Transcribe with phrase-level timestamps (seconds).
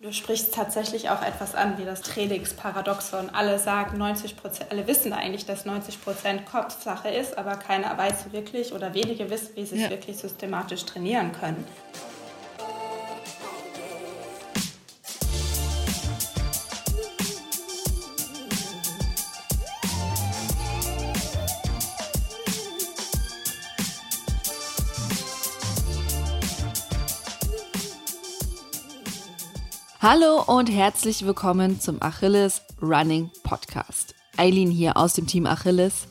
[0.00, 3.30] Du sprichst tatsächlich auch etwas an, wie das Trainingsparadoxon.
[3.30, 8.30] Alle sagen 90 Prozent, alle wissen eigentlich, dass 90 Prozent Kopfsache ist, aber keiner weiß
[8.30, 9.90] wirklich oder wenige wissen, wie sie es ja.
[9.90, 11.66] wirklich systematisch trainieren können.
[30.00, 34.14] Hallo und herzlich willkommen zum Achilles Running Podcast.
[34.36, 36.06] Eileen hier aus dem Team Achilles.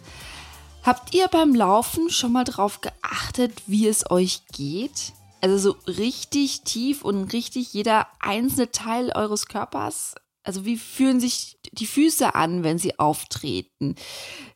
[0.84, 5.14] Habt ihr beim Laufen schon mal drauf geachtet, wie es euch geht?
[5.40, 10.16] Also so richtig tief und richtig jeder einzelne Teil eures Körpers?
[10.44, 13.96] Also wie fühlen sich die Füße an, wenn sie auftreten?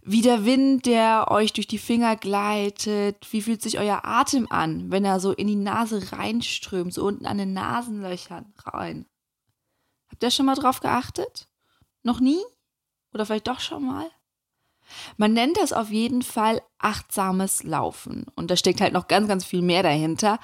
[0.01, 3.25] Wie der Wind, der euch durch die Finger gleitet?
[3.31, 7.25] Wie fühlt sich euer Atem an, wenn er so in die Nase reinströmt, so unten
[7.25, 9.05] an den Nasenlöchern rein?
[10.21, 11.47] Habt ihr schon mal drauf geachtet?
[12.03, 12.37] Noch nie?
[13.11, 14.05] Oder vielleicht doch schon mal?
[15.17, 18.27] Man nennt das auf jeden Fall achtsames Laufen.
[18.35, 20.37] Und da steckt halt noch ganz, ganz viel mehr dahinter.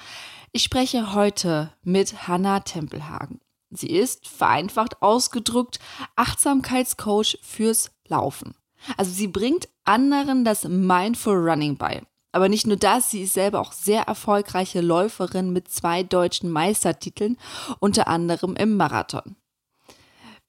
[0.50, 3.40] Ich spreche heute mit Hanna Tempelhagen.
[3.70, 5.78] Sie ist, vereinfacht ausgedrückt,
[6.16, 8.56] Achtsamkeitscoach fürs Laufen.
[8.96, 12.02] Also sie bringt anderen das Mindful Running bei.
[12.32, 17.38] Aber nicht nur das, sie ist selber auch sehr erfolgreiche Läuferin mit zwei deutschen Meistertiteln,
[17.78, 19.36] unter anderem im Marathon.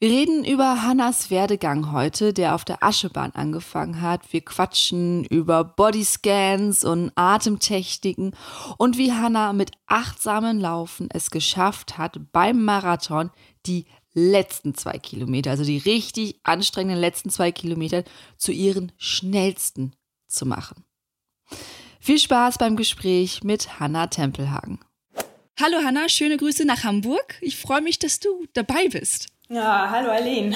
[0.01, 4.31] Wir reden über Hannas Werdegang heute, der auf der Aschebahn angefangen hat.
[4.31, 8.33] Wir quatschen über Bodyscans und Atemtechniken
[8.77, 13.29] und wie Hanna mit achtsamen Laufen es geschafft hat, beim Marathon
[13.65, 18.05] die letzten zwei Kilometer, also die richtig anstrengenden letzten zwei Kilometer,
[18.37, 19.97] zu ihren schnellsten
[20.29, 20.85] zu machen.
[21.99, 24.79] Viel Spaß beim Gespräch mit Hanna Tempelhagen.
[25.59, 27.35] Hallo Hanna, schöne Grüße nach Hamburg.
[27.41, 29.27] Ich freue mich, dass du dabei bist.
[29.49, 30.55] Ja, hallo Eileen.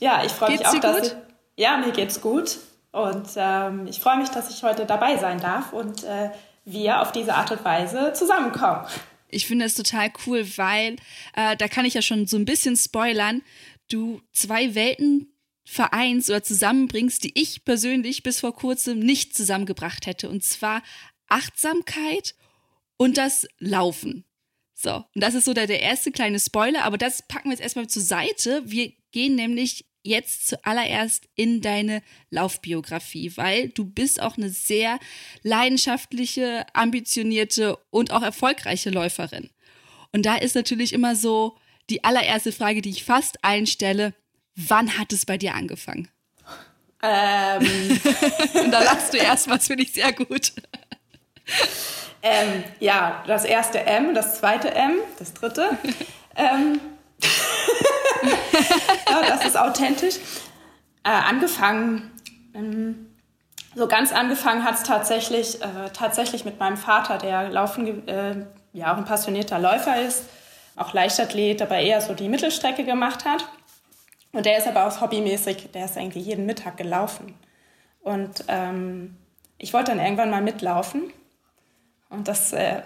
[0.00, 1.16] Ja, ich freue mich auch, dass gut?
[1.56, 2.58] Ich, ja, mir geht's gut
[2.92, 6.30] und ähm, ich freue mich, dass ich heute dabei sein darf und äh,
[6.64, 8.86] wir auf diese Art und Weise zusammenkommen.
[9.28, 10.96] Ich finde es total cool, weil
[11.34, 13.42] äh, da kann ich ja schon so ein bisschen spoilern.
[13.90, 15.34] Du zwei Welten
[15.64, 20.30] vereinst oder zusammenbringst, die ich persönlich bis vor kurzem nicht zusammengebracht hätte.
[20.30, 20.82] Und zwar
[21.28, 22.34] Achtsamkeit
[22.96, 24.24] und das Laufen.
[24.82, 27.62] So, und das ist so der, der erste kleine Spoiler, aber das packen wir jetzt
[27.62, 28.62] erstmal zur Seite.
[28.64, 34.98] Wir gehen nämlich jetzt zuallererst in deine Laufbiografie, weil du bist auch eine sehr
[35.44, 39.50] leidenschaftliche, ambitionierte und auch erfolgreiche Läuferin.
[40.10, 41.56] Und da ist natürlich immer so
[41.88, 44.14] die allererste Frage, die ich fast einstelle,
[44.56, 46.08] wann hat es bei dir angefangen?
[47.02, 47.60] Ähm.
[48.64, 50.52] und da lachst du erst was finde ich sehr gut.
[52.22, 55.70] Ähm, ja, das erste M, das zweite M, das dritte.
[56.36, 56.80] ähm,
[59.10, 60.16] ja, das ist authentisch.
[61.02, 62.12] Äh, angefangen,
[62.54, 63.08] ähm,
[63.74, 68.92] so ganz angefangen hat es tatsächlich, äh, tatsächlich mit meinem Vater, der Laufen, äh, ja
[68.92, 70.26] auch ein passionierter Läufer ist,
[70.76, 73.48] auch Leichtathlet, aber eher so die Mittelstrecke gemacht hat.
[74.32, 77.34] Und der ist aber auch hobbymäßig, der ist irgendwie jeden Mittag gelaufen.
[78.00, 79.16] Und ähm,
[79.58, 81.12] ich wollte dann irgendwann mal mitlaufen
[82.12, 82.82] und das äh,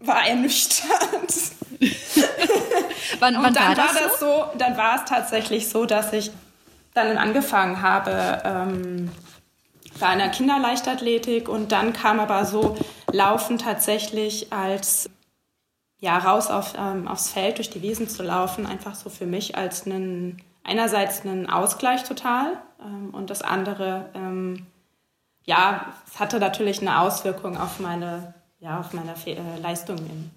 [0.00, 0.92] war ernüchternd.
[3.20, 4.26] wann, wann und dann war das, war das so?
[4.26, 4.58] so?
[4.58, 6.30] Dann war es tatsächlich so, dass ich
[6.94, 9.10] dann angefangen habe ähm,
[9.98, 12.76] bei einer Kinderleichtathletik und dann kam aber so
[13.10, 15.08] Laufen tatsächlich als
[15.98, 19.56] ja raus auf, ähm, aufs Feld durch die Wiesen zu laufen, einfach so für mich
[19.56, 24.66] als einen einerseits einen Ausgleich total ähm, und das andere ähm,
[25.44, 30.30] ja, es hatte natürlich eine Auswirkung auf meine, ja, auf meine äh, Leistung in,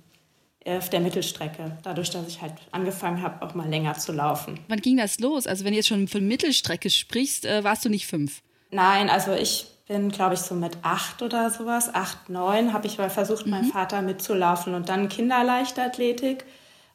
[0.62, 4.60] äh, auf der Mittelstrecke, dadurch, dass ich halt angefangen habe, auch mal länger zu laufen.
[4.68, 5.48] Wann ging das los?
[5.48, 8.42] Also wenn du jetzt schon von Mittelstrecke sprichst, äh, warst du nicht fünf?
[8.72, 12.98] Nein, also ich bin, glaube ich, so mit acht oder sowas, acht, neun, habe ich
[12.98, 13.52] mal versucht, mhm.
[13.52, 16.46] meinem Vater mitzulaufen und dann Kinderleichtathletik.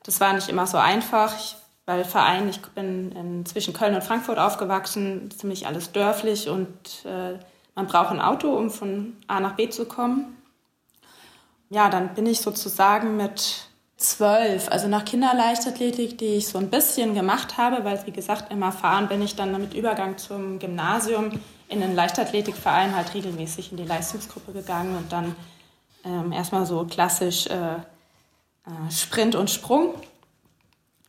[0.02, 4.02] Das war nicht immer so einfach, ich, weil Verein, ich bin in, zwischen Köln und
[4.02, 6.68] Frankfurt aufgewachsen, ziemlich alles dörflich und
[7.04, 7.38] äh,
[7.80, 10.36] man braucht ein Auto, um von A nach B zu kommen.
[11.70, 17.14] Ja, dann bin ich sozusagen mit zwölf, also nach Kinderleichtathletik, die ich so ein bisschen
[17.14, 21.80] gemacht habe, weil, wie gesagt, immer fahren bin ich dann mit Übergang zum Gymnasium in
[21.80, 25.34] den Leichtathletikverein halt regelmäßig in die Leistungsgruppe gegangen und dann
[26.04, 29.94] ähm, erstmal so klassisch äh, äh, Sprint und Sprung.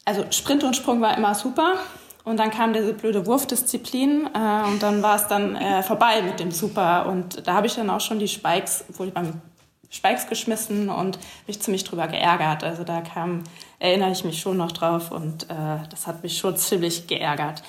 [0.05, 1.73] Also Sprint und Sprung war immer super.
[2.23, 6.39] Und dann kam diese blöde Wurfdisziplin äh, und dann war es dann äh, vorbei mit
[6.39, 7.07] dem Super.
[7.07, 9.41] Und da habe ich dann auch schon die Spikes, ich beim
[9.89, 12.63] Spikes geschmissen und mich ziemlich drüber geärgert.
[12.63, 13.43] Also da kam
[13.81, 17.63] erinnere ich mich schon noch drauf und äh, das hat mich schon ziemlich geärgert.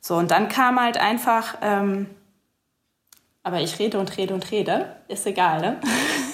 [0.00, 2.06] So, und dann kam halt einfach, ähm,
[3.42, 5.80] aber ich rede und rede und rede, ist egal, ne?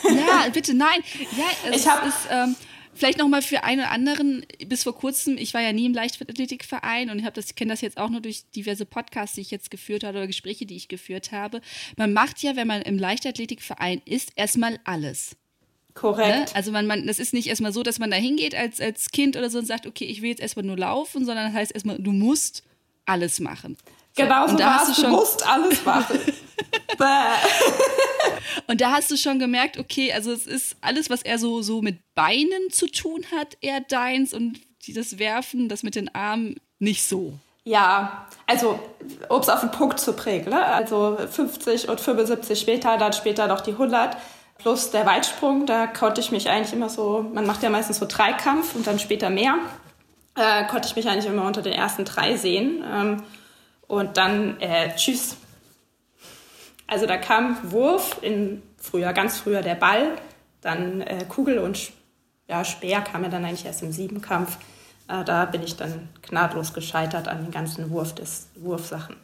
[0.04, 1.00] Ja, bitte, nein.
[1.36, 2.54] Ja, es ich hab, ist, ähm,
[2.94, 5.94] vielleicht noch mal für einen oder anderen, bis vor kurzem, ich war ja nie im
[5.94, 9.50] Leichtathletikverein und ich habe das, kenne das jetzt auch nur durch diverse Podcasts, die ich
[9.50, 11.60] jetzt geführt habe oder Gespräche, die ich geführt habe.
[11.96, 15.36] Man macht ja, wenn man im Leichtathletikverein ist, erstmal alles.
[15.94, 16.50] Korrekt.
[16.50, 16.56] Ne?
[16.56, 19.36] Also man, man, das ist nicht erstmal so, dass man da hingeht als, als Kind
[19.36, 21.98] oder so und sagt, okay, ich will jetzt erstmal nur laufen, sondern das heißt erstmal,
[21.98, 22.62] du musst
[23.04, 23.76] alles machen.
[24.14, 26.20] Genau so war es, musst alles machen.
[28.66, 31.82] und da hast du schon gemerkt, okay, also es ist alles, was er so, so
[31.82, 37.04] mit Beinen zu tun hat, eher deins und das Werfen, das mit den Armen nicht
[37.04, 37.34] so.
[37.64, 38.78] Ja, also
[39.28, 40.64] um es auf den Punkt zu prägen, ne?
[40.64, 44.16] also 50 und 75 später, dann später noch die 100
[44.58, 48.06] plus der Weitsprung, da konnte ich mich eigentlich immer so, man macht ja meistens so
[48.08, 49.54] Dreikampf und dann später mehr,
[50.34, 52.84] äh, konnte ich mich eigentlich immer unter den ersten drei sehen.
[52.90, 53.22] Ähm,
[53.92, 55.36] und dann, äh, tschüss.
[56.86, 60.12] Also da kam Wurf, in früher, ganz früher der Ball,
[60.62, 61.92] dann äh, Kugel und
[62.48, 64.56] ja, Speer kam ja dann eigentlich erst im Siebenkampf.
[65.08, 69.16] Äh, da bin ich dann gnadlos gescheitert an den ganzen Wurf des Wurfsachen.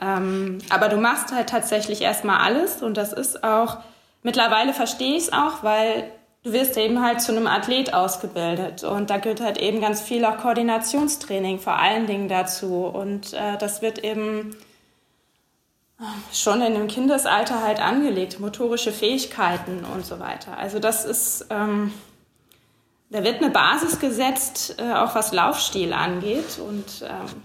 [0.00, 3.78] Ähm, aber du machst halt tatsächlich erstmal alles und das ist auch
[4.22, 6.10] Mittlerweile verstehe ich es auch, weil
[6.42, 8.84] du wirst eben halt zu einem Athlet ausgebildet.
[8.84, 12.84] Und da gehört halt eben ganz viel auch Koordinationstraining vor allen Dingen dazu.
[12.84, 14.56] Und äh, das wird eben
[15.98, 16.04] äh,
[16.34, 20.56] schon in dem Kindesalter halt angelegt, motorische Fähigkeiten und so weiter.
[20.56, 21.92] Also das ist, ähm,
[23.10, 26.58] da wird eine Basis gesetzt, äh, auch was Laufstil angeht.
[26.58, 27.42] Und ähm,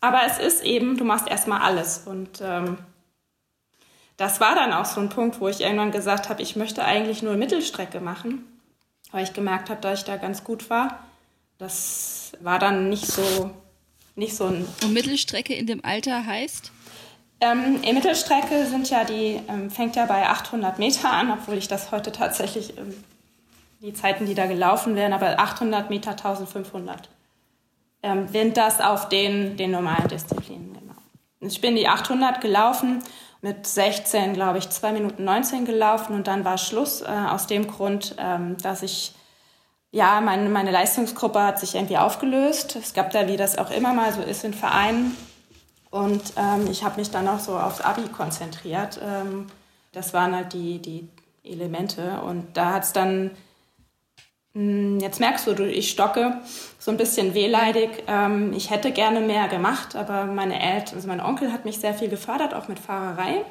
[0.00, 2.04] aber es ist eben, du machst erstmal alles.
[2.06, 2.78] Und ähm,
[4.18, 7.22] das war dann auch so ein Punkt, wo ich irgendwann gesagt habe, ich möchte eigentlich
[7.22, 8.44] nur Mittelstrecke machen,
[9.12, 10.98] weil ich gemerkt habe, dass ich da ganz gut war.
[11.56, 13.50] Das war dann nicht so,
[14.16, 14.66] nicht so ein.
[14.82, 16.72] Und Mittelstrecke in dem Alter heißt?
[17.40, 21.68] Ähm, in Mittelstrecke sind ja die, ähm, fängt ja bei 800 Meter an, obwohl ich
[21.68, 22.92] das heute tatsächlich, ähm,
[23.80, 27.08] die Zeiten, die da gelaufen werden, aber 800 Meter 1500
[28.02, 30.96] ähm, sind das auf den, den normalen Disziplinen, genau.
[31.40, 33.04] Ich bin die 800 gelaufen
[33.40, 37.66] mit 16, glaube ich, 2 Minuten 19 gelaufen und dann war Schluss äh, aus dem
[37.68, 39.14] Grund, ähm, dass ich,
[39.90, 42.76] ja, meine, meine Leistungsgruppe hat sich irgendwie aufgelöst.
[42.76, 45.16] Es gab da, wie das auch immer mal so ist in Vereinen.
[45.90, 49.00] Und ähm, ich habe mich dann auch so aufs Abi konzentriert.
[49.02, 49.46] Ähm,
[49.92, 51.08] das waren halt die, die
[51.44, 52.20] Elemente.
[52.20, 53.30] Und da hat es dann
[55.00, 56.40] jetzt merkst du, ich stocke
[56.78, 57.90] so ein bisschen wehleidig.
[58.08, 61.94] Ähm, ich hätte gerne mehr gemacht, aber meine Eltern, also mein Onkel hat mich sehr
[61.94, 63.44] viel gefördert, auch mit Fahrerei.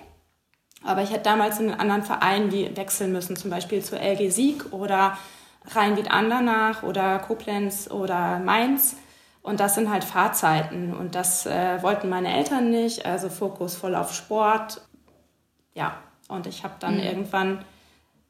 [0.83, 4.29] Aber ich hätte damals in einen anderen Verein wie wechseln müssen, zum Beispiel zu LG
[4.31, 5.17] Sieg oder
[5.65, 8.97] Rhein-Wied-Andernach oder Koblenz oder Mainz.
[9.41, 13.95] Und das sind halt Fahrzeiten und das äh, wollten meine Eltern nicht, also Fokus voll
[13.95, 14.81] auf Sport.
[15.73, 17.03] Ja, und ich habe dann mhm.
[17.03, 17.65] irgendwann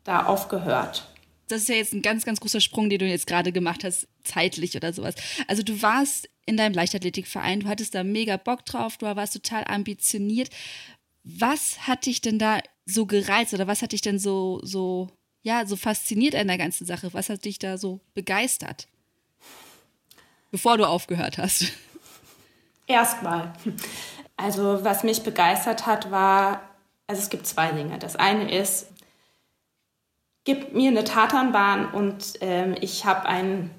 [0.04, 1.08] da aufgehört
[1.48, 4.08] das ist ja jetzt ein ganz, ganz großer Sprung, den du jetzt gerade gemacht hast,
[4.24, 5.16] zeitlich oder sowas.
[5.48, 9.64] Also du warst in deinem Leichtathletikverein, du hattest da mega Bock drauf, du warst total
[9.66, 10.50] ambitioniert.
[11.24, 15.10] Was hat dich denn da so gereizt oder was hat dich denn so, so,
[15.44, 17.14] ja, so fasziniert an der ganzen Sache?
[17.14, 18.88] Was hat dich da so begeistert?
[20.52, 21.66] Bevor du aufgehört hast.
[22.88, 23.54] Erstmal.
[24.38, 26.62] Also, was mich begeistert hat, war,
[27.08, 28.00] also es gibt zwei Dinge.
[28.00, 28.88] Das eine ist,
[30.48, 33.70] gib mir eine Tatanbahn und ähm, ich habe ein,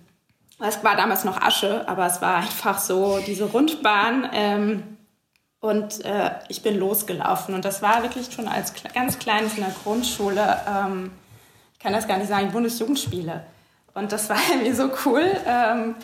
[0.60, 4.82] es war damals noch Asche, aber es war einfach so diese Rundbahn ähm,
[5.60, 9.74] und äh, ich bin losgelaufen und das war wirklich schon als ganz kleines in der
[9.82, 11.10] Grundschule, ähm,
[11.72, 13.44] ich kann das gar nicht sagen, Bundesjugendspiele
[13.94, 15.24] und das war irgendwie so cool.
[15.46, 15.94] Ähm,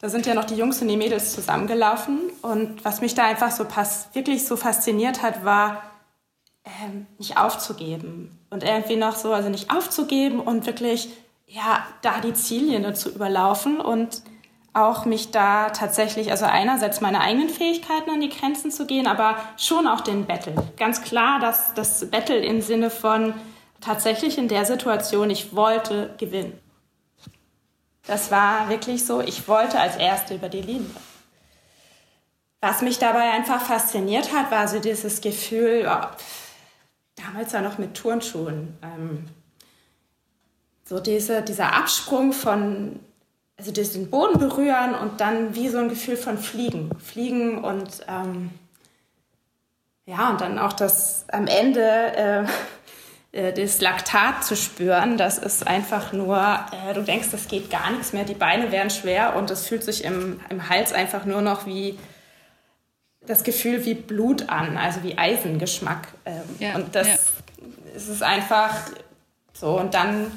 [0.00, 3.50] da sind ja noch die Jungs und die Mädels zusammengelaufen und was mich da einfach
[3.50, 3.66] so
[4.14, 5.82] wirklich so fasziniert hat, war,
[6.64, 11.08] ähm, nicht aufzugeben und irgendwie noch so, also nicht aufzugeben und wirklich,
[11.46, 14.22] ja, da die Ziellinie zu überlaufen und
[14.72, 19.36] auch mich da tatsächlich, also einerseits meine eigenen Fähigkeiten an die Grenzen zu gehen, aber
[19.56, 20.54] schon auch den Battle.
[20.76, 23.34] Ganz klar, dass das Battle im Sinne von
[23.80, 26.58] tatsächlich in der Situation, ich wollte gewinnen.
[28.06, 30.90] Das war wirklich so, ich wollte als Erste über die Linie.
[32.60, 36.06] Was mich dabei einfach fasziniert hat, war so dieses Gefühl, oh,
[37.16, 38.76] damals ja noch mit Turnschuhen.
[38.82, 39.24] Ähm,
[40.84, 43.00] so diese, dieser Absprung von,
[43.56, 46.90] also den Boden berühren und dann wie so ein Gefühl von Fliegen.
[46.98, 48.50] Fliegen und ähm,
[50.06, 52.44] ja, und dann auch das am Ende, äh,
[53.32, 56.38] äh, das Laktat zu spüren, das ist einfach nur,
[56.72, 59.82] äh, du denkst, das geht gar nichts mehr, die Beine werden schwer und es fühlt
[59.82, 61.98] sich im, im Hals einfach nur noch wie
[63.26, 66.08] das Gefühl wie Blut an, also wie Eisengeschmack.
[66.24, 67.14] Ähm, ja, und das ja.
[67.96, 68.74] es ist einfach
[69.52, 69.78] so.
[69.78, 70.30] Und dann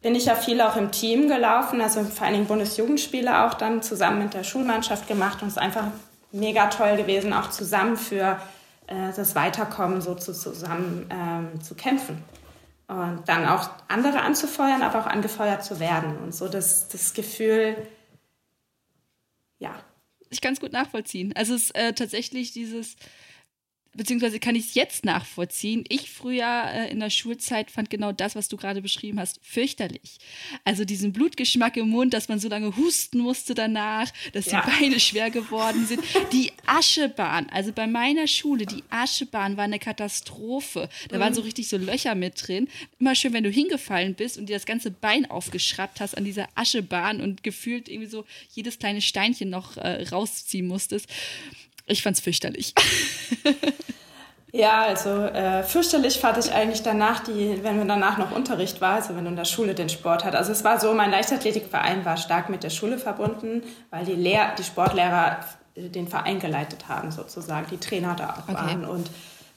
[0.00, 3.82] bin ich ja viel auch im Team gelaufen, also vor allen Dingen Bundesjugendspiele auch dann
[3.82, 5.86] zusammen mit der Schulmannschaft gemacht und es ist einfach
[6.30, 8.38] mega toll gewesen, auch zusammen für
[8.86, 12.22] äh, das Weiterkommen so zu, zusammen ähm, zu kämpfen.
[12.86, 16.16] Und dann auch andere anzufeuern, aber auch angefeuert zu werden.
[16.18, 17.76] Und so das, das Gefühl,
[19.58, 19.72] ja.
[20.30, 21.32] Ich kann es gut nachvollziehen.
[21.34, 22.96] Also es ist äh, tatsächlich dieses,
[23.94, 25.84] beziehungsweise kann ich es jetzt nachvollziehen.
[25.88, 30.18] Ich früher äh, in der Schulzeit fand genau das, was du gerade beschrieben hast, fürchterlich.
[30.64, 34.62] Also diesen Blutgeschmack im Mund, dass man so lange husten musste danach, dass ja.
[34.62, 36.02] die Beine schwer geworden sind.
[36.32, 40.88] Die Aschebahn, also bei meiner Schule, die Aschebahn war eine Katastrophe.
[41.08, 41.20] Da mhm.
[41.20, 42.68] waren so richtig so Löcher mit drin.
[42.98, 46.48] Immer schön, wenn du hingefallen bist und dir das ganze Bein aufgeschraubt hast an dieser
[46.54, 51.08] Aschebahn und gefühlt irgendwie so jedes kleine Steinchen noch äh, rausziehen musstest.
[51.88, 52.74] Ich fand's fürchterlich.
[54.50, 59.14] Ja, also äh, fürchterlich fand ich eigentlich danach, die, wenn danach noch Unterricht war, also
[59.14, 60.34] wenn du in der Schule den Sport hat.
[60.34, 64.54] Also es war so, mein Leichtathletikverein war stark mit der Schule verbunden, weil die, Lehr
[64.58, 65.40] die Sportlehrer
[65.76, 68.54] den Verein geleitet haben sozusagen, die Trainer da auch okay.
[68.54, 68.84] waren.
[68.86, 69.10] Und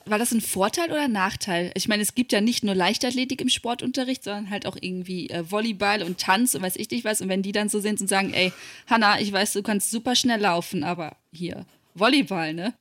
[0.06, 1.72] war das ein Vorteil oder ein Nachteil?
[1.76, 5.50] Ich meine, es gibt ja nicht nur Leichtathletik im Sportunterricht, sondern halt auch irgendwie äh,
[5.50, 7.22] Volleyball und Tanz und weiß ich nicht was.
[7.22, 8.52] Und wenn die dann so sind und sagen, ey,
[8.88, 12.74] Hanna, ich weiß, du kannst super schnell laufen, aber hier, Volleyball, ne?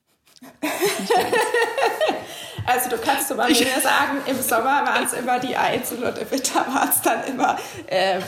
[2.65, 6.31] also du kannst mal mir sagen, im Sommer waren es immer die Eins und im
[6.31, 8.19] Winter war es dann immer äh,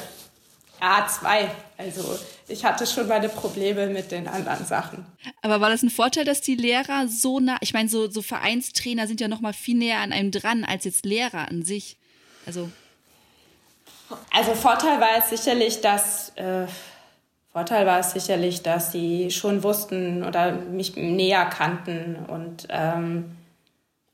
[0.80, 1.50] A2.
[1.78, 5.06] Also ich hatte schon meine Probleme mit den anderen Sachen.
[5.42, 9.08] Aber war das ein Vorteil, dass die Lehrer so nah, ich meine, so, so Vereinstrainer
[9.08, 11.98] sind ja noch mal viel näher an einem dran als jetzt Lehrer an sich.
[12.46, 12.70] Also
[14.32, 16.66] also Vorteil war es sicherlich, dass äh,
[17.54, 23.38] Vorteil war es sicherlich, dass sie schon wussten oder mich näher kannten und ähm,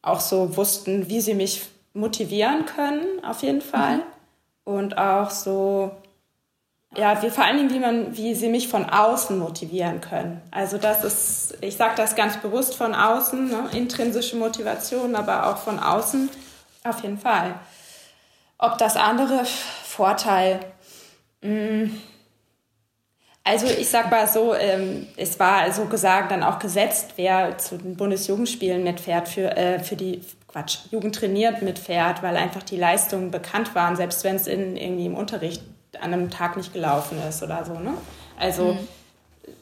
[0.01, 1.61] auch so wussten, wie sie mich
[1.93, 3.97] motivieren können, auf jeden Fall.
[3.97, 4.03] Mhm.
[4.65, 5.91] Und auch so,
[6.97, 10.41] ja, wie, vor allen Dingen, wie, man, wie sie mich von außen motivieren können.
[10.51, 13.69] Also das ist, ich sage das ganz bewusst von außen, ne?
[13.71, 16.29] intrinsische Motivation, aber auch von außen,
[16.83, 17.55] auf jeden Fall.
[18.57, 20.59] Ob das andere Vorteil,
[21.41, 22.01] mh, mm,
[23.43, 27.77] also ich sag mal so, ähm, es war so gesagt dann auch gesetzt, wer zu
[27.77, 33.31] den Bundesjugendspielen mitfährt, für, äh, für die Quatsch, Jugend trainiert mitfährt, weil einfach die Leistungen
[33.31, 35.61] bekannt waren, selbst wenn es in, irgendwie im Unterricht
[35.99, 37.73] an einem Tag nicht gelaufen ist oder so.
[37.73, 37.93] Ne?
[38.37, 38.87] Also mhm.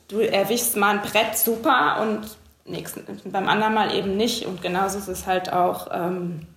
[0.08, 4.46] du erwischst mal ein Brett super und nächsten, beim anderen Mal eben nicht.
[4.46, 6.48] Und genauso ist es halt auch, ähm,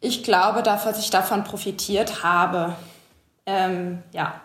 [0.00, 2.74] ich glaube, dass ich davon profitiert habe.
[3.46, 4.40] Ähm, ja,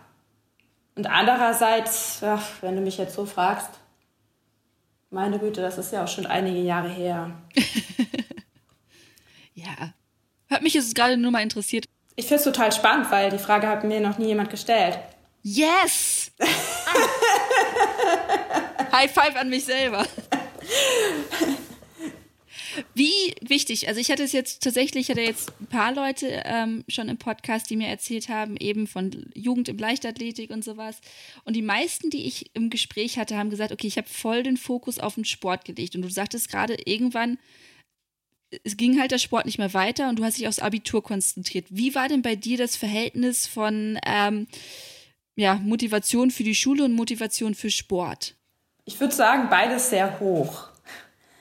[1.00, 3.70] und andererseits, ach, wenn du mich jetzt so fragst,
[5.10, 7.32] meine Güte, das ist ja auch schon einige Jahre her.
[9.54, 9.94] ja.
[10.50, 11.86] Hat mich jetzt gerade nur mal interessiert.
[12.18, 15.00] Ich finde es total spannend, weil die Frage hat mir noch nie jemand gestellt.
[15.42, 16.32] Yes!
[18.92, 20.06] High five an mich selber.
[22.94, 26.84] Wie wichtig, also ich hatte es jetzt tatsächlich, ich hatte jetzt ein paar Leute ähm,
[26.88, 31.02] schon im Podcast, die mir erzählt haben, eben von Jugend im Leichtathletik und sowas.
[31.46, 34.58] Und die meisten, die ich im Gespräch hatte, haben gesagt, okay, ich habe voll den
[34.58, 35.96] Fokus auf den Sport gelegt.
[35.96, 37.38] Und du sagtest gerade irgendwann,
[38.64, 41.68] es ging halt der Sport nicht mehr weiter und du hast dich aufs Abitur konzentriert.
[41.70, 44.48] Wie war denn bei dir das Verhältnis von ähm,
[45.36, 48.36] ja, Motivation für die Schule und Motivation für Sport?
[48.86, 50.69] Ich würde sagen, beides sehr hoch.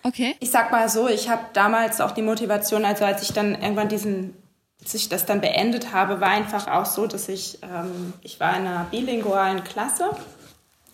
[0.02, 0.36] Okay.
[0.40, 3.88] Ich sag mal so, ich habe damals auch die Motivation, also als ich dann irgendwann
[3.88, 4.34] diesen,
[4.80, 8.56] als ich das dann beendet habe, war einfach auch so, dass ich, ähm, ich war
[8.56, 10.10] in einer bilingualen Klasse.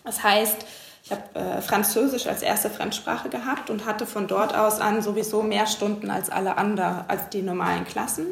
[0.05, 0.65] Das heißt,
[1.05, 5.43] ich habe äh, Französisch als erste Fremdsprache gehabt und hatte von dort aus an sowieso
[5.43, 8.27] mehr Stunden als alle anderen, als die normalen Klassen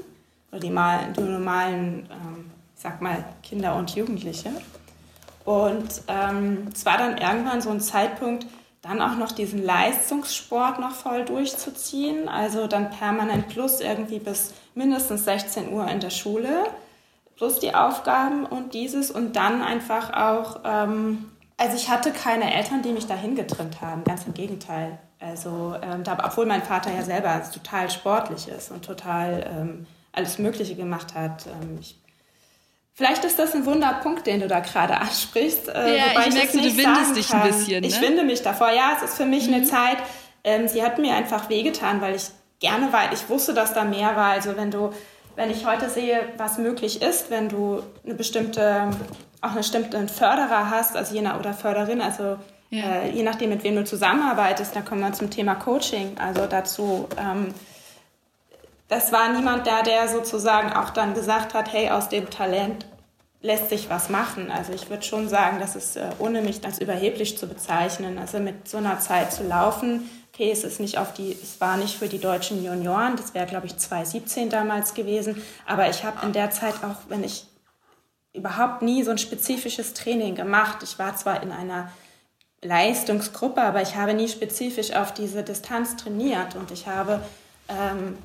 [0.51, 4.51] oder die, mal, die normalen, ähm, ich sag mal, Kinder und Jugendliche.
[5.45, 8.47] Und ähm, es war dann irgendwann so ein Zeitpunkt,
[8.83, 15.25] dann auch noch diesen Leistungssport noch voll durchzuziehen, also dann permanent plus irgendwie bis mindestens
[15.25, 16.65] 16 Uhr in der Schule,
[17.37, 22.83] plus die Aufgaben und dieses und dann einfach auch, ähm, also ich hatte keine Eltern,
[22.83, 24.99] die mich dahin getrimmt haben, ganz im Gegenteil.
[25.21, 30.39] Also, ähm, da, obwohl mein Vater ja selber total sportlich ist und total ähm, alles
[30.39, 31.47] Mögliche gemacht hat.
[31.47, 32.02] Ähm, ich
[32.95, 35.69] Vielleicht ist das ein Wunderpunkt, den du da gerade ansprichst.
[35.69, 37.81] Äh, ja, ich, ich merke, du windest dich ein bisschen.
[37.81, 37.87] Ne?
[37.87, 38.71] Ich winde mich davor.
[38.71, 39.55] Ja, es ist für mich mhm.
[39.55, 39.99] eine Zeit,
[40.45, 42.25] ähm, sie hat mir einfach wehgetan, weil ich
[42.61, 43.13] gerne war.
[43.13, 44.33] Ich wusste, dass da mehr war.
[44.33, 44.93] Also wenn du
[45.37, 48.91] wenn ich heute sehe, was möglich ist, wenn du eine bestimmte,
[49.41, 52.37] auch eine bestimmte Förderer hast, also je nach, oder Förderin, also
[52.71, 53.03] ja.
[53.03, 57.09] äh, je nachdem, mit wem du zusammenarbeitest, da kommen wir zum Thema Coaching, also dazu.
[57.19, 57.55] Ähm,
[58.93, 62.85] das war niemand da, der sozusagen auch dann gesagt hat, hey, aus dem Talent
[63.41, 64.51] lässt sich was machen.
[64.51, 68.39] Also ich würde schon sagen, dass es, äh, ohne mich als überheblich zu bezeichnen, also
[68.39, 71.97] mit so einer Zeit zu laufen, okay, es ist nicht auf die, es war nicht
[71.97, 76.35] für die deutschen Junioren, das wäre glaube ich 2017 damals gewesen, aber ich habe in
[76.35, 77.47] der Zeit auch, wenn ich
[78.35, 80.83] überhaupt nie so ein spezifisches Training gemacht.
[80.83, 81.91] Ich war zwar in einer
[82.61, 87.23] Leistungsgruppe, aber ich habe nie spezifisch auf diese Distanz trainiert und ich habe
[87.71, 88.19] ähm,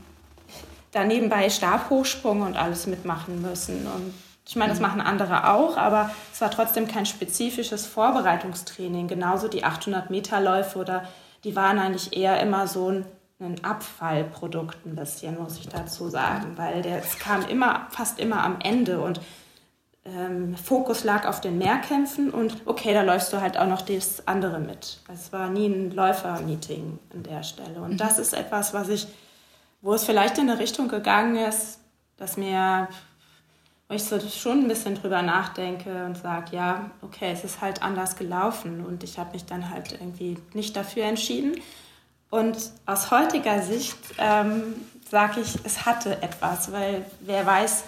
[0.97, 4.13] da nebenbei Stabhochsprung und alles mitmachen müssen und
[4.47, 4.87] ich meine, das mhm.
[4.87, 9.09] machen andere auch, aber es war trotzdem kein spezifisches Vorbereitungstraining.
[9.09, 11.03] Genauso die 800 Meter Läufe oder
[11.43, 13.05] die waren eigentlich eher immer so ein,
[13.41, 18.59] ein Abfallprodukt ein bisschen, muss ich dazu sagen, weil es kam immer, fast immer am
[18.61, 19.19] Ende und
[20.05, 24.27] ähm, Fokus lag auf den Mehrkämpfen und okay, da läufst du halt auch noch das
[24.27, 24.99] andere mit.
[25.13, 27.97] Es war nie ein Läufermeeting an der Stelle und mhm.
[27.97, 29.07] das ist etwas, was ich,
[29.87, 31.79] wo es vielleicht in eine Richtung gegangen ist,
[32.17, 32.89] dass mir
[33.87, 37.81] wo ich so schon ein bisschen drüber nachdenke und sage, ja, okay, es ist halt
[37.81, 41.61] anders gelaufen und ich habe mich dann halt irgendwie nicht dafür entschieden.
[42.29, 44.75] Und aus heutiger Sicht ähm,
[45.09, 47.85] sage ich, es hatte etwas, weil wer weiß,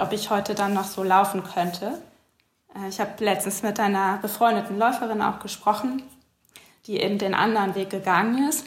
[0.00, 2.02] ob ich heute dann noch so laufen könnte.
[2.74, 6.02] Äh, ich habe letztens mit einer befreundeten Läuferin auch gesprochen,
[6.88, 8.66] die eben den anderen Weg gegangen ist.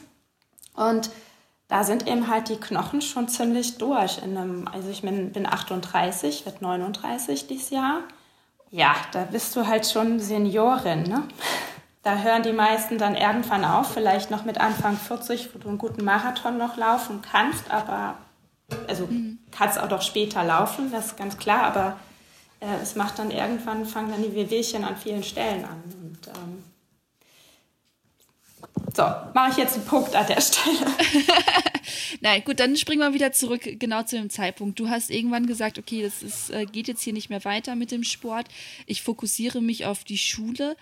[0.74, 1.12] Und
[1.72, 4.18] da sind eben halt die Knochen schon ziemlich durch.
[4.22, 8.02] In einem, also ich bin, bin 38, werde 39 dieses Jahr.
[8.72, 11.04] Ja, da bist du halt schon Seniorin.
[11.04, 11.24] Ne?
[12.04, 15.78] Da hören die meisten dann irgendwann auf, vielleicht noch mit Anfang 40, wo du einen
[15.78, 18.16] guten Marathon noch laufen kannst, aber
[18.90, 19.40] also mhm.
[19.52, 21.96] kannst auch doch später laufen, das ist ganz klar, aber
[22.60, 25.82] äh, es macht dann irgendwann, fangen dann die Wehwehchen an vielen Stellen an.
[26.02, 26.64] Und ähm,
[28.94, 30.86] so, mache ich jetzt einen Punkt an der Stelle.
[32.22, 34.80] Nein, gut, dann springen wir wieder zurück genau zu dem Zeitpunkt.
[34.80, 37.92] Du hast irgendwann gesagt, okay, das ist, äh, geht jetzt hier nicht mehr weiter mit
[37.92, 38.48] dem Sport.
[38.86, 40.76] Ich fokussiere mich auf die Schule.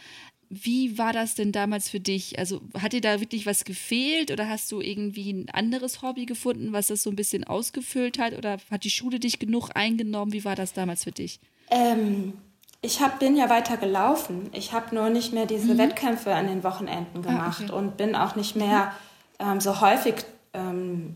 [0.50, 2.40] Wie war das denn damals für dich?
[2.40, 6.74] Also hat dir da wirklich was gefehlt oder hast du irgendwie ein anderes Hobby gefunden,
[6.74, 8.36] was das so ein bisschen ausgefüllt hat?
[8.36, 10.34] Oder hat die Schule dich genug eingenommen?
[10.34, 11.40] Wie war das damals für dich?
[11.70, 12.34] Ähm,
[12.82, 14.50] ich hab, bin ja weiter gelaufen.
[14.54, 15.78] Ich habe nur nicht mehr diese mhm.
[15.80, 17.74] Wettkämpfe an den Wochenenden gemacht ah, okay.
[17.74, 18.94] und bin auch nicht mehr
[19.40, 20.26] ähm, so häufig.
[20.54, 21.16] Ähm,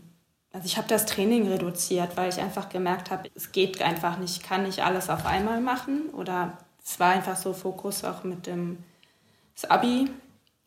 [0.52, 4.36] also ich habe das Training reduziert, weil ich einfach gemerkt habe, es geht einfach nicht,
[4.36, 6.10] ich kann nicht alles auf einmal machen.
[6.12, 8.78] Oder es war einfach so Fokus auch mit dem
[9.54, 10.10] das Abi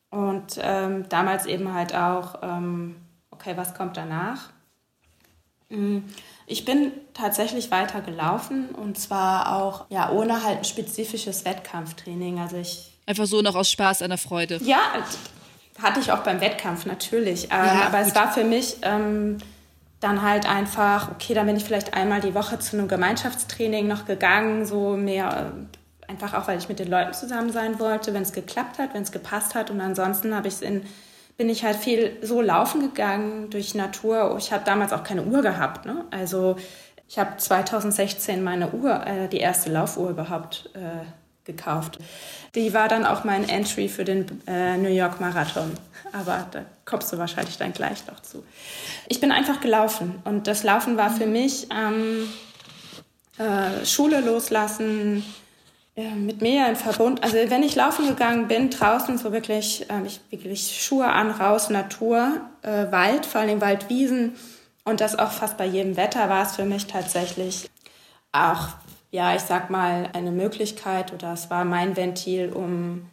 [0.10, 2.96] und ähm, damals eben halt auch, ähm,
[3.32, 4.50] okay, was kommt danach?
[5.70, 6.06] Mhm.
[6.50, 12.40] Ich bin tatsächlich weiter gelaufen und zwar auch ja ohne halt ein spezifisches Wettkampftraining.
[12.40, 14.58] Also ich einfach so noch aus Spaß an der Freude.
[14.64, 14.80] Ja,
[15.82, 17.46] hatte ich auch beim Wettkampf natürlich.
[17.46, 18.08] Ähm, ja, aber gut.
[18.08, 19.40] es war für mich ähm,
[20.00, 24.06] dann halt einfach, okay, dann bin ich vielleicht einmal die Woche zu einem Gemeinschaftstraining noch
[24.06, 25.52] gegangen, so mehr
[26.08, 28.94] äh, einfach auch, weil ich mit den Leuten zusammen sein wollte, wenn es geklappt hat,
[28.94, 29.70] wenn es gepasst hat.
[29.70, 30.86] Und ansonsten habe ich es in
[31.38, 34.36] bin ich halt viel so laufen gegangen durch Natur.
[34.40, 35.86] Ich habe damals auch keine Uhr gehabt.
[35.86, 36.06] Ne?
[36.10, 36.58] Also
[37.08, 41.06] ich habe 2016 meine Uhr, äh, die erste Laufuhr überhaupt äh,
[41.46, 42.00] gekauft.
[42.56, 45.72] Die war dann auch mein Entry für den äh, New York Marathon.
[46.12, 48.44] Aber da kommst du wahrscheinlich dann gleich noch zu.
[49.08, 52.28] Ich bin einfach gelaufen und das Laufen war für mich ähm,
[53.38, 55.24] äh, Schule loslassen,
[55.98, 57.24] mit mir in Verbund.
[57.24, 61.70] Also wenn ich laufen gegangen bin, draußen so wirklich, äh, ich, wirklich Schuhe an, raus,
[61.70, 64.36] Natur, äh, Wald, vor allem Waldwiesen
[64.84, 67.70] und das auch fast bei jedem Wetter war es für mich tatsächlich
[68.32, 68.70] auch,
[69.10, 73.10] ja, ich sag mal, eine Möglichkeit oder es war mein Ventil, um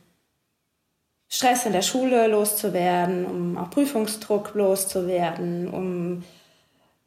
[1.31, 6.23] Stress in der Schule loszuwerden, um auch Prüfungsdruck loszuwerden, um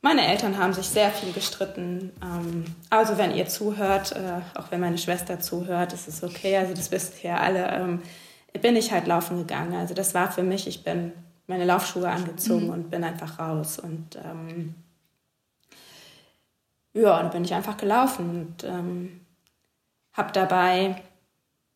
[0.02, 2.12] meine Eltern haben sich sehr viel gestritten.
[2.22, 6.58] Ähm, also wenn ihr zuhört, äh, auch wenn meine Schwester zuhört, ist es okay.
[6.58, 7.68] Also das wisst ihr alle.
[7.72, 8.02] Ähm,
[8.62, 9.76] bin ich halt laufen gegangen.
[9.76, 11.12] Also das war für mich, ich bin
[11.48, 12.74] meine Laufschuhe angezogen mhm.
[12.74, 13.80] und bin einfach raus.
[13.80, 14.76] Und ähm,
[16.94, 19.22] ja, dann bin ich einfach gelaufen und ähm,
[20.14, 21.02] habe dabei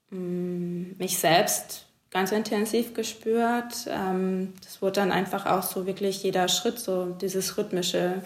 [0.09, 3.87] mh, mm, mich selbst ganz intensiv gespürt.
[3.87, 8.21] Ähm, das wurde dann einfach auch so wirklich jeder Schritt, so dieses rhythmische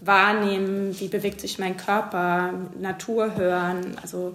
[0.00, 4.34] Wahrnehmen, wie bewegt sich mein Körper, Natur hören, also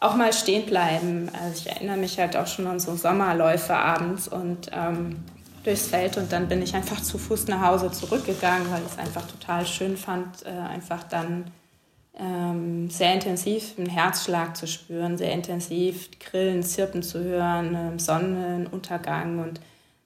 [0.00, 1.28] auch mal stehen bleiben.
[1.42, 5.24] Also ich erinnere mich halt auch schon an so Sommerläufe abends und ähm,
[5.64, 8.98] durchs Feld und dann bin ich einfach zu Fuß nach Hause zurückgegangen, weil ich es
[8.98, 11.50] einfach total schön fand, äh, einfach dann
[12.18, 19.38] ähm, sehr intensiv einen Herzschlag zu spüren, sehr intensiv Grillen zirpen zu hören, äh, Sonnenuntergang
[19.38, 19.60] und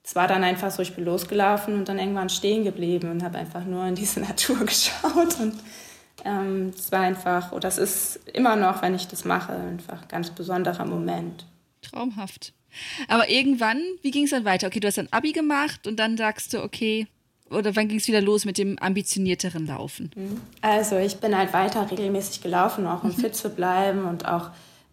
[0.05, 3.37] es war dann einfach so, ich bin losgelaufen und dann irgendwann stehen geblieben und habe
[3.37, 5.55] einfach nur in diese Natur geschaut und
[6.25, 10.07] ähm, es war einfach, oder es ist immer noch, wenn ich das mache, einfach ein
[10.07, 11.45] ganz besonderer Moment.
[11.81, 12.53] Traumhaft.
[13.07, 14.67] Aber irgendwann, wie ging es dann weiter?
[14.67, 17.07] Okay, du hast ein Abi gemacht und dann sagst du, okay,
[17.53, 20.11] oder wann ging es wieder los mit dem ambitionierteren Laufen?
[20.15, 20.41] Mhm.
[20.61, 23.15] Also ich bin halt weiter regelmäßig gelaufen, auch um mhm.
[23.15, 24.49] fit zu bleiben und auch,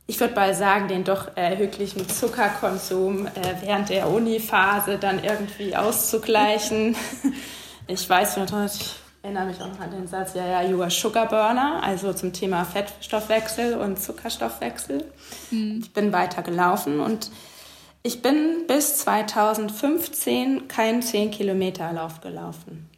[0.07, 3.31] ich würde mal sagen, den doch erhöhlichen Zuckerkonsum äh,
[3.63, 6.97] während der Uni-Phase dann irgendwie auszugleichen.
[7.87, 10.91] ich weiß natürlich, ich erinnere mich auch noch an den Satz, ja, ja, you are
[10.91, 15.05] sugar burner, also zum Thema Fettstoffwechsel und Zuckerstoffwechsel.
[15.51, 15.81] Mhm.
[15.83, 17.31] Ich bin weiter gelaufen und
[18.03, 22.89] ich bin bis 2015 keinen 10-Kilometer-Lauf gelaufen.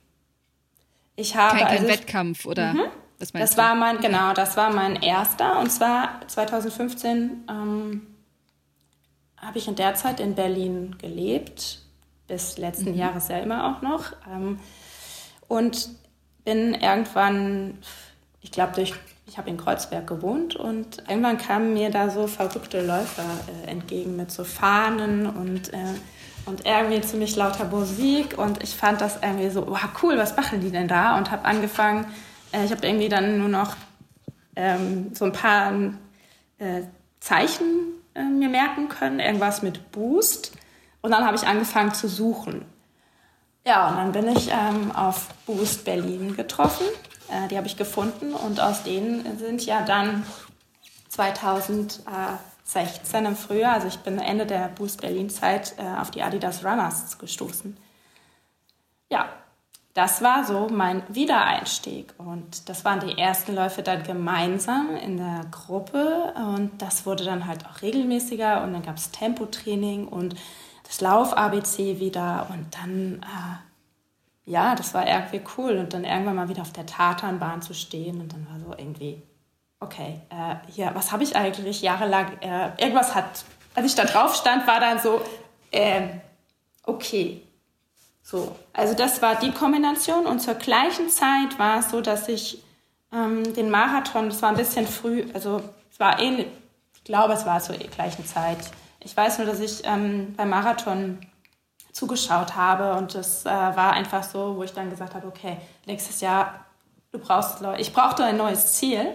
[1.17, 2.75] Ich habe kein, kein also, Wettkampf oder?
[2.75, 2.83] Mhm.
[3.19, 5.59] das war mein, genau, das war mein erster.
[5.59, 8.07] Und zwar 2015 ähm,
[9.37, 11.81] habe ich in der Zeit in Berlin gelebt,
[12.29, 12.99] bis letzten mhm.
[12.99, 14.13] Jahres ja immer auch noch.
[14.33, 14.61] Ähm,
[15.49, 15.91] und
[16.45, 17.79] bin irgendwann,
[18.41, 18.95] ich glaube, durch
[19.33, 23.25] ich habe in Kreuzberg gewohnt und irgendwann kamen mir da so verrückte Läufer
[23.65, 25.79] äh, entgegen mit so Fahnen und, äh,
[26.45, 30.61] und irgendwie ziemlich lauter Musik und ich fand das irgendwie so, wow, cool, was machen
[30.61, 31.17] die denn da?
[31.17, 32.05] Und habe angefangen,
[32.53, 33.75] äh, ich habe irgendwie dann nur noch
[34.55, 35.73] ähm, so ein paar
[36.59, 36.83] äh,
[37.19, 37.65] Zeichen
[38.15, 40.53] äh, mir merken können, irgendwas mit Boost
[41.01, 42.67] und dann habe ich angefangen zu suchen.
[43.67, 46.85] Ja, und dann bin ich ähm, auf Boost Berlin getroffen
[47.33, 50.25] äh, die habe ich gefunden und aus denen sind ja dann
[51.09, 56.65] 2016 im Frühjahr, also ich bin Ende der Boost Berlin Zeit, äh, auf die Adidas
[56.65, 57.77] Runners gestoßen.
[59.11, 59.29] Ja,
[59.95, 65.45] das war so mein Wiedereinstieg und das waren die ersten Läufe dann gemeinsam in der
[65.51, 70.35] Gruppe und das wurde dann halt auch regelmäßiger und dann gab es Tempotraining und
[70.85, 73.72] das Lauf-ABC wieder und dann äh,
[74.45, 75.79] ja, das war irgendwie cool.
[75.79, 79.23] Und dann irgendwann mal wieder auf der Tatanbahn zu stehen und dann war so irgendwie,
[79.81, 84.35] okay, äh, hier, was habe ich eigentlich jahrelang, äh, irgendwas hat, als ich da drauf
[84.35, 85.21] stand, war dann so,
[85.71, 86.03] äh,
[86.85, 87.43] okay.
[88.23, 92.63] So, also das war die Kombination und zur gleichen Zeit war es so, dass ich
[93.13, 96.47] ähm, den Marathon, das war ein bisschen früh, also es war ähnlich,
[96.95, 98.59] ich glaube, es war zur gleichen Zeit.
[99.01, 101.19] Ich weiß nur, dass ich ähm, beim Marathon
[101.93, 102.95] zugeschaut habe.
[102.95, 106.65] Und das äh, war einfach so, wo ich dann gesagt habe, okay, nächstes Jahr,
[107.13, 109.15] du brauchst, ich brauchte ein neues Ziel.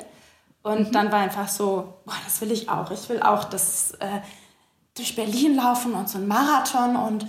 [0.63, 0.91] Und mhm.
[0.91, 2.91] dann war einfach so, boah, das will ich auch.
[2.91, 4.21] Ich will auch das äh,
[4.95, 7.27] durch Berlin laufen und so ein Marathon und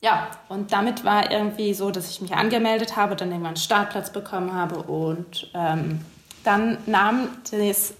[0.00, 4.10] ja, und damit war irgendwie so, dass ich mich angemeldet habe, dann irgendwann einen Startplatz
[4.10, 6.04] bekommen habe und ähm,
[6.42, 7.94] dann nahm das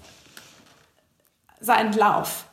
[1.60, 2.46] seinen Lauf.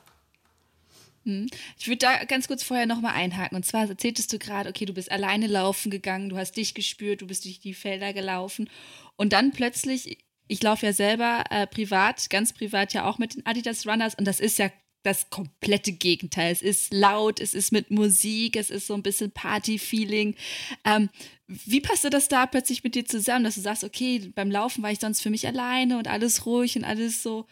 [1.78, 3.56] Ich würde da ganz kurz vorher nochmal einhaken.
[3.56, 7.22] Und zwar erzähltest du gerade, okay, du bist alleine laufen gegangen, du hast dich gespürt,
[7.22, 8.70] du bist durch die Felder gelaufen.
[9.16, 13.46] Und dann plötzlich, ich laufe ja selber äh, privat, ganz privat ja auch mit den
[13.46, 14.16] Adidas Runners.
[14.16, 14.70] Und das ist ja
[15.04, 16.52] das komplette Gegenteil.
[16.52, 20.36] Es ist laut, es ist mit Musik, es ist so ein bisschen Party-Feeling.
[20.84, 21.10] Ähm,
[21.48, 24.92] wie passte das da plötzlich mit dir zusammen, dass du sagst, okay, beim Laufen war
[24.92, 27.48] ich sonst für mich alleine und alles ruhig und alles so,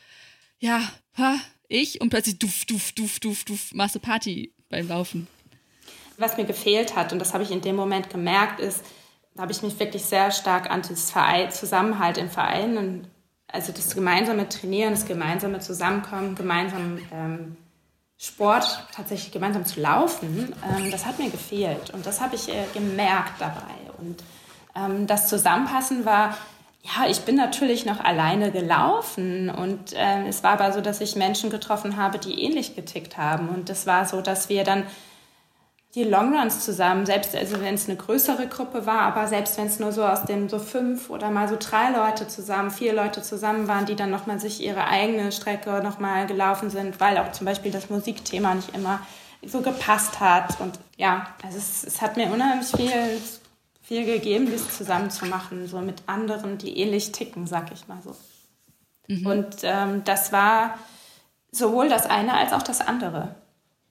[0.60, 5.28] ja, ha, ich und plötzlich duff, duff, duff, duff, duff, machst du Party beim Laufen.
[6.18, 8.84] Was mir gefehlt hat, und das habe ich in dem Moment gemerkt, ist,
[9.36, 13.08] da habe ich mich wirklich sehr stark an das Verein, Zusammenhalt im Verein und
[13.48, 17.56] also das gemeinsame Trainieren, das gemeinsame Zusammenkommen, gemeinsam ähm,
[18.18, 22.66] Sport tatsächlich gemeinsam zu laufen, ähm, das hat mir gefehlt und das habe ich äh,
[22.74, 23.76] gemerkt dabei.
[24.00, 24.24] Und
[24.76, 26.36] ähm, das Zusammenpassen war
[26.84, 31.16] ja, ich bin natürlich noch alleine gelaufen und äh, es war aber so, dass ich
[31.16, 33.50] Menschen getroffen habe, die ähnlich getickt haben.
[33.50, 34.84] Und es war so, dass wir dann
[35.96, 39.80] die Longruns zusammen, selbst also wenn es eine größere Gruppe war, aber selbst wenn es
[39.80, 43.68] nur so aus dem so fünf oder mal so drei Leute zusammen, vier Leute zusammen
[43.68, 47.72] waren, die dann nochmal sich ihre eigene Strecke nochmal gelaufen sind, weil auch zum Beispiel
[47.72, 49.00] das Musikthema nicht immer
[49.44, 50.60] so gepasst hat.
[50.62, 53.20] Und ja, also es, es hat mir unheimlich viel
[53.88, 58.00] viel gegeben, das zusammen zu machen, so mit anderen, die ähnlich ticken, sag ich mal
[58.04, 58.14] so.
[59.08, 59.26] Mhm.
[59.26, 60.78] Und ähm, das war
[61.52, 63.36] sowohl das eine als auch das andere.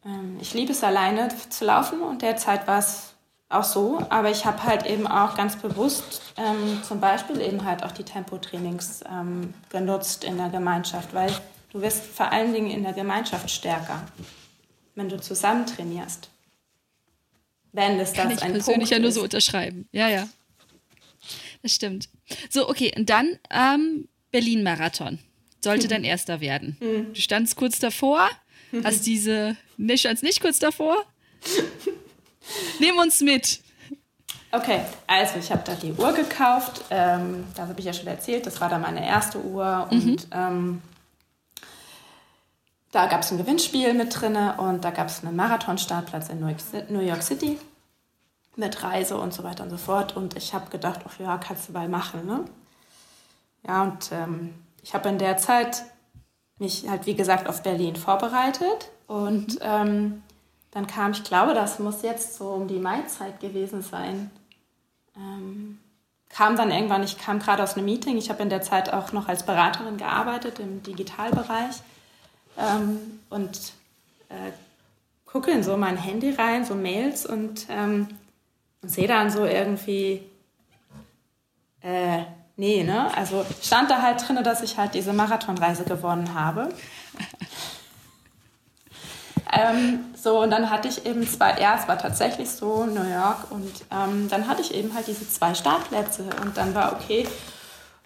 [0.05, 3.15] Ähm, ich liebe es alleine zu laufen und derzeit war es
[3.49, 7.83] auch so, aber ich habe halt eben auch ganz bewusst ähm, zum Beispiel eben halt
[7.83, 11.33] auch die Tempotrainings ähm, genutzt in der Gemeinschaft, weil
[11.73, 14.03] du wirst vor allen Dingen in der Gemeinschaft stärker,
[14.95, 16.29] wenn du zusammen trainierst
[17.77, 19.89] wenn es Kann das ich ein persönlich Punkt ja nur so unterschreiben.
[19.93, 20.29] Ja, ja.
[21.63, 22.09] Das stimmt.
[22.51, 25.19] So, okay, und dann ähm, Berlin-Marathon.
[25.63, 26.77] Sollte dein erster werden.
[26.81, 27.13] Hm.
[27.13, 28.29] Du standst kurz davor,
[28.85, 30.97] hast diese, nicht, standst nicht kurz davor.
[32.81, 33.61] Nimm uns mit.
[34.53, 36.83] Okay, also ich habe da die Uhr gekauft.
[36.91, 39.89] Ähm, da habe ich ja schon erzählt, das war dann meine erste Uhr.
[39.91, 40.81] Und ähm,
[42.93, 47.01] da gab es ein Gewinnspiel mit drinne und da gab es einen Marathonstartplatz in New
[47.01, 47.59] York, City
[48.57, 50.17] mit Reise und so weiter und so fort.
[50.17, 52.45] Und ich habe gedacht, ach ja, kannst du mal machen, ne?
[53.67, 55.83] Ja, und ähm, ich habe in der Zeit
[56.59, 58.91] mich halt, wie gesagt, auf Berlin vorbereitet.
[59.07, 60.23] Und ähm,
[60.71, 64.31] dann kam, ich glaube, das muss jetzt so um die Maizeit gewesen sein,
[65.17, 65.79] ähm,
[66.29, 69.13] kam dann irgendwann, ich kam gerade aus einem Meeting, ich habe in der Zeit auch
[69.13, 71.77] noch als Beraterin gearbeitet im Digitalbereich
[72.59, 73.73] ähm, und
[74.29, 74.53] äh,
[75.25, 78.09] gucke in so mein Handy rein, so Mails und, ähm,
[78.83, 80.23] und sehe dann so irgendwie,
[81.83, 82.23] äh,
[82.57, 83.15] nee, ne?
[83.17, 86.69] Also stand da halt drin, dass ich halt diese Marathonreise gewonnen habe.
[89.53, 93.51] Ähm, so, und dann hatte ich eben zwei, ja, es war tatsächlich so, New York,
[93.51, 97.29] und ähm, dann hatte ich eben halt diese zwei Startplätze und dann war okay,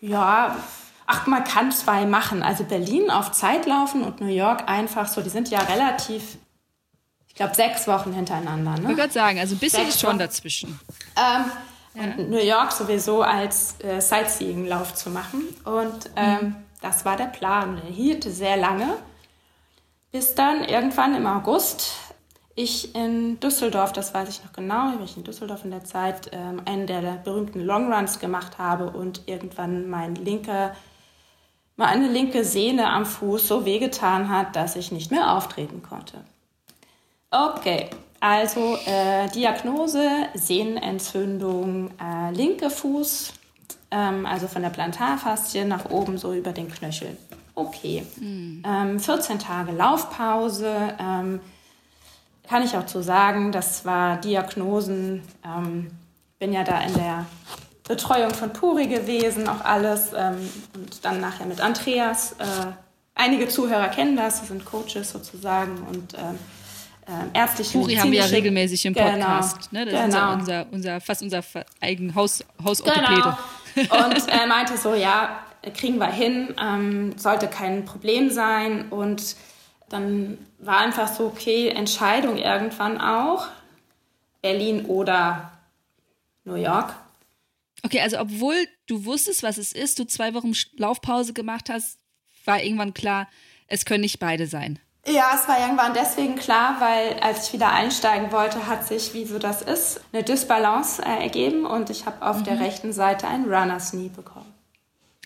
[0.01, 0.55] ja,
[1.11, 2.42] ach, man kann zwei machen.
[2.42, 6.38] Also Berlin auf Zeit laufen und New York einfach so, die sind ja relativ,
[7.29, 8.73] ich glaube, sechs Wochen hintereinander.
[8.75, 8.85] Ich Ne?
[8.88, 10.18] wollte gerade sagen, also ein bisschen Sechs ist schon Wochen.
[10.18, 10.81] dazwischen.
[11.16, 11.44] Ähm,
[12.18, 15.42] und New York sowieso als äh, Sightseeing-Lauf zu machen.
[15.64, 17.81] Und ähm, das war der Plan.
[17.83, 18.96] Der hielt sehr lange,
[20.12, 21.92] bis dann irgendwann im August
[22.57, 26.31] ich in Düsseldorf, das weiß ich noch genau, weil ich in Düsseldorf in der Zeit
[26.33, 30.75] ähm, einen der berühmten Longruns gemacht habe und irgendwann mein linker,
[31.81, 36.19] meine linke Sehne am Fuß so wehgetan hat, dass ich nicht mehr auftreten konnte.
[37.31, 37.88] Okay,
[38.21, 43.33] also äh, Diagnose, Sehnenentzündung, äh, linke Fuß,
[43.93, 47.16] ähm, also von der Plantarfaszie nach oben so über den Knöchel.
[47.55, 48.03] Okay,
[48.66, 50.95] ähm, 14 Tage Laufpause.
[51.01, 51.40] Ähm,
[52.47, 55.23] kann ich auch zu sagen, das war Diagnosen.
[55.43, 55.90] Ähm,
[56.38, 57.25] bin ja da in der
[57.90, 60.12] Betreuung von Puri gewesen, auch alles.
[60.16, 60.37] Ähm,
[60.76, 62.37] und dann nachher mit Andreas.
[62.38, 62.44] Äh,
[63.16, 66.38] einige Zuhörer kennen das, das sind Coaches sozusagen und ähm,
[67.09, 69.72] ähm, ärztliche Puri haben wir ja regelmäßig im Genau, Podcast.
[69.72, 69.87] Ne?
[69.87, 70.16] Das ist genau.
[70.16, 71.42] ja unser, unser, fast unser
[71.81, 73.37] eigen Haus, Hausorthopäde.
[73.74, 74.05] Genau.
[74.07, 75.40] Und er meinte so, ja,
[75.74, 78.88] kriegen wir hin, ähm, sollte kein Problem sein.
[78.90, 79.35] Und
[79.88, 83.48] dann war einfach so, okay, Entscheidung irgendwann auch,
[84.42, 85.50] Berlin oder
[86.44, 86.94] New York.
[87.83, 91.99] Okay, also obwohl du wusstest, was es ist, du zwei Wochen Laufpause gemacht hast,
[92.45, 93.29] war irgendwann klar,
[93.66, 94.79] es können nicht beide sein.
[95.07, 99.25] Ja, es war irgendwann deswegen klar, weil als ich wieder einsteigen wollte, hat sich, wie
[99.25, 103.45] so das ist, eine Dysbalance äh, ergeben und ich habe auf der rechten Seite einen
[103.53, 104.53] Runner's Knee bekommen.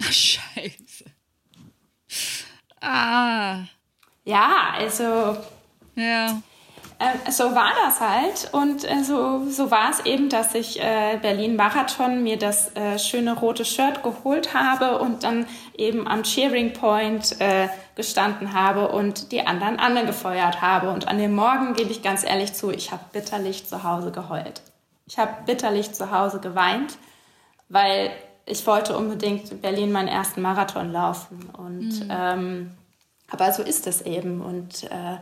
[0.01, 1.05] Ach, scheiße.
[2.81, 3.65] Ah,
[4.25, 5.37] Ja, also
[5.97, 6.41] ja.
[6.99, 11.19] Äh, so war das halt und äh, so, so war es eben, dass ich äh,
[11.21, 16.73] Berlin Marathon mir das äh, schöne rote Shirt geholt habe und dann eben am Cheering
[16.73, 20.91] Point äh, gestanden habe und die anderen angefeuert habe.
[20.91, 24.63] Und an dem Morgen gebe ich ganz ehrlich zu, ich habe bitterlich zu Hause geheult.
[25.07, 26.97] Ich habe bitterlich zu Hause geweint,
[27.69, 28.11] weil
[28.47, 31.51] ich wollte unbedingt in Berlin meinen ersten Marathon laufen.
[31.57, 32.71] Und ähm,
[33.31, 34.41] aber so ist es eben.
[34.41, 35.17] Und äh,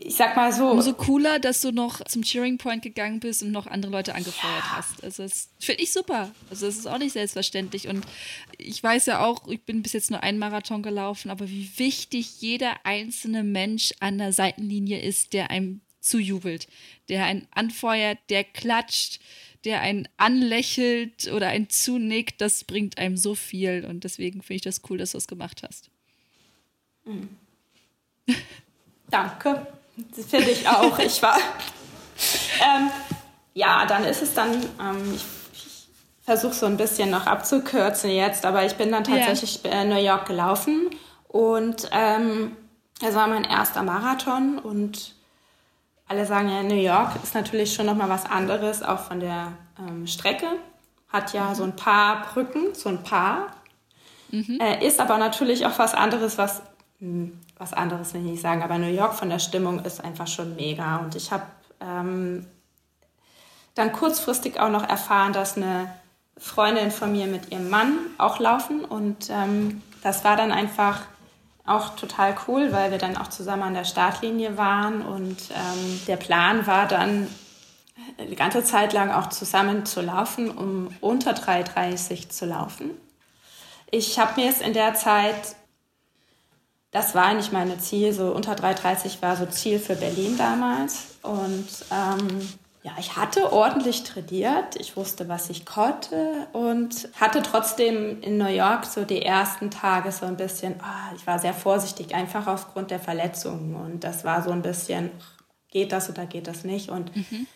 [0.00, 0.70] ich sag mal so.
[0.70, 4.76] Umso cooler, dass du noch zum Cheering Point gegangen bist und noch andere Leute angefeuert
[4.76, 5.02] hast.
[5.02, 6.30] Also das finde ich super.
[6.50, 7.88] Also das ist auch nicht selbstverständlich.
[7.88, 8.06] Und
[8.56, 12.40] ich weiß ja auch, ich bin bis jetzt nur einen Marathon gelaufen, aber wie wichtig
[12.40, 16.68] jeder einzelne Mensch an der Seitenlinie ist, der einem zujubelt,
[17.08, 19.20] der einen anfeuert, der klatscht,
[19.64, 23.84] der einen anlächelt oder einen zunickt, das bringt einem so viel.
[23.84, 25.90] Und deswegen finde ich das cool, dass du das gemacht hast.
[29.10, 29.66] Danke.
[30.28, 30.98] Finde ich auch.
[30.98, 31.36] Ich war.
[31.36, 32.90] ähm,
[33.54, 34.52] ja, dann ist es dann.
[34.80, 35.88] Ähm, ich ich
[36.24, 40.26] versuche so ein bisschen noch abzukürzen jetzt, aber ich bin dann tatsächlich in New York
[40.26, 40.90] gelaufen
[41.28, 42.54] und ähm,
[43.00, 45.14] es war mein erster Marathon und
[46.08, 50.06] alle sagen ja, New York ist natürlich schon nochmal was anderes, auch von der ähm,
[50.06, 50.46] Strecke.
[51.08, 53.48] Hat ja so ein paar Brücken, so ein paar.
[54.60, 56.62] Äh, ist aber natürlich auch was anderes, was,
[57.00, 60.26] hm, was anderes will ich nicht sagen, aber New York von der Stimmung ist einfach
[60.26, 60.96] schon mega.
[60.98, 61.44] Und ich habe
[61.80, 62.46] ähm,
[63.74, 65.92] dann kurzfristig auch noch erfahren, dass eine
[66.36, 68.84] Freundin von mir mit ihrem Mann auch laufen.
[68.84, 71.02] Und ähm, das war dann einfach
[71.66, 75.02] auch total cool, weil wir dann auch zusammen an der Startlinie waren.
[75.02, 77.28] Und ähm, der Plan war dann,
[78.16, 82.90] eine ganze Zeit lang auch zusammen zu laufen, um unter 3,30 zu laufen.
[83.90, 85.56] Ich habe mir es in der Zeit,
[86.90, 91.18] das war eigentlich mein Ziel, so unter 3,30 war so Ziel für Berlin damals.
[91.22, 92.48] Und ähm,
[92.82, 94.76] ja, ich hatte ordentlich trainiert.
[94.76, 100.12] Ich wusste, was ich konnte und hatte trotzdem in New York so die ersten Tage
[100.12, 103.76] so ein bisschen, oh, ich war sehr vorsichtig, einfach aufgrund der Verletzungen.
[103.76, 105.10] Und das war so ein bisschen,
[105.70, 106.88] geht das oder geht das nicht?
[106.88, 107.46] Und mhm.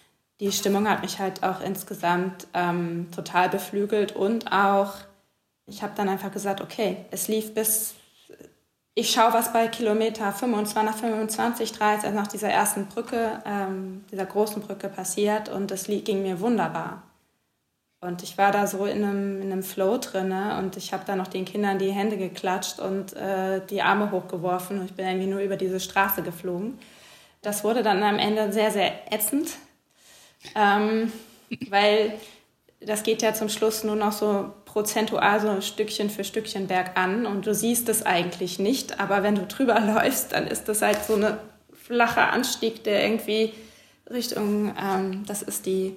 [0.40, 4.92] die Stimmung hat mich halt auch insgesamt ähm, total beflügelt und auch,
[5.66, 7.94] ich habe dann einfach gesagt, okay, es lief bis
[8.94, 14.26] ich schaue, was bei Kilometer 25, 25, 30, also nach dieser ersten Brücke, ähm, dieser
[14.26, 17.02] großen Brücke passiert und das ging mir wunderbar.
[18.00, 21.14] Und ich war da so in einem, in einem Flow drin und ich habe da
[21.14, 25.28] noch den Kindern die Hände geklatscht und äh, die Arme hochgeworfen und ich bin irgendwie
[25.28, 26.78] nur über diese Straße geflogen.
[27.42, 29.50] Das wurde dann am Ende sehr, sehr ätzend,
[30.54, 31.12] ähm,
[31.70, 32.14] weil
[32.80, 37.46] das geht ja zum Schluss nur noch so prozentual so Stückchen für Stückchen bergan und
[37.46, 41.14] du siehst es eigentlich nicht, aber wenn du drüber läufst, dann ist das halt so
[41.14, 41.36] ein
[41.74, 43.52] flacher Anstieg, der irgendwie
[44.10, 45.94] Richtung, ähm, das ist die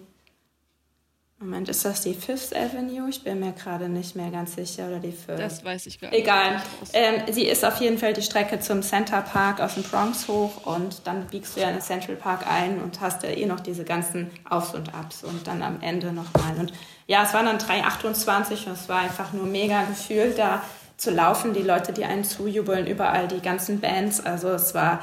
[1.45, 3.07] Moment, ist das die Fifth Avenue?
[3.07, 4.87] Ich bin mir gerade nicht mehr ganz sicher.
[4.87, 5.39] Oder die Fifth.
[5.39, 6.19] Das weiß ich gar nicht.
[6.19, 6.59] Egal.
[6.93, 10.65] Ähm, sie ist auf jeden Fall die Strecke zum Center Park aus dem Bronx hoch
[10.65, 13.59] und dann biegst du ja in den Central Park ein und hast ja eh noch
[13.59, 16.57] diese ganzen Aufs und Abs und dann am Ende nochmal.
[16.57, 16.73] Und
[17.05, 20.63] ja, es waren dann 3,28 und es war einfach nur mega Gefühl, da
[20.97, 21.53] zu laufen.
[21.53, 24.19] Die Leute, die einen zujubeln, überall die ganzen Bands.
[24.19, 25.01] Also es war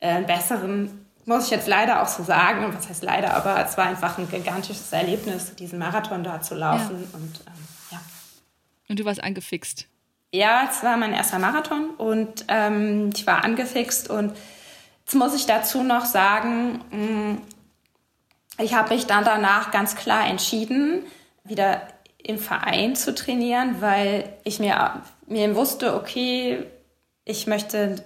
[0.00, 3.76] äh, einen besseren muss ich jetzt leider auch so sagen, was heißt leider, aber es
[3.76, 7.06] war einfach ein gigantisches Erlebnis, diesen Marathon da zu laufen.
[7.12, 7.18] Ja.
[7.18, 8.00] Und, ähm, ja.
[8.88, 9.86] und du warst angefixt?
[10.32, 14.36] Ja, es war mein erster Marathon und ähm, ich war angefixt und
[15.04, 17.42] jetzt muss ich dazu noch sagen, mh, mm,
[18.60, 21.04] ich habe mich dann danach ganz klar entschieden,
[21.44, 21.82] wieder
[22.16, 26.64] im Verein zu trainieren, weil ich mir, mir wusste, okay,
[27.24, 28.02] ich möchte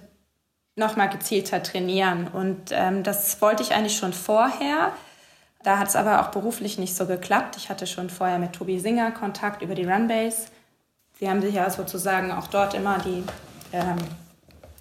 [0.75, 2.27] nochmal gezielter trainieren.
[2.27, 4.91] Und ähm, das wollte ich eigentlich schon vorher.
[5.63, 7.55] Da hat es aber auch beruflich nicht so geklappt.
[7.57, 10.47] Ich hatte schon vorher mit Tobi Singer Kontakt über die Runbase.
[11.19, 13.23] Sie haben sich ja sozusagen auch dort immer die,
[13.71, 13.97] ähm,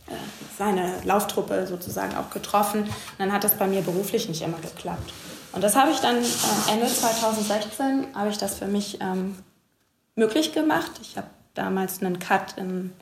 [0.09, 0.15] äh,
[0.59, 2.83] seine Lauftruppe sozusagen auch getroffen.
[2.83, 5.13] Und dann hat das bei mir beruflich nicht immer geklappt.
[5.53, 9.37] Und das habe ich dann äh, Ende 2016 habe ich das für mich ähm,
[10.17, 10.93] möglich gemacht.
[11.03, 12.93] Ich habe damals einen Cut in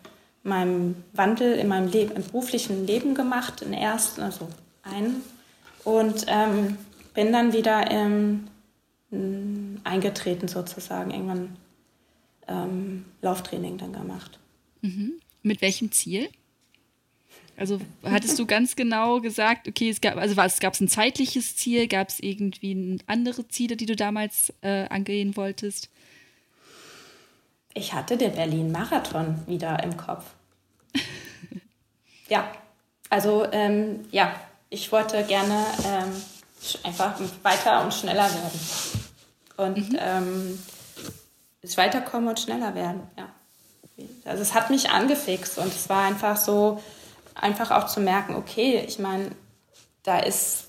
[0.42, 4.48] meinem Wandel in meinem Leben, im beruflichen Leben gemacht, in ersten, also
[4.83, 5.22] einen.
[5.85, 6.79] Und ähm,
[7.14, 8.48] bin dann wieder ähm,
[9.85, 11.57] eingetreten sozusagen, irgendwann
[12.48, 14.38] ähm, Lauftraining dann gemacht.
[14.83, 15.14] Mhm.
[15.42, 16.29] Mit welchem Ziel?
[17.57, 21.57] Also hattest du ganz genau gesagt, okay, es gab, also was, gab es ein zeitliches
[21.57, 25.90] Ziel, gab es irgendwie andere Ziele, die du damals äh, angehen wolltest?
[27.74, 30.24] Ich hatte den Berlin-Marathon wieder im Kopf.
[32.28, 32.50] ja,
[33.09, 34.35] also ähm, ja,
[34.70, 36.22] ich wollte gerne ähm,
[36.83, 38.61] einfach weiter und schneller werden.
[39.56, 39.98] Und mhm.
[40.00, 40.59] ähm,
[41.76, 43.28] weiterkommen und schneller werden, ja.
[44.24, 46.83] Also es hat mich angefixt und es war einfach so,
[47.35, 49.30] einfach auch zu merken, okay, ich meine,
[50.02, 50.68] da ist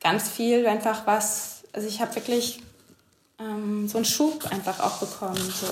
[0.00, 2.60] ganz viel einfach was, also ich habe wirklich
[3.38, 5.68] ähm, so einen Schub einfach auch bekommen, so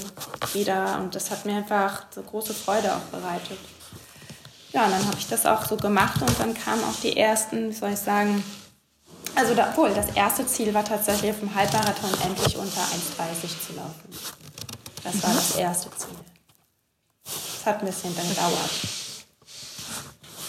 [0.59, 0.99] wieder.
[1.01, 3.59] Und das hat mir einfach so große Freude auch bereitet.
[4.73, 7.71] Ja, und dann habe ich das auch so gemacht und dann kamen auch die ersten,
[7.71, 8.43] wie soll ich sagen,
[9.37, 13.73] also da, obwohl das erste Ziel war tatsächlich auf dem Halbmarathon endlich unter 1,30 zu
[13.75, 14.09] laufen.
[15.03, 16.17] Das war das erste Ziel.
[17.25, 18.71] Das hat ein bisschen dann gedauert.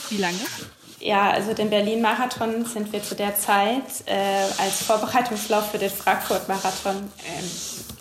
[0.10, 0.40] Wie lange?
[1.06, 4.16] Ja, also den Berlin-Marathon sind wir zu der Zeit äh,
[4.58, 7.12] als Vorbereitungslauf für den Frankfurt-Marathon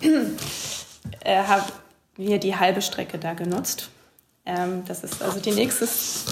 [0.02, 0.38] ähm,
[1.24, 1.64] äh, haben
[2.16, 3.90] wir die halbe Strecke da genutzt.
[4.46, 5.86] Ähm, das ist also die nächste.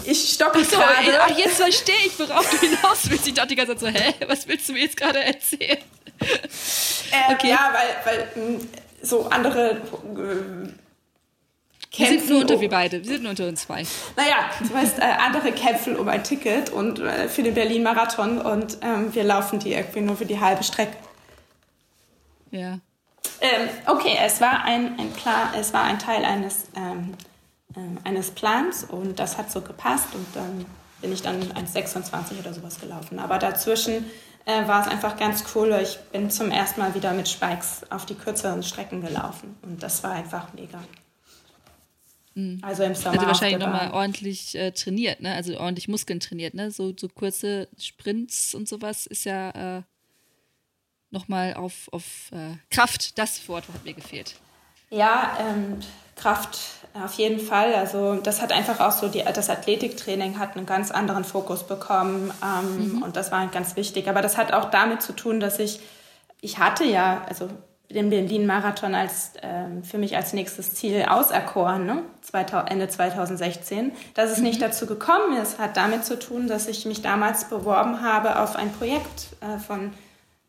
[0.04, 1.20] Ich stocke so, gerade.
[1.20, 3.26] Ach, jetzt verstehe ich, worauf du hinaus willst.
[3.26, 5.78] Ich dachte die ganze Zeit so, hä, was willst du mir jetzt gerade erzählen?
[6.20, 7.50] Ähm, okay.
[7.50, 8.60] Ja, weil, weil
[9.02, 10.68] so andere äh,
[11.92, 12.12] kämpfen.
[12.14, 13.84] Wir sind nur unter wir beide, wir sind nur unter uns zwei.
[14.16, 18.78] Naja, du weißt, äh, andere kämpfen um ein Ticket und äh, für den Berlin-Marathon und
[18.82, 20.96] ähm, wir laufen die irgendwie nur für die halbe Strecke.
[22.50, 22.78] Ja.
[23.40, 27.14] Ähm, okay, es war ein, ein klar, es war ein Teil eines, ähm,
[27.74, 30.66] äh, eines Plans und das hat so gepasst und dann
[31.00, 33.18] bin ich dann 1,26 oder sowas gelaufen.
[33.18, 34.06] Aber dazwischen
[34.44, 35.76] äh, war es einfach ganz cool.
[35.82, 40.02] Ich bin zum ersten Mal wieder mit Spikes auf die kürzeren Strecken gelaufen und das
[40.02, 40.78] war einfach mega.
[42.34, 42.60] Mhm.
[42.62, 43.14] Also im Sommer.
[43.14, 45.34] Also wahrscheinlich nochmal ordentlich äh, trainiert, ne?
[45.34, 46.70] Also ordentlich Muskeln trainiert, ne?
[46.70, 49.82] So, so kurze Sprints und sowas ist ja, äh,
[51.12, 54.34] nochmal auf, auf äh, Kraft, das Wort hat mir gefehlt.
[54.90, 55.78] Ja, ähm,
[56.16, 56.58] Kraft
[56.94, 57.74] auf jeden Fall.
[57.74, 62.32] Also das hat einfach auch so, die, das Athletiktraining hat einen ganz anderen Fokus bekommen
[62.42, 63.02] ähm, mhm.
[63.02, 64.08] und das war ganz wichtig.
[64.08, 65.80] Aber das hat auch damit zu tun, dass ich,
[66.40, 67.48] ich hatte ja, also
[67.92, 72.02] den Berlin-Marathon als ähm, für mich als nächstes Ziel auserkoren, ne?
[72.22, 73.92] 2000, Ende 2016.
[74.14, 74.44] Dass es mhm.
[74.44, 78.56] nicht dazu gekommen ist, hat damit zu tun, dass ich mich damals beworben habe auf
[78.56, 79.92] ein Projekt äh, von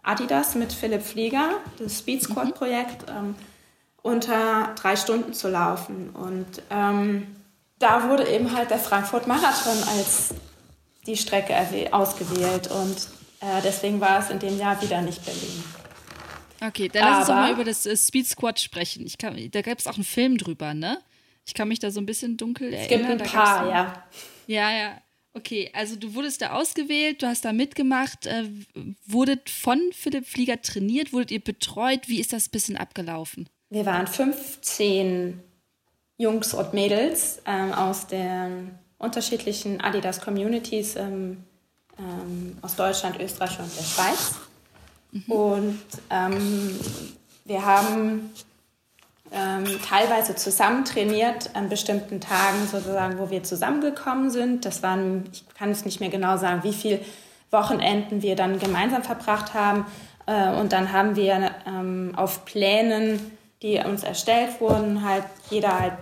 [0.04, 3.06] Adidas mit Philipp Flieger, das Speed Squad Projekt.
[3.10, 3.36] Ähm,
[4.04, 6.12] unter drei Stunden zu laufen.
[6.12, 7.36] Und ähm,
[7.80, 10.36] da wurde eben halt der Frankfurt-Marathon als
[11.08, 11.56] die Strecke
[11.92, 12.70] ausgewählt.
[12.70, 12.98] Und
[13.40, 15.64] äh, deswegen war es in dem Jahr wieder nicht Berlin.
[16.66, 19.06] Okay, dann lass uns doch mal über das äh, Speed Squad sprechen.
[19.06, 21.00] Ich kann, da gab es auch einen Film drüber, ne?
[21.46, 23.12] Ich kann mich da so ein bisschen dunkel erinnern.
[23.12, 24.04] Es gibt ein paar, ja.
[24.48, 25.02] Ja, ja.
[25.36, 28.48] Okay, also du wurdest da ausgewählt, du hast da mitgemacht, äh,
[29.06, 32.08] wurdet von Philipp Flieger trainiert, wurdet ihr betreut?
[32.08, 33.50] Wie ist das ein bisschen abgelaufen?
[33.70, 35.42] Wir waren 15
[36.18, 41.44] Jungs und Mädels ähm, aus den unterschiedlichen Adidas Communities ähm,
[41.98, 44.36] ähm, aus Deutschland, Österreich und der Schweiz.
[45.14, 45.32] Mhm.
[45.32, 46.80] Und ähm,
[47.46, 48.32] wir haben
[49.32, 54.66] ähm, teilweise zusammen trainiert an bestimmten Tagen sozusagen, wo wir zusammengekommen sind.
[54.66, 57.00] Das waren, ich kann es nicht mehr genau sagen, wie viele
[57.52, 59.86] Wochenenden wir dann gemeinsam verbracht haben.
[60.26, 63.32] Äh, und dann haben wir ähm, auf Plänen
[63.64, 65.94] die uns erstellt wurden, halt jeder halt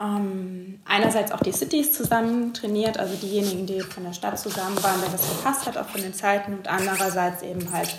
[0.00, 5.00] ähm, einerseits auch die Cities zusammen trainiert, also diejenigen, die von der Stadt zusammen waren,
[5.00, 7.94] der das gepasst hat, auch von den Zeiten und andererseits eben halt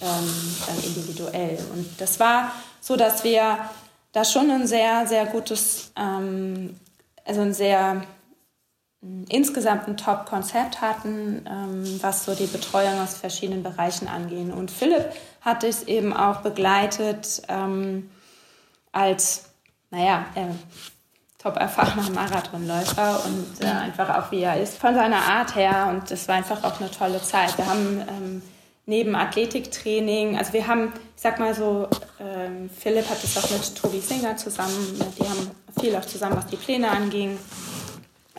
[0.00, 1.58] ähm, dann individuell.
[1.74, 3.58] Und das war so, dass wir
[4.12, 6.78] da schon ein sehr, sehr gutes, ähm,
[7.24, 8.02] also ein sehr
[9.28, 14.52] insgesamt ein Top-Konzept hatten, ähm, was so die Betreuung aus verschiedenen Bereichen angehen.
[14.52, 18.10] Und Philipp hat es eben auch begleitet ähm,
[18.92, 19.46] als,
[19.90, 20.46] naja, äh,
[21.42, 25.88] top erfahrener Marathonläufer und äh, einfach auch wie er ist von seiner Art her.
[25.90, 27.56] Und das war einfach auch eine tolle Zeit.
[27.58, 28.42] Wir haben ähm,
[28.86, 31.88] neben Athletiktraining, also wir haben, ich sag mal so,
[32.20, 36.46] ähm, Philipp hat es auch mit Tobi Singer zusammen, die haben viel auch zusammen, was
[36.46, 37.38] die Pläne anging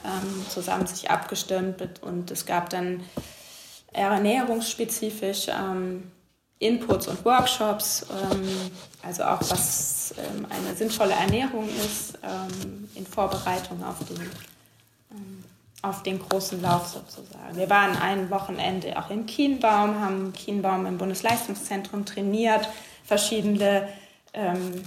[0.06, 3.02] ähm, zusammen sich abgestimmt und es gab dann
[3.94, 6.12] ernährungsspezifisch ähm,
[6.60, 13.84] Inputs und Workshops, ähm, also auch was ähm, eine sinnvolle Ernährung ist ähm, in Vorbereitung
[13.84, 14.30] auf den,
[15.82, 17.56] auf den großen Lauf sozusagen.
[17.56, 22.70] Wir waren ein Wochenende auch in Kienbaum, haben Kienbaum im Bundesleistungszentrum trainiert,
[23.04, 23.90] verschiedene
[24.34, 24.84] ähm,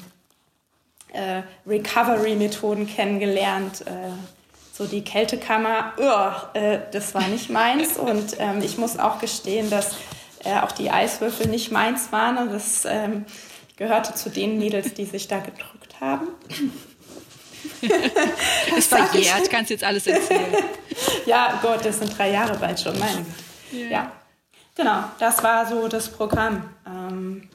[1.13, 4.13] äh, Recovery-Methoden kennengelernt, äh,
[4.73, 6.59] so die Kältekammer, uh,
[6.93, 7.97] das war nicht meins.
[7.97, 9.97] Und ähm, ich muss auch gestehen, dass
[10.47, 12.39] äh, auch die Eiswürfel nicht meins waren.
[12.39, 13.27] Und das ähm,
[13.77, 16.29] gehörte zu den Mädels, die sich da gedrückt haben.
[18.77, 20.55] ist verjährt, kannst jetzt alles erzählen.
[21.27, 23.27] ja, Gott, das sind drei Jahre bald schon, mein
[23.73, 23.91] yeah.
[23.91, 24.13] Ja,
[24.75, 26.71] genau, das war so das Programm.
[26.87, 27.49] Ähm,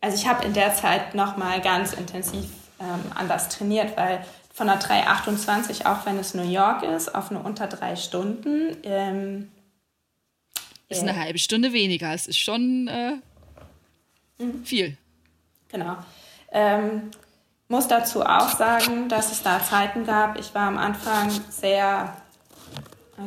[0.00, 2.46] also ich habe in der Zeit nochmal ganz intensiv
[2.80, 7.40] ähm, anders trainiert, weil von einer 3,28, auch wenn es New York ist, auf eine
[7.40, 8.76] unter drei Stunden.
[8.82, 9.50] Ähm,
[10.90, 12.12] ist eine halbe Stunde weniger.
[12.12, 13.12] Es ist schon äh,
[14.38, 14.64] mhm.
[14.64, 14.96] viel.
[15.68, 15.96] Genau.
[16.52, 17.10] Ähm,
[17.68, 20.38] muss dazu auch sagen, dass es da Zeiten gab.
[20.38, 22.16] Ich war am Anfang sehr,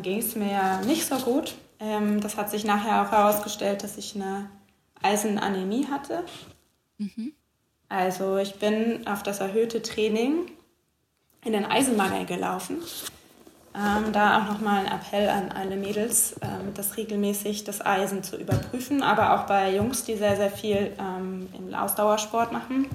[0.01, 1.55] ging es mir nicht so gut.
[1.79, 4.49] Ähm, das hat sich nachher auch herausgestellt, dass ich eine
[5.01, 6.25] Eisenanämie hatte.
[6.97, 7.33] Mhm.
[7.87, 10.51] Also ich bin auf das erhöhte Training
[11.45, 12.81] in den Eisenmangel gelaufen.
[13.75, 18.37] Ähm, da auch nochmal ein Appell an alle Mädels, ähm, das regelmäßig das Eisen zu
[18.37, 22.87] überprüfen, aber auch bei Jungs, die sehr, sehr viel ähm, im Ausdauersport machen.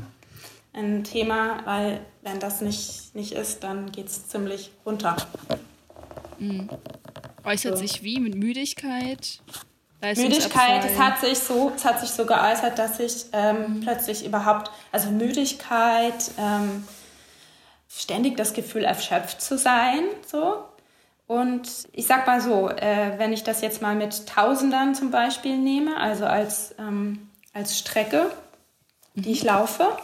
[0.72, 5.16] Ein Thema, weil wenn das nicht, nicht ist, dann geht es ziemlich runter.
[6.38, 6.68] Mhm.
[7.44, 7.82] Äußert so.
[7.84, 9.40] sich wie mit Müdigkeit?
[10.00, 13.80] Müdigkeit, es hat sich so, es hat sich so geäußert, dass ich ähm, mhm.
[13.80, 16.84] plötzlich überhaupt, also Müdigkeit, ähm,
[17.88, 20.04] ständig das Gefühl, erschöpft zu sein.
[20.24, 20.67] So.
[21.28, 25.58] Und ich sag mal so, äh, wenn ich das jetzt mal mit Tausendern zum Beispiel
[25.58, 28.30] nehme, also als, ähm, als Strecke,
[29.14, 29.94] die ich laufe,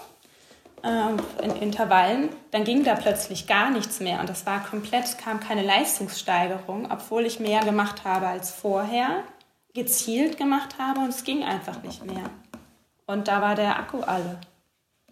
[0.83, 4.20] äh, in Intervallen, dann ging da plötzlich gar nichts mehr.
[4.20, 9.25] Und das war komplett, kam keine Leistungssteigerung, obwohl ich mehr gemacht habe als vorher,
[9.72, 12.29] gezielt gemacht habe und es ging einfach nicht mehr.
[13.07, 14.39] Und da war der Akku alle.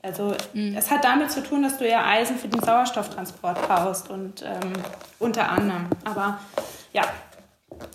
[0.03, 0.76] Also mhm.
[0.76, 4.72] es hat damit zu tun, dass du ja Eisen für den Sauerstofftransport brauchst und ähm,
[5.20, 5.86] unter anderem.
[6.05, 6.40] Aber
[6.92, 7.05] ja,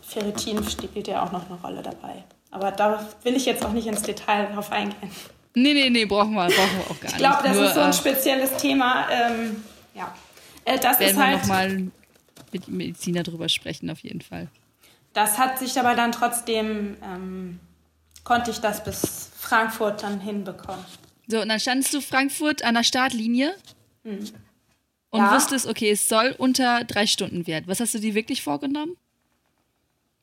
[0.07, 2.23] Ferritin spielt ja auch noch eine Rolle dabei.
[2.49, 5.11] Aber da will ich jetzt auch nicht ins Detail drauf eingehen.
[5.53, 7.13] Nee, nee, nee, brauchen wir, brauchen wir auch gar nicht.
[7.13, 9.07] Ich glaube, das Nur, ist so ein äh, spezielles Thema.
[9.11, 10.13] Ähm, ja.
[10.63, 11.87] Äh, das werden ist halt, wir nochmal
[12.53, 14.47] mit Mediziner drüber sprechen, auf jeden Fall.
[15.13, 17.59] Das hat sich aber dann trotzdem, ähm,
[18.23, 20.85] konnte ich das bis Frankfurt dann hinbekommen.
[21.27, 23.53] So, und dann standst du Frankfurt an der Startlinie
[24.03, 24.19] hm.
[25.09, 25.35] und ja.
[25.35, 27.65] wusstest, okay, es soll unter drei Stunden werden.
[27.67, 28.95] Was hast du dir wirklich vorgenommen?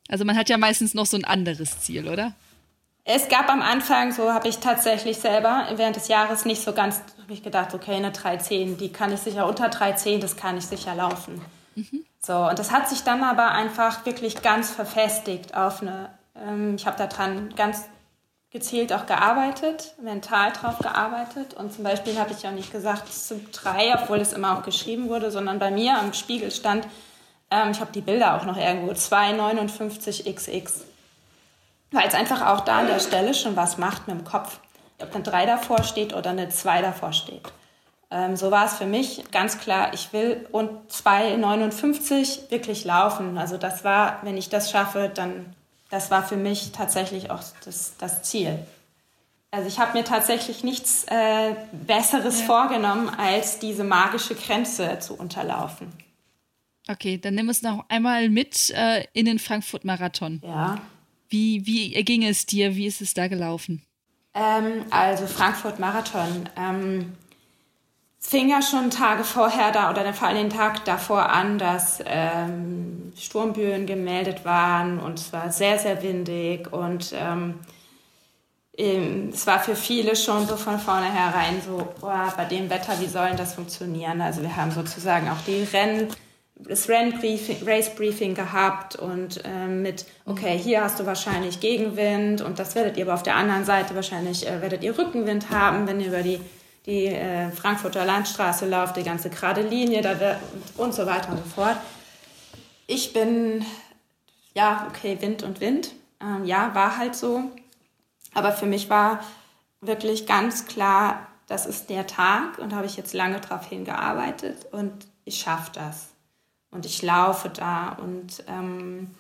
[0.08, 2.34] Also man hat ja meistens noch so ein anderes Ziel, oder?
[3.04, 7.02] Es gab am Anfang, so habe ich tatsächlich selber während des Jahres nicht so ganz,
[7.22, 10.64] habe ich gedacht, okay, eine 310, die kann ich sicher unter 310, das kann ich
[10.64, 11.42] sicher laufen.
[11.74, 12.04] Mhm.
[12.20, 16.86] So, und das hat sich dann aber einfach wirklich ganz verfestigt auf eine, ähm, ich
[16.86, 17.84] habe daran ganz
[18.54, 21.54] gezielt auch gearbeitet, mental drauf gearbeitet.
[21.54, 24.62] Und zum Beispiel habe ich ja nicht gesagt, es sind drei, obwohl es immer auch
[24.62, 26.86] geschrieben wurde, sondern bei mir am Spiegel stand,
[27.50, 30.70] ähm, ich habe die Bilder auch noch irgendwo, 259XX.
[31.90, 34.60] Weil es einfach auch da an der Stelle schon was macht mit dem Kopf.
[35.02, 37.42] Ob eine 3 davor steht oder eine 2 davor steht.
[38.12, 43.36] Ähm, so war es für mich ganz klar, ich will und 2,59 wirklich laufen.
[43.36, 45.56] Also das war, wenn ich das schaffe, dann,
[45.94, 48.58] das war für mich tatsächlich auch das, das Ziel.
[49.52, 52.46] Also ich habe mir tatsächlich nichts äh, Besseres ja.
[52.46, 55.92] vorgenommen, als diese magische Grenze zu unterlaufen.
[56.88, 60.42] Okay, dann nimm uns noch einmal mit äh, in den Frankfurt-Marathon.
[60.44, 60.80] Ja.
[61.28, 62.74] Wie, wie ging es dir?
[62.74, 63.80] Wie ist es da gelaufen?
[64.34, 66.48] Ähm, also Frankfurt-Marathon.
[66.56, 67.12] Ähm,
[68.26, 73.12] fing ja schon Tage vorher da oder vor allem den Tag davor an, dass ähm,
[73.16, 77.60] Sturmböen gemeldet waren und es war sehr, sehr windig und ähm,
[78.76, 83.30] es war für viele schon so von vornherein so, boah, bei dem Wetter, wie soll
[83.36, 84.20] das funktionieren?
[84.20, 86.08] Also wir haben sozusagen auch die Rennen,
[86.56, 92.58] das Rennbriefing, Race Briefing gehabt und ähm, mit, okay, hier hast du wahrscheinlich Gegenwind und
[92.58, 96.00] das werdet ihr aber auf der anderen Seite wahrscheinlich, äh, werdet ihr Rückenwind haben, wenn
[96.00, 96.40] ihr über die
[96.86, 100.38] die äh, Frankfurter Landstraße läuft, die ganze gerade Linie da
[100.76, 101.76] und so weiter und so fort.
[102.86, 103.64] Ich bin,
[104.54, 105.92] ja, okay, Wind und Wind.
[106.20, 107.44] Ähm, ja, war halt so.
[108.34, 109.20] Aber für mich war
[109.80, 115.06] wirklich ganz klar, das ist der Tag und habe ich jetzt lange darauf hingearbeitet und
[115.24, 116.08] ich schaffe das.
[116.70, 119.14] Und ich laufe da und ähm,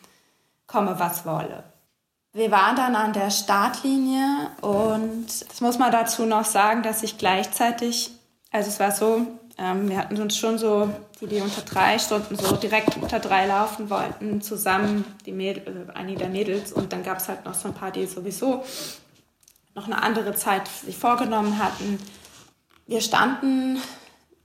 [0.66, 1.62] komme, was wolle.
[2.36, 7.16] Wir waren dann an der Startlinie und das muss man dazu noch sagen, dass ich
[7.16, 8.10] gleichzeitig,
[8.50, 9.24] also es war so,
[9.56, 13.46] ähm, wir hatten uns schon so, die, die unter drei Stunden so direkt unter drei
[13.46, 17.54] laufen wollten, zusammen, die Mädel, äh, einige der Mädels und dann gab es halt noch
[17.54, 18.64] so ein paar, die sowieso
[19.76, 22.00] noch eine andere Zeit sich vorgenommen hatten.
[22.88, 23.78] Wir standen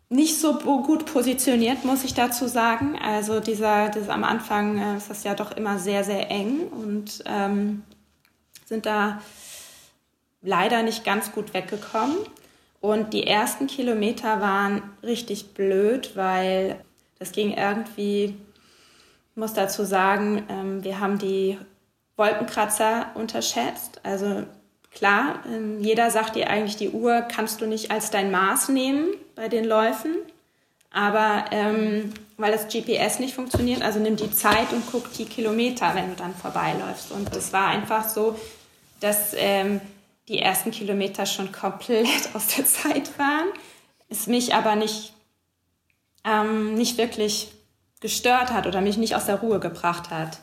[0.10, 2.97] nicht so gut positioniert, muss ich dazu sagen.
[2.99, 7.24] Also dieser, das am Anfang äh, ist das ja doch immer sehr, sehr eng und
[7.26, 7.84] ähm,
[8.66, 9.22] sind da
[10.41, 12.18] leider nicht ganz gut weggekommen.
[12.82, 16.84] Und die ersten Kilometer waren richtig blöd, weil
[17.20, 21.57] das ging irgendwie, ich muss dazu sagen, ähm, wir haben die
[22.16, 24.01] Wolkenkratzer unterschätzt.
[24.03, 24.45] Also
[24.91, 29.10] Klar, ähm, jeder sagt dir eigentlich, die Uhr kannst du nicht als dein Maß nehmen
[29.39, 30.17] bei den Läufen.
[30.91, 35.95] Aber ähm, weil das GPS nicht funktioniert, also nimm die Zeit und guck die Kilometer,
[35.95, 37.11] wenn du dann vorbeiläufst.
[37.11, 38.37] Und es war einfach so,
[38.99, 39.79] dass ähm,
[40.27, 43.47] die ersten Kilometer schon komplett aus der Zeit waren,
[44.09, 45.13] es mich aber nicht,
[46.25, 47.49] ähm, nicht wirklich
[48.01, 50.39] gestört hat oder mich nicht aus der Ruhe gebracht hat.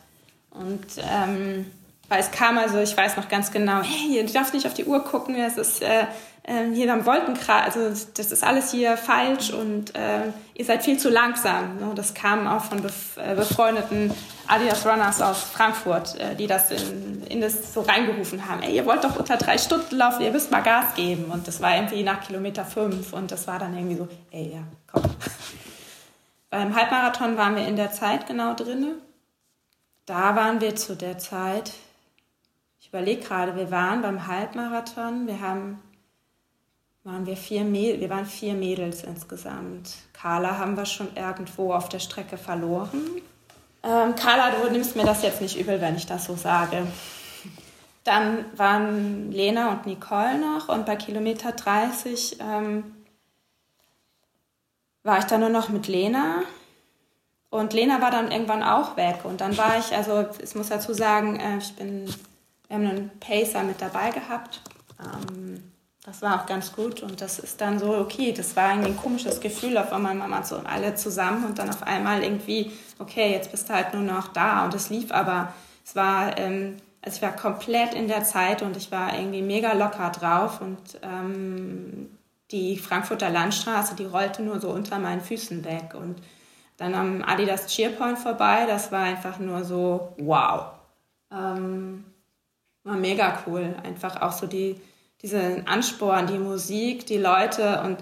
[0.51, 1.70] Und ähm,
[2.09, 4.84] weil es kam also, ich weiß noch ganz genau, hey, du darfst nicht auf die
[4.84, 6.07] Uhr gucken, es ist äh,
[6.47, 10.99] äh, hier am Wolkenkreis, also das ist alles hier falsch und äh, ihr seid viel
[10.99, 11.76] zu langsam.
[11.76, 11.92] Ne?
[11.94, 14.12] Das kam auch von bef äh, befreundeten
[14.47, 18.62] Adidas Runners aus Frankfurt, äh, die das in, in das so reingerufen haben.
[18.62, 21.26] Ey, ihr wollt doch unter drei Stunden laufen, ihr müsst mal Gas geben.
[21.26, 24.62] Und das war irgendwie nach Kilometer fünf und das war dann irgendwie so, ey, ja,
[24.90, 25.03] komm.
[26.51, 28.94] Beim Halbmarathon waren wir in der Zeit genau drinne.
[30.07, 31.72] Da waren wir zu der Zeit,
[32.80, 35.82] ich überlege gerade, wir waren beim Halbmarathon, wir haben,
[37.07, 39.95] waren wir vier wir waren vier Mädels insgesamt.
[40.13, 43.01] Carla haben wir schon irgendwo auf der Strecke verloren.
[43.85, 46.85] Ähm, Carla, du nimmst mir das jetzt nicht übel, wenn ich das so sage.
[48.03, 52.85] Dann waren Lena und Nicole noch und bei Kilometer 30 ähm,
[55.05, 56.43] war ich dann nur noch mit Lena.
[57.51, 59.21] Und Lena war dann irgendwann auch weg.
[59.23, 62.13] Und dann war ich, also ich muss dazu sagen, äh, ich bin
[62.67, 64.61] wir haben einen Pacer mit dabei gehabt.
[65.01, 65.63] Ähm,
[66.07, 68.97] das war auch ganz gut und das ist dann so, okay, das war irgendwie ein
[68.97, 73.33] komisches Gefühl, auf einmal waren wir so alle zusammen und dann auf einmal irgendwie, okay,
[73.33, 75.53] jetzt bist du halt nur noch da und es lief aber,
[75.85, 79.73] es war, ähm, Also ich war komplett in der Zeit und ich war irgendwie mega
[79.75, 82.11] locker drauf und ähm,
[82.51, 86.17] die Frankfurter Landstraße, die rollte nur so unter meinen Füßen weg und
[86.77, 90.67] dann am Adidas Cheerpoint vorbei, das war einfach nur so wow.
[91.33, 92.05] Ähm,
[92.85, 94.81] war mega cool, einfach auch so die,
[95.23, 97.99] diesen Ansporn, die Musik, die Leute und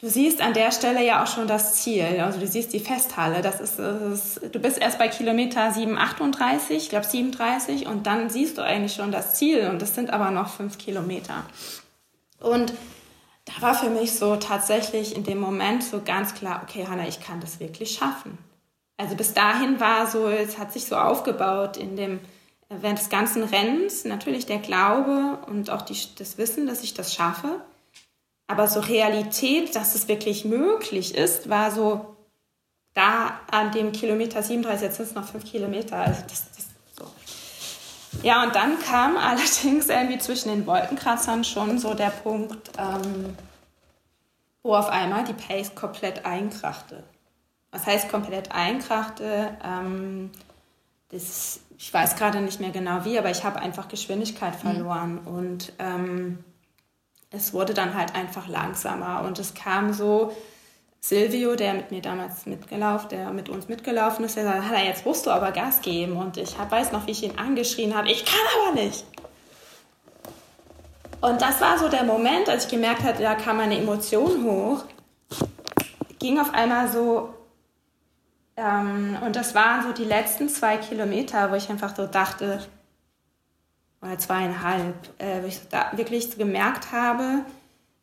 [0.00, 2.22] Du siehst an der Stelle ja auch schon das Ziel.
[2.22, 3.42] Also du siehst die Festhalle.
[3.42, 8.30] Das ist, das ist du bist erst bei Kilometer 738, ich glaube 37, und dann
[8.30, 9.68] siehst du eigentlich schon das Ziel.
[9.68, 11.44] Und das sind aber noch fünf Kilometer.
[12.40, 12.72] Und
[13.44, 17.20] da war für mich so tatsächlich in dem Moment so ganz klar, okay, Hanna, ich
[17.20, 18.38] kann das wirklich schaffen.
[18.96, 22.20] Also bis dahin war so, es hat sich so aufgebaut in dem,
[22.70, 27.12] während des ganzen Rennens natürlich der Glaube und auch die, das Wissen, dass ich das
[27.12, 27.60] schaffe.
[28.46, 32.16] Aber so Realität, dass es wirklich möglich ist, war so
[32.94, 35.96] da an dem Kilometer 37, jetzt sind es noch fünf Kilometer.
[35.96, 36.66] Also das, das
[36.96, 37.04] so.
[38.22, 43.36] Ja, und dann kam allerdings irgendwie zwischen den Wolkenkratzern schon so der Punkt, ähm,
[44.62, 47.02] wo auf einmal die Pace komplett einkrachte.
[47.70, 49.56] Was heißt komplett einkrachte?
[49.64, 50.30] Ähm,
[51.10, 54.68] das, ich weiß gerade nicht mehr genau wie, aber ich habe einfach Geschwindigkeit mhm.
[54.68, 55.12] verloren.
[55.22, 55.26] Mhm.
[55.26, 56.44] Und ähm,
[57.30, 60.36] es wurde dann halt einfach langsamer und es kam so,
[61.02, 65.06] Silvio, der mit mir damals mitgelaufen, der mit uns mitgelaufen ist, der sagte, Hanna, jetzt
[65.06, 66.18] musst du aber Gas geben.
[66.18, 69.06] Und ich hab, weiß noch, wie ich ihn angeschrien habe, ich kann aber nicht.
[71.22, 74.84] Und das war so der Moment, als ich gemerkt habe, da kam meine Emotion hoch,
[76.18, 77.30] ging auf einmal so,
[78.60, 82.60] ähm, und das waren so die letzten zwei Kilometer, wo ich einfach so dachte,
[84.02, 87.44] oder zweieinhalb, äh, wo ich da wirklich so gemerkt habe,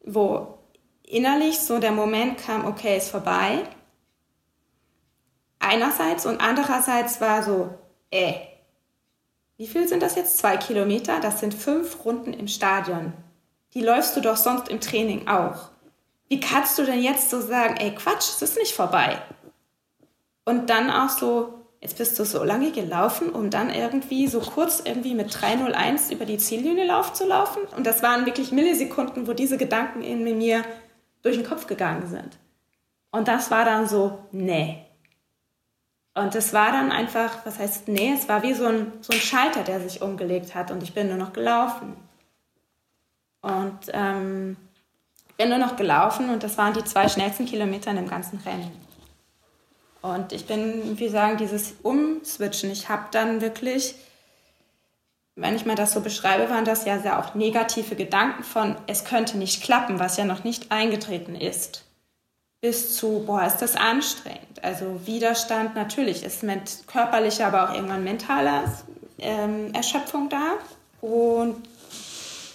[0.04, 0.58] wo
[1.04, 3.64] innerlich so der Moment kam, okay, ist vorbei.
[5.60, 7.70] Einerseits und andererseits war so,
[8.12, 8.34] äh,
[9.58, 10.38] wie viel sind das jetzt?
[10.38, 11.20] Zwei Kilometer?
[11.20, 13.14] Das sind fünf Runden im Stadion.
[13.74, 15.70] Die läufst du doch sonst im Training auch.
[16.30, 19.22] Wie kannst du denn jetzt so sagen, ey Quatsch, es ist nicht vorbei?
[20.48, 24.80] Und dann auch so, jetzt bist du so lange gelaufen, um dann irgendwie so kurz
[24.80, 27.64] irgendwie mit 301 über die Ziellinie lauf zu laufen.
[27.76, 30.64] Und das waren wirklich Millisekunden, wo diese Gedanken in mir
[31.22, 32.38] durch den Kopf gegangen sind.
[33.12, 34.86] Und das war dann so, nee.
[36.14, 39.20] Und es war dann einfach, was heißt nee, es war wie so ein, so ein
[39.20, 41.98] Schalter, der sich umgelegt hat und ich bin nur noch gelaufen.
[43.42, 44.56] Und ähm,
[45.36, 48.87] bin nur noch gelaufen und das waren die zwei schnellsten Kilometer im ganzen Rennen.
[50.14, 52.72] Und ich bin, wie sagen, dieses Umswitchen.
[52.72, 53.96] Ich habe dann wirklich,
[55.36, 59.06] wenn ich mal das so beschreibe, waren das ja sehr auch negative Gedanken von, es
[59.06, 61.84] könnte nicht klappen, was ja noch nicht eingetreten ist,
[62.62, 64.64] bis zu, boah, ist das anstrengend.
[64.64, 68.64] Also Widerstand natürlich ist mit körperlicher, aber auch irgendwann mentaler
[69.20, 70.54] ähm, Erschöpfung da.
[71.02, 71.68] Und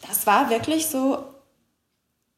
[0.09, 1.25] das war wirklich so,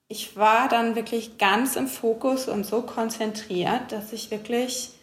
[0.09, 4.94] ich war dann wirklich ganz im Fokus und so konzentriert, dass ich wirklich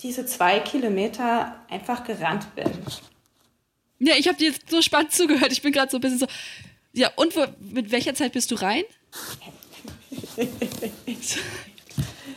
[0.00, 2.70] diese zwei Kilometer einfach gerannt bin.
[3.98, 5.50] Ja, ich habe dir jetzt so spannend zugehört.
[5.50, 6.26] Ich bin gerade so ein bisschen so.
[6.92, 8.84] Ja, und wo, mit welcher Zeit bist du rein?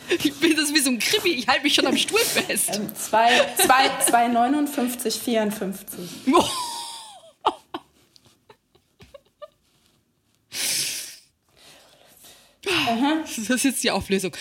[0.09, 1.35] ich bin das wie so ein Krimi.
[1.35, 2.75] Ich halte mich schon am Stuhl fest.
[2.75, 5.99] Ähm, 2,59, 54.
[13.23, 14.35] Das ist jetzt die Auflösung.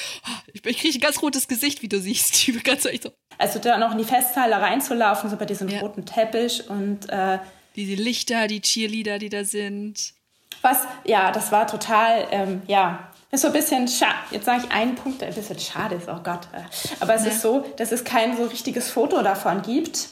[0.52, 2.34] Ich, ich kriege ein ganz rotes Gesicht, wie du siehst.
[2.48, 3.12] Ich bin ganz echt so.
[3.38, 5.80] Also da noch in die Festhalle reinzulaufen, so bei diesem ja.
[5.80, 7.38] roten Teppich und äh,
[7.76, 10.12] diese Lichter, die Cheerleader, die da sind.
[10.62, 14.14] Was, ja, das war total, ähm, ja, ist so ein bisschen schade.
[14.30, 16.48] Jetzt sage ich einen Punkt, der ein bisschen schade ist, oh Gott.
[16.98, 17.30] Aber es ja.
[17.30, 20.08] ist so, dass es kein so richtiges Foto davon gibt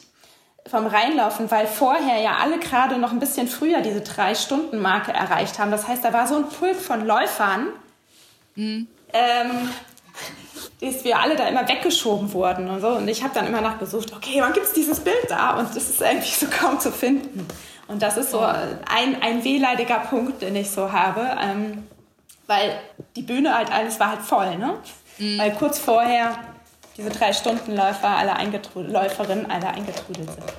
[0.67, 5.71] vom Reinlaufen, weil vorher ja alle gerade noch ein bisschen früher diese Drei-Stunden-Marke erreicht haben.
[5.71, 7.69] Das heißt, da war so ein Pulk von Läufern,
[8.59, 8.89] Mhm.
[9.13, 9.71] Ähm,
[10.81, 12.89] dass wir alle da immer weggeschoben wurden und so.
[12.89, 15.59] Und ich habe dann immer nachgesucht, okay, wann gibt es dieses Bild da?
[15.59, 17.47] Und das ist irgendwie so kaum zu finden.
[17.87, 21.37] Und das ist so ein, ein wehleidiger Punkt, den ich so habe.
[21.41, 21.87] Ähm,
[22.49, 22.81] weil
[23.15, 24.75] die Bühne halt alles war halt voll, ne?
[25.19, 25.39] Mhm.
[25.39, 26.39] Weil kurz vorher
[26.97, 30.53] diese drei Stundenläufer alle eingetrudelt, Läuferinnen alle eingetrudelt sind.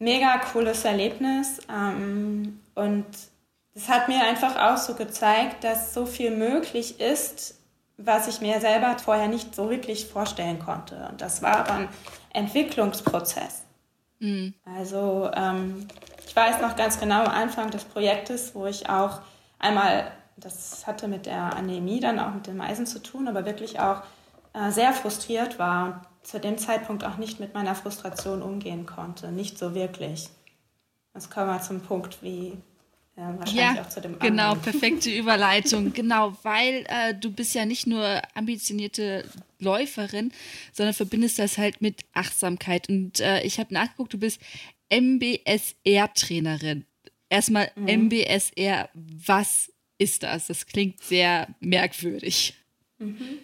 [0.00, 1.60] Mega cooles Erlebnis.
[1.70, 3.06] Ähm, und
[3.74, 7.60] das hat mir einfach auch so gezeigt, dass so viel möglich ist,
[7.96, 11.08] was ich mir selber vorher nicht so wirklich vorstellen konnte.
[11.10, 11.88] Und das war aber ein
[12.32, 13.62] Entwicklungsprozess.
[14.18, 14.54] Mhm.
[14.64, 15.86] Also ähm,
[16.26, 19.20] ich weiß noch ganz genau am Anfang des Projektes, wo ich auch
[19.58, 23.80] einmal, das hatte mit der Anämie dann auch mit dem Eisen zu tun, aber wirklich
[23.80, 24.02] auch
[24.54, 26.02] äh, sehr frustriert war.
[26.22, 29.32] zu dem Zeitpunkt auch nicht mit meiner Frustration umgehen konnte.
[29.32, 30.28] Nicht so wirklich.
[31.14, 32.58] Jetzt kommen wir zum Punkt, wie
[33.20, 34.72] äh, wahrscheinlich ja, auch zu dem Genau, anderen.
[34.72, 35.92] perfekte Überleitung.
[35.92, 39.24] genau, weil äh, du bist ja nicht nur ambitionierte
[39.58, 40.32] Läuferin,
[40.72, 42.88] sondern verbindest das halt mit Achtsamkeit.
[42.88, 44.40] Und äh, ich habe nachgeguckt, du bist
[44.90, 46.86] MBSR-Trainerin.
[47.28, 48.06] Erstmal mhm.
[48.06, 50.46] MBSR, was ist das?
[50.46, 52.54] Das klingt sehr merkwürdig.
[52.98, 53.38] Mhm.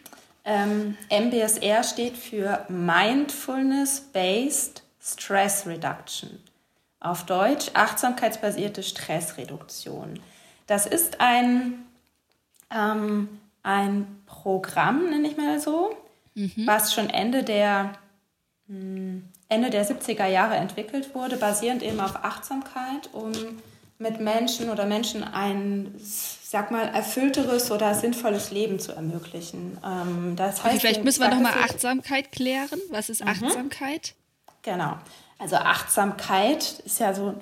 [0.45, 6.41] Ähm, MBSR steht für Mindfulness-Based Stress Reduction.
[7.07, 10.19] Auf Deutsch achtsamkeitsbasierte Stressreduktion.
[10.67, 11.85] Das ist ein,
[12.75, 13.29] ähm,
[13.63, 15.97] ein Programm, nenne ich mal so,
[16.35, 16.67] mhm.
[16.67, 17.93] was schon Ende der,
[18.67, 23.31] mh, hm, Ende der 70er Jahre entwickelt wurde, basierend eben auf Achtsamkeit, um
[23.99, 29.79] mit Menschen oder Menschen ein, sag mal, erfüllteres oder sinnvolles Leben zu ermöglichen.
[29.85, 32.81] Ähm, das heißt, okay, vielleicht müssen wir nochmal Achtsamkeit klären.
[32.91, 33.31] Was ist mhm.
[33.31, 34.15] Achtsamkeit?
[34.63, 34.99] Genau.
[35.39, 37.35] Also Achtsamkeit ist ja so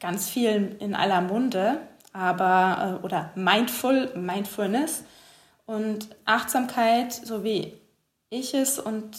[0.00, 1.80] ganz viel in aller Munde,
[2.12, 5.04] aber äh, oder Mindful, Mindfulness
[5.66, 7.74] und Achtsamkeit, so wie
[8.30, 9.16] ich es und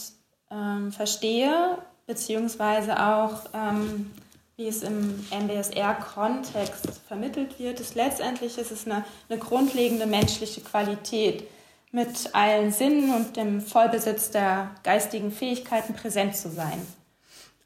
[0.52, 1.78] ähm, verstehe,
[2.08, 4.12] beziehungsweise auch ähm,
[4.56, 11.48] wie es im MBSR-Kontext vermittelt wird, ist letztendlich ist es eine, eine grundlegende menschliche Qualität,
[11.92, 16.82] mit allen Sinnen und dem Vollbesitz der geistigen Fähigkeiten präsent zu sein.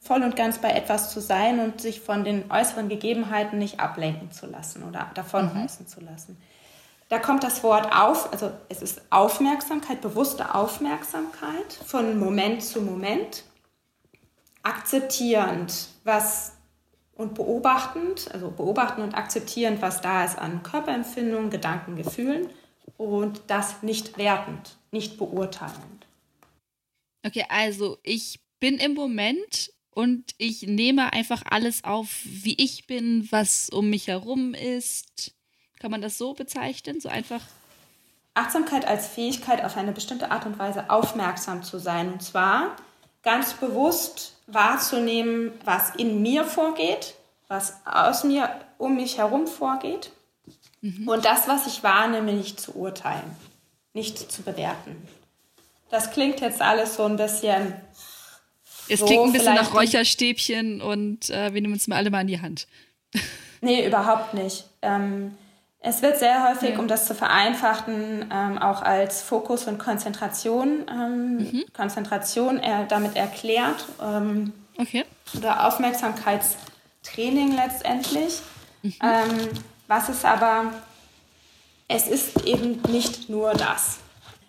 [0.07, 4.31] Voll und ganz bei etwas zu sein und sich von den äußeren Gegebenheiten nicht ablenken
[4.31, 5.89] zu lassen oder davonreißen mhm.
[5.89, 6.37] zu lassen.
[7.09, 13.43] Da kommt das Wort auf, also es ist Aufmerksamkeit, bewusste Aufmerksamkeit von Moment zu Moment,
[14.63, 16.53] akzeptierend, was
[17.15, 22.49] und beobachtend, also beobachten und akzeptierend, was da ist an Körperempfindungen, Gedanken, Gefühlen
[22.95, 26.07] und das nicht wertend, nicht beurteilend.
[27.25, 33.27] Okay, also ich bin im Moment und ich nehme einfach alles auf, wie ich bin,
[33.31, 35.33] was um mich herum ist.
[35.79, 36.99] Kann man das so bezeichnen?
[36.99, 37.41] So einfach?
[38.35, 42.13] Achtsamkeit als Fähigkeit, auf eine bestimmte Art und Weise aufmerksam zu sein.
[42.13, 42.75] Und zwar
[43.23, 47.15] ganz bewusst wahrzunehmen, was in mir vorgeht,
[47.47, 50.11] was aus mir, um mich herum vorgeht
[50.81, 51.07] mhm.
[51.07, 53.35] und das, was ich wahrnehme, nicht zu urteilen,
[53.93, 54.95] nicht zu bewerten.
[55.89, 57.73] Das klingt jetzt alles so ein bisschen.
[58.89, 62.21] Es so klingt ein bisschen nach Räucherstäbchen und äh, wir nehmen uns mal alle mal
[62.21, 62.67] in die Hand.
[63.61, 64.65] nee, überhaupt nicht.
[64.81, 65.35] Ähm,
[65.79, 66.79] es wird sehr häufig, ja.
[66.79, 71.65] um das zu vereinfachen, ähm, auch als Fokus und Konzentration, ähm, mhm.
[71.73, 73.85] Konzentration er, damit erklärt.
[74.01, 75.05] Ähm, okay.
[75.37, 78.41] Oder Aufmerksamkeitstraining letztendlich.
[78.81, 78.95] Mhm.
[79.01, 79.49] Ähm,
[79.87, 80.73] was ist aber,
[81.87, 83.99] es ist eben nicht nur das.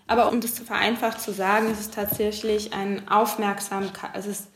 [0.09, 4.49] Aber um das vereinfacht zu sagen, ist es tatsächlich ein Aufmerksamkeit, es ist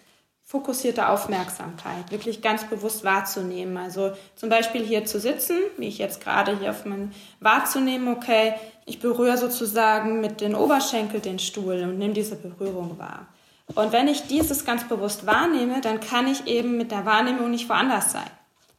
[0.42, 3.76] fokussierte Aufmerksamkeit, wirklich ganz bewusst wahrzunehmen.
[3.76, 8.54] Also zum Beispiel hier zu sitzen, wie ich jetzt gerade hier auf meinem, wahrzunehmen, okay,
[8.84, 13.28] ich berühre sozusagen mit den Oberschenkel den Stuhl und nehme diese Berührung wahr.
[13.74, 17.68] Und wenn ich dieses ganz bewusst wahrnehme, dann kann ich eben mit der Wahrnehmung nicht
[17.68, 18.30] woanders sein.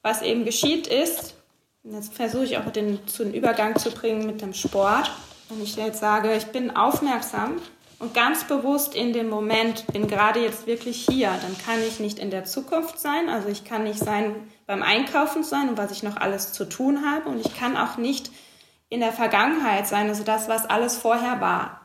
[0.04, 1.36] Was eben geschieht ist,
[1.84, 5.10] jetzt versuche ich auch den, zu den Übergang zu bringen mit dem Sport,
[5.50, 7.62] wenn ich jetzt sage, ich bin aufmerksam
[8.00, 12.20] und ganz bewusst in dem Moment bin gerade jetzt wirklich hier, dann kann ich nicht
[12.20, 14.36] in der Zukunft sein, also ich kann nicht sein
[14.66, 17.98] beim Einkaufen sein und was ich noch alles zu tun habe und ich kann auch
[17.98, 18.32] nicht
[18.90, 21.82] in der Vergangenheit sein, also das, was alles vorher war.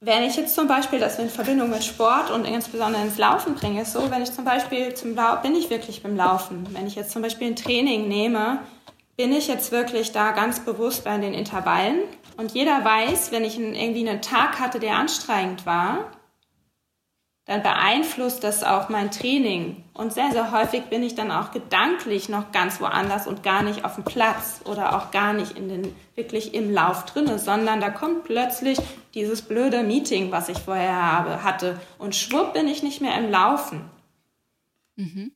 [0.00, 3.82] Wenn ich jetzt zum Beispiel das in Verbindung mit Sport und insbesondere ins Laufen bringe,
[3.82, 6.66] ist so, wenn ich zum Beispiel zum Lau bin ich wirklich beim Laufen.
[6.72, 8.58] Wenn ich jetzt zum Beispiel ein Training nehme,
[9.16, 12.00] bin ich jetzt wirklich da ganz bewusst bei den Intervallen
[12.36, 16.10] und jeder weiß, wenn ich irgendwie einen Tag hatte, der anstrengend war,
[17.44, 19.82] dann beeinflusst das auch mein Training.
[19.94, 23.84] Und sehr, sehr häufig bin ich dann auch gedanklich noch ganz woanders und gar nicht
[23.84, 27.90] auf dem Platz oder auch gar nicht in den, wirklich im Lauf drinne, sondern da
[27.90, 28.78] kommt plötzlich
[29.14, 31.80] dieses blöde Meeting, was ich vorher habe, hatte.
[31.98, 33.90] Und schwupp bin ich nicht mehr im Laufen.
[34.94, 35.32] Mhm.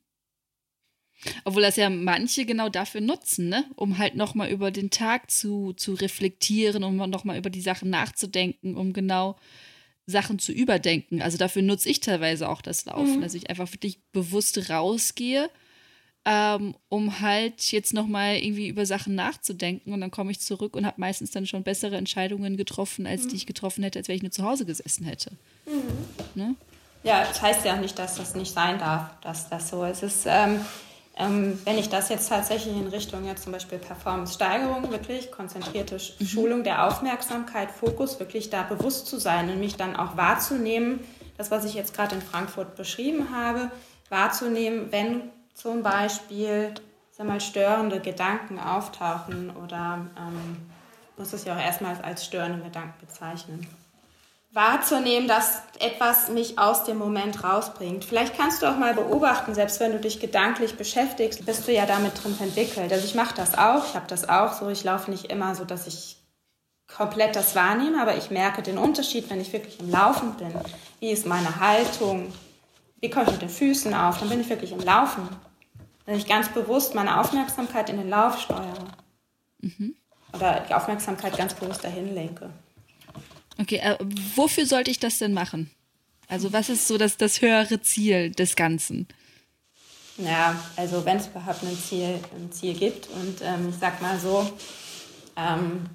[1.43, 3.65] Obwohl das ja manche genau dafür nutzen, ne?
[3.75, 8.75] um halt nochmal über den Tag zu, zu reflektieren, um nochmal über die Sachen nachzudenken,
[8.75, 9.35] um genau
[10.05, 11.21] Sachen zu überdenken.
[11.21, 13.21] Also dafür nutze ich teilweise auch das Laufen, mhm.
[13.21, 15.49] dass ich einfach wirklich bewusst rausgehe,
[16.23, 20.85] ähm, um halt jetzt nochmal irgendwie über Sachen nachzudenken und dann komme ich zurück und
[20.85, 23.29] habe meistens dann schon bessere Entscheidungen getroffen, als mhm.
[23.29, 25.31] die ich getroffen hätte, als wenn ich nur zu Hause gesessen hätte.
[25.65, 26.41] Mhm.
[26.41, 26.55] Ne?
[27.03, 30.03] Ja, das heißt ja nicht, dass das nicht sein darf, dass das so ist.
[30.03, 30.59] Es ist ähm,
[31.17, 36.25] ähm, wenn ich das jetzt tatsächlich in Richtung jetzt zum Beispiel Performance-Steigerung, wirklich konzentrierte mhm.
[36.25, 40.99] Schulung der Aufmerksamkeit, Fokus, wirklich da bewusst zu sein und mich dann auch wahrzunehmen,
[41.37, 43.71] das, was ich jetzt gerade in Frankfurt beschrieben habe,
[44.09, 46.73] wahrzunehmen, wenn zum Beispiel
[47.17, 50.57] sag mal, störende Gedanken auftauchen oder ähm,
[51.17, 53.67] muss es ja auch erstmal als störende Gedanken bezeichnen.
[54.51, 58.05] Wahrzunehmen, dass etwas mich aus dem Moment rausbringt.
[58.05, 61.85] Vielleicht kannst du auch mal beobachten, selbst wenn du dich gedanklich beschäftigst, bist du ja
[61.85, 62.91] damit drin entwickelt.
[62.91, 65.65] Also ich mache das auch, ich habe das auch so, ich laufe nicht immer so,
[65.65, 66.17] dass ich
[66.87, 70.53] komplett das wahrnehme, aber ich merke den Unterschied, wenn ich wirklich im Laufen bin.
[70.99, 72.33] Wie ist meine Haltung?
[72.99, 74.19] Wie komme ich mit den Füßen auf?
[74.19, 75.27] Dann bin ich wirklich im Laufen.
[76.05, 78.87] Wenn ich ganz bewusst meine Aufmerksamkeit in den Lauf steuere.
[79.59, 79.95] Mhm.
[80.33, 82.49] Oder die Aufmerksamkeit ganz bewusst dahin lenke.
[83.59, 83.97] Okay, äh,
[84.35, 85.71] wofür sollte ich das denn machen?
[86.27, 89.07] Also was ist so das, das höhere Ziel des Ganzen?
[90.17, 94.19] Ja, also wenn es überhaupt ein Ziel, ein Ziel gibt und ähm, ich sag mal
[94.19, 94.49] so,
[95.35, 95.89] ähm,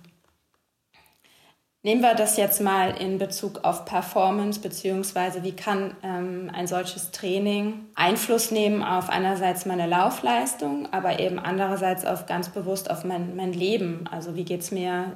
[1.84, 7.10] Nehmen wir das jetzt mal in Bezug auf Performance, beziehungsweise wie kann ähm, ein solches
[7.10, 13.34] Training Einfluss nehmen auf einerseits meine Laufleistung, aber eben andererseits auf ganz bewusst auf mein,
[13.34, 14.04] mein Leben.
[14.08, 15.12] Also wie geht es mir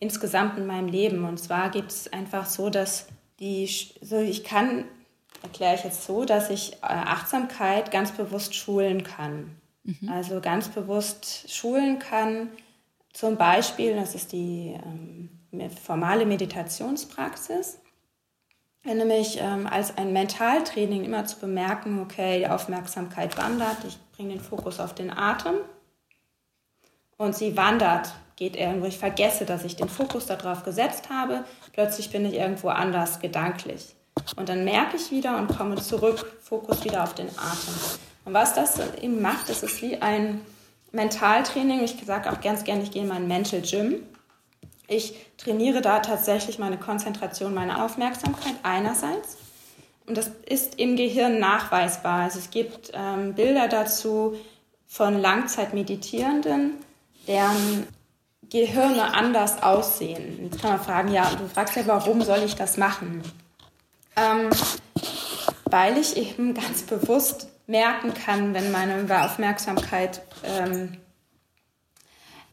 [0.00, 1.24] insgesamt in meinem Leben?
[1.24, 3.06] Und zwar geht es einfach so, dass
[3.40, 3.68] die,
[4.00, 4.84] so ich kann,
[5.42, 9.56] erkläre ich jetzt so, dass ich äh, Achtsamkeit ganz bewusst schulen kann.
[9.84, 10.08] Mhm.
[10.08, 12.48] Also ganz bewusst schulen kann,
[13.14, 15.30] zum Beispiel, das ist die ähm,
[15.84, 17.78] formale Meditationspraxis,
[18.84, 24.40] nämlich ähm, als ein Mentaltraining immer zu bemerken, okay, die Aufmerksamkeit wandert, ich bringe den
[24.40, 25.54] Fokus auf den Atem
[27.16, 32.10] und sie wandert, geht irgendwo, ich vergesse, dass ich den Fokus darauf gesetzt habe, plötzlich
[32.10, 33.94] bin ich irgendwo anders gedanklich.
[34.36, 37.74] Und dann merke ich wieder und komme zurück, Fokus wieder auf den Atem.
[38.24, 40.40] Und was das eben macht, ist es wie ein
[40.92, 41.82] Mentaltraining.
[41.82, 44.02] Ich sage auch ganz gerne, ich gehe in mein Mental Gym.
[44.86, 49.38] Ich trainiere da tatsächlich meine Konzentration, meine Aufmerksamkeit einerseits.
[50.06, 52.22] Und das ist im Gehirn nachweisbar.
[52.22, 54.36] Also es gibt ähm, Bilder dazu
[54.86, 56.74] von Langzeitmeditierenden,
[57.26, 57.86] deren
[58.50, 60.44] Gehirne anders aussehen.
[60.44, 63.22] Jetzt kann man fragen, ja, du fragst ja, warum soll ich das machen?
[64.16, 64.50] Ähm,
[65.70, 70.98] weil ich eben ganz bewusst merken kann, wenn meine Aufmerksamkeit ähm,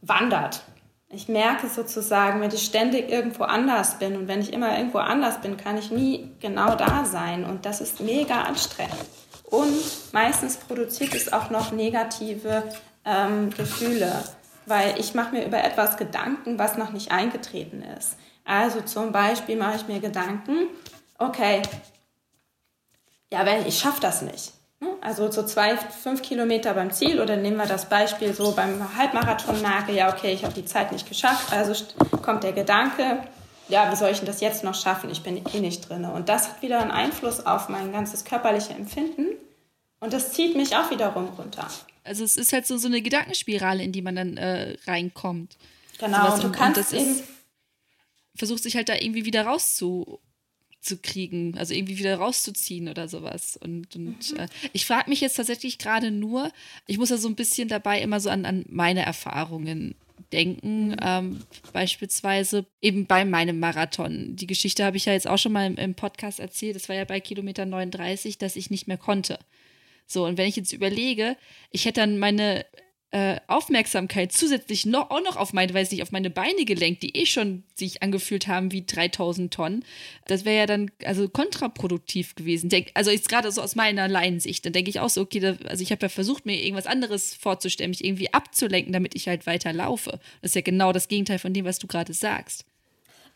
[0.02, 0.64] wandert.
[1.10, 5.42] Ich merke sozusagen, wenn ich ständig irgendwo anders bin und wenn ich immer irgendwo anders
[5.42, 8.96] bin, kann ich nie genau da sein und das ist mega anstrengend.
[9.44, 12.64] Und meistens produziert es auch noch negative
[13.04, 14.24] ähm, Gefühle,
[14.66, 18.18] weil ich mache mir über etwas Gedanken, was noch nicht eingetreten ist.
[18.46, 20.68] Also zum Beispiel mache ich mir Gedanken,
[21.18, 21.62] okay,
[23.32, 24.54] ja, wenn ich schaffe das nicht.
[24.80, 24.90] Ne?
[25.02, 29.62] Also so zwei, fünf Kilometer beim Ziel oder nehmen wir das Beispiel so beim Halbmarathon
[29.62, 31.74] merke, ja, okay, ich habe die Zeit nicht geschafft, also
[32.22, 33.24] kommt der Gedanke,
[33.68, 35.10] ja, wie soll ich denn das jetzt noch schaffen?
[35.10, 36.04] Ich bin eh nicht drin.
[36.04, 39.28] Und das hat wieder einen Einfluss auf mein ganzes körperliche Empfinden
[40.02, 41.68] und das zieht mich auch wiederum runter.
[42.04, 45.58] Also es ist halt so, so eine Gedankenspirale, in die man dann äh, reinkommt.
[46.00, 47.16] Genau, so und du kannst und eben...
[48.36, 50.20] Versucht sich halt da irgendwie wieder rauszu
[50.82, 53.58] zu kriegen, also irgendwie wieder rauszuziehen oder sowas.
[53.58, 54.40] Und, und mhm.
[54.40, 56.52] äh, ich frage mich jetzt tatsächlich gerade nur,
[56.88, 59.96] ich muss ja so ein bisschen dabei immer so an, an meine Erfahrungen
[60.34, 60.98] denken, mhm.
[61.02, 61.40] ähm,
[61.72, 64.36] beispielsweise eben bei meinem Marathon.
[64.36, 66.96] Die Geschichte habe ich ja jetzt auch schon mal im, im Podcast erzählt, das war
[66.96, 69.40] ja bei Kilometer 39, dass ich nicht mehr konnte.
[70.12, 71.38] So, und wenn ich jetzt überlege,
[71.72, 72.66] ich hätte dann meine
[73.12, 77.16] äh, Aufmerksamkeit zusätzlich noch, auch noch auf meine, weiß nicht, auf meine Beine gelenkt, die
[77.18, 79.86] eh schon sich angefühlt haben wie 3000 Tonnen.
[80.28, 82.70] Das wäre ja dann also kontraproduktiv gewesen.
[82.70, 85.56] Denk, also jetzt gerade so aus meiner Laiensicht, dann denke ich auch so, okay, da,
[85.66, 89.46] also ich habe ja versucht, mir irgendwas anderes vorzustellen, mich irgendwie abzulenken, damit ich halt
[89.46, 90.20] weiter laufe.
[90.42, 92.66] Das ist ja genau das Gegenteil von dem, was du gerade sagst.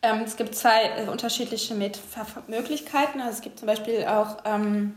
[0.02, 3.20] Ähm, es gibt zwei äh, unterschiedliche Möglichkeiten.
[3.20, 4.94] Also es gibt zum Beispiel auch ähm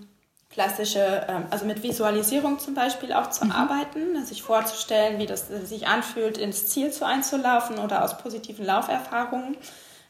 [0.50, 3.52] klassische, ähm, also mit Visualisierung zum Beispiel auch zu mhm.
[3.52, 9.58] arbeiten, sich vorzustellen, wie das sich anfühlt, ins Ziel zu einzulaufen oder aus positiven Lauferfahrungen.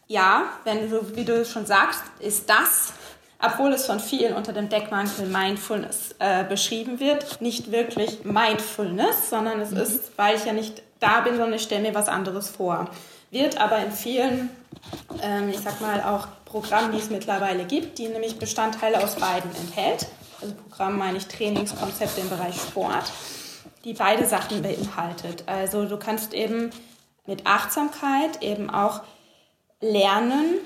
[0.07, 2.93] Ja, wenn du, wie du schon sagst, ist das,
[3.41, 9.61] obwohl es von vielen unter dem Deckmantel Mindfulness äh, beschrieben wird, nicht wirklich Mindfulness, sondern
[9.61, 9.77] es mhm.
[9.77, 12.89] ist, weil ich ja nicht da bin, sondern ich stelle mir was anderes vor.
[13.31, 14.49] Wird aber in vielen,
[15.21, 19.55] ähm, ich sag mal auch Programmen, die es mittlerweile gibt, die nämlich Bestandteile aus beiden
[19.55, 20.07] enthält
[20.41, 23.11] also Programm meine ich Trainingskonzepte im Bereich Sport,
[23.83, 25.43] die beide Sachen beinhaltet.
[25.47, 26.71] Also du kannst eben
[27.25, 29.01] mit Achtsamkeit eben auch
[29.81, 30.59] lernen,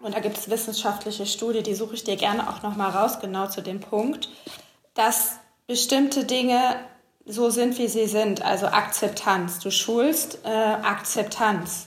[0.00, 3.48] und da gibt es wissenschaftliche Studien, die suche ich dir gerne auch nochmal raus, genau
[3.48, 4.28] zu dem Punkt,
[4.94, 6.76] dass bestimmte Dinge
[7.26, 9.58] so sind, wie sie sind, also Akzeptanz.
[9.58, 11.86] Du schulst äh, Akzeptanz.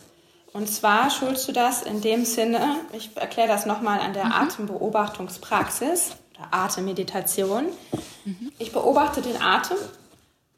[0.54, 4.34] Und zwar schulst du das in dem Sinne, ich erkläre das nochmal an der mhm.
[4.34, 7.65] Atembeobachtungspraxis oder Atemmeditation.
[8.25, 8.51] Mhm.
[8.59, 9.77] Ich beobachte den Atem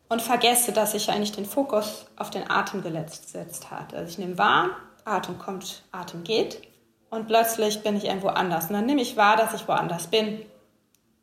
[0.10, 3.98] und vergesse, dass ich eigentlich den Fokus auf den Atem gesetzt habe.
[3.98, 4.72] Also ich nehme wahr,
[5.06, 6.62] Atem kommt, Atem geht
[7.10, 8.68] und plötzlich bin ich irgendwo anders.
[8.68, 10.46] Und dann nehme ich wahr, dass ich woanders bin.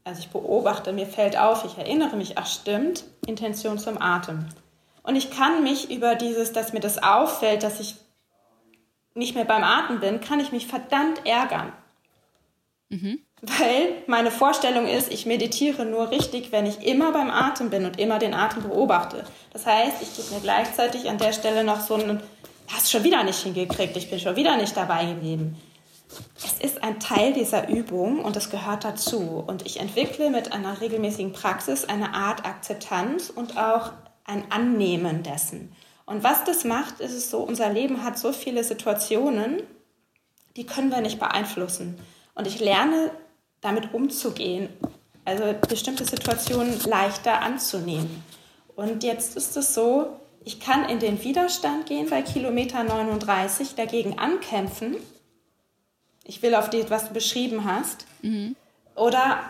[0.04, 4.46] Also ich beobachte, mir fällt auf, ich erinnere mich, ach stimmt, Intention zum Atem.
[5.02, 7.96] Und ich kann mich über dieses, dass mir das auffällt, dass ich
[9.14, 11.72] nicht mehr beim Atmen bin, kann ich mich verdammt ärgern.
[12.88, 13.20] Mhm.
[13.42, 17.98] Weil meine Vorstellung ist, ich meditiere nur richtig, wenn ich immer beim Atem bin und
[17.98, 19.24] immer den Atem beobachte.
[19.52, 22.20] Das heißt, ich gebe mir gleichzeitig an der Stelle noch so einen,
[22.68, 25.56] hast schon wieder nicht hingekriegt, ich bin schon wieder nicht dabei geblieben.
[26.44, 29.42] Es ist ein Teil dieser Übung und es gehört dazu.
[29.46, 33.92] Und ich entwickle mit einer regelmäßigen Praxis eine Art Akzeptanz und auch
[34.24, 35.72] ein Annehmen dessen.
[36.04, 39.62] Und was das macht, ist es so, unser Leben hat so viele Situationen,
[40.56, 41.98] die können wir nicht beeinflussen.
[42.34, 43.12] Und ich lerne
[43.60, 44.68] damit umzugehen,
[45.24, 48.22] also bestimmte Situationen leichter anzunehmen.
[48.74, 54.18] Und jetzt ist es so, ich kann in den Widerstand gehen bei Kilometer 39, dagegen
[54.18, 54.96] ankämpfen.
[56.24, 58.06] Ich will auf die, was du beschrieben hast.
[58.22, 58.56] Mhm.
[58.94, 59.40] Oder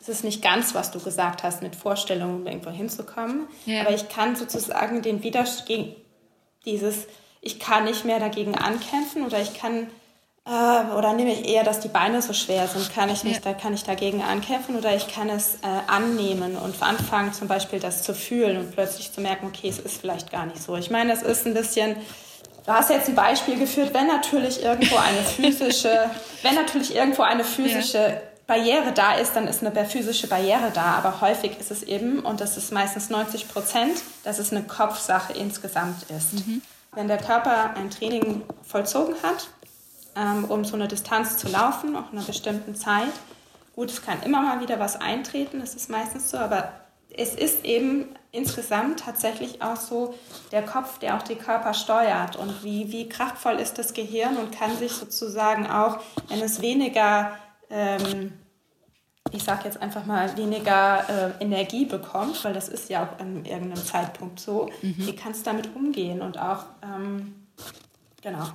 [0.00, 3.46] es ist nicht ganz, was du gesagt hast, mit Vorstellungen irgendwo hinzukommen.
[3.66, 3.82] Ja.
[3.82, 5.94] Aber ich kann sozusagen den Widerstand,
[6.64, 7.06] dieses,
[7.40, 9.88] ich kann nicht mehr dagegen ankämpfen oder ich kann,
[10.44, 13.52] oder nehme ich eher, dass die Beine so schwer sind, kann ich nicht, ja.
[13.52, 17.78] da kann ich dagegen ankämpfen oder ich kann es äh, annehmen und anfangen zum Beispiel
[17.78, 20.76] das zu fühlen und plötzlich zu merken, okay, es ist vielleicht gar nicht so.
[20.76, 21.96] Ich meine, das ist ein bisschen,
[22.64, 26.08] Du hast jetzt ein Beispiel geführt, wenn natürlich irgendwo eine physische,
[26.42, 28.20] wenn natürlich irgendwo eine physische ja.
[28.46, 30.94] Barriere da ist, dann ist eine physische Barriere da.
[30.94, 35.32] Aber häufig ist es eben, und das ist meistens 90 Prozent, dass es eine Kopfsache
[35.32, 36.34] insgesamt ist.
[36.34, 36.62] Mhm.
[36.94, 39.48] Wenn der Körper ein Training vollzogen hat,
[40.16, 43.12] ähm, um so eine Distanz zu laufen, auch in einer bestimmten Zeit,
[43.74, 46.72] gut, es kann immer mal wieder was eintreten, das ist meistens so, aber
[47.14, 50.14] es ist eben insgesamt tatsächlich auch so
[50.50, 52.36] der Kopf, der auch den Körper steuert.
[52.36, 57.36] Und wie, wie kraftvoll ist das Gehirn und kann sich sozusagen auch, wenn es weniger
[57.68, 58.32] ähm,
[59.32, 63.44] ich sage jetzt einfach mal, weniger äh, Energie bekommt, weil das ist ja auch an
[63.44, 64.94] irgendeinem Zeitpunkt so, mhm.
[64.98, 67.34] wie kannst du damit umgehen und auch, ähm,
[68.20, 68.46] genau.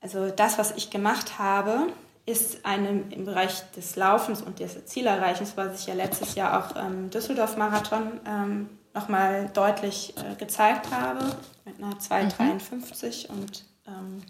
[0.00, 1.92] Also das, was ich gemacht habe,
[2.24, 6.76] ist einem im Bereich des Laufens und des Zielerreichens, was ich ja letztes Jahr auch
[6.76, 13.38] ähm, Düsseldorf-Marathon ähm, nochmal deutlich äh, gezeigt habe, mit einer 2,53 mhm.
[13.38, 14.22] und ähm,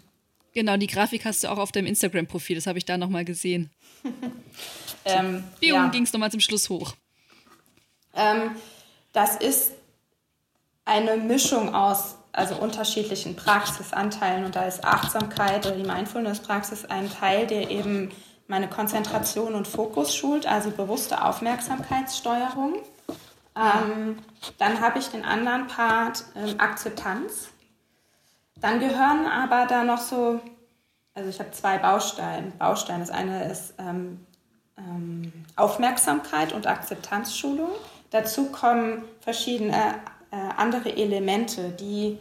[0.53, 3.69] Genau, die Grafik hast du auch auf deinem Instagram-Profil, das habe ich da nochmal gesehen.
[5.05, 5.87] ähm, ja.
[5.89, 6.95] ging es nochmal zum Schluss hoch.
[8.15, 8.51] Ähm,
[9.13, 9.73] das ist
[10.85, 17.45] eine Mischung aus also unterschiedlichen Praxisanteilen und da ist Achtsamkeit oder die Mindfulness-Praxis ein Teil,
[17.45, 18.11] der eben
[18.47, 22.75] meine Konzentration und Fokus schult, also bewusste Aufmerksamkeitssteuerung.
[23.55, 24.17] Ähm,
[24.57, 27.49] dann habe ich den anderen Part ähm, Akzeptanz.
[28.59, 30.39] Dann gehören aber da noch so,
[31.13, 32.51] also ich habe zwei Bausteine.
[32.57, 32.99] Bausteine.
[32.99, 34.25] Das eine ist ähm,
[34.77, 37.69] ähm, Aufmerksamkeit und Akzeptanzschulung.
[38.11, 39.95] Dazu kommen verschiedene
[40.31, 42.17] äh, andere Elemente, die,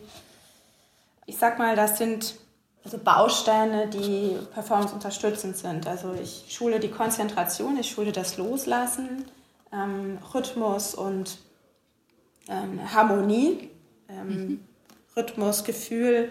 [1.27, 2.37] ich sag mal, das sind
[2.85, 5.87] also Bausteine, die performance unterstützend sind.
[5.87, 9.27] Also ich schule die Konzentration, ich schule das Loslassen,
[9.73, 11.39] ähm, Rhythmus und
[12.49, 13.71] ähm, Harmonie.
[14.09, 14.61] Ähm, mhm.
[15.19, 16.31] Rhythmus, Gefühl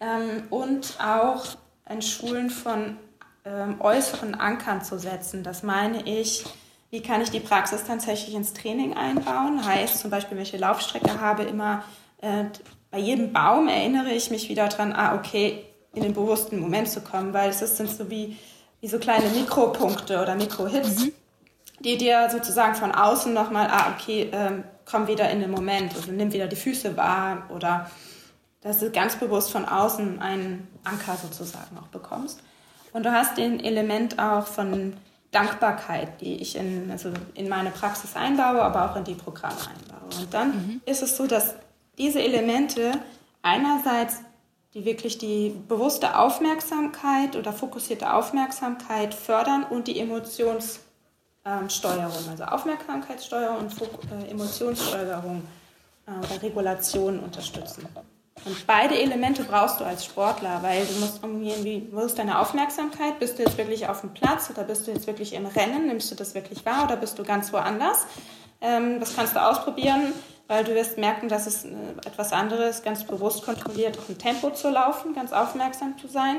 [0.00, 1.44] ähm, und auch
[1.84, 2.96] ein Schulen von
[3.44, 5.42] ähm, äußeren Ankern zu setzen.
[5.44, 6.44] Das meine ich,
[6.94, 9.66] wie kann ich die Praxis tatsächlich ins Training einbauen?
[9.66, 11.82] Heißt zum Beispiel, welche Laufstrecke habe, immer
[12.22, 12.44] äh,
[12.92, 17.00] bei jedem Baum erinnere ich mich wieder daran, ah, okay, in den bewussten Moment zu
[17.00, 18.38] kommen, weil es sind so wie,
[18.80, 21.12] wie so kleine Mikropunkte oder Mikrohits, mhm.
[21.80, 26.12] die dir sozusagen von außen nochmal, ah, okay, ähm, komm wieder in den Moment, also
[26.12, 27.90] nimm wieder die Füße wahr oder
[28.60, 32.38] dass du ganz bewusst von außen einen Anker sozusagen auch bekommst.
[32.92, 34.96] Und du hast den Element auch von
[35.34, 40.20] Dankbarkeit, die ich in, also in meine Praxis einbaue, aber auch in die Programme einbaue.
[40.20, 40.80] Und dann mhm.
[40.86, 41.54] ist es so, dass
[41.98, 42.92] diese Elemente
[43.42, 44.20] einerseits
[44.74, 50.82] die wirklich die bewusste Aufmerksamkeit oder fokussierte Aufmerksamkeit fördern und die Emotionssteuerung,
[52.28, 55.44] also Aufmerksamkeitssteuerung und äh, Emotionssteuerung
[56.06, 57.86] äh, oder Regulation unterstützen.
[58.44, 63.18] Und beide Elemente brauchst du als Sportler, weil du musst irgendwie, wo ist deine Aufmerksamkeit?
[63.18, 65.86] Bist du jetzt wirklich auf dem Platz oder bist du jetzt wirklich im Rennen?
[65.86, 68.06] Nimmst du das wirklich wahr oder bist du ganz woanders?
[68.60, 70.12] Ähm, das kannst du ausprobieren.
[70.46, 71.70] weil du wirst merken, dass es äh,
[72.04, 76.36] etwas anderes, ganz bewusst kontrolliert auf dem Tempo zu laufen, ganz aufmerksam zu sein.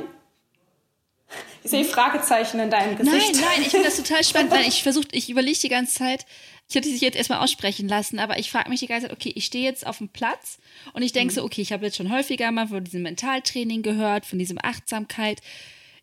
[1.63, 3.33] Ich sehe Fragezeichen in deinem Gesicht.
[3.33, 6.25] Nein, nein, ich finde das total spannend, weil ich versuche, ich überlege die ganze Zeit,
[6.67, 9.31] ich hätte sich jetzt erstmal aussprechen lassen, aber ich frage mich die ganze Zeit, okay,
[9.35, 10.57] ich stehe jetzt auf dem Platz
[10.93, 11.35] und ich denke mhm.
[11.35, 15.41] so, okay, ich habe jetzt schon häufiger mal von diesem Mentaltraining gehört, von diesem Achtsamkeit.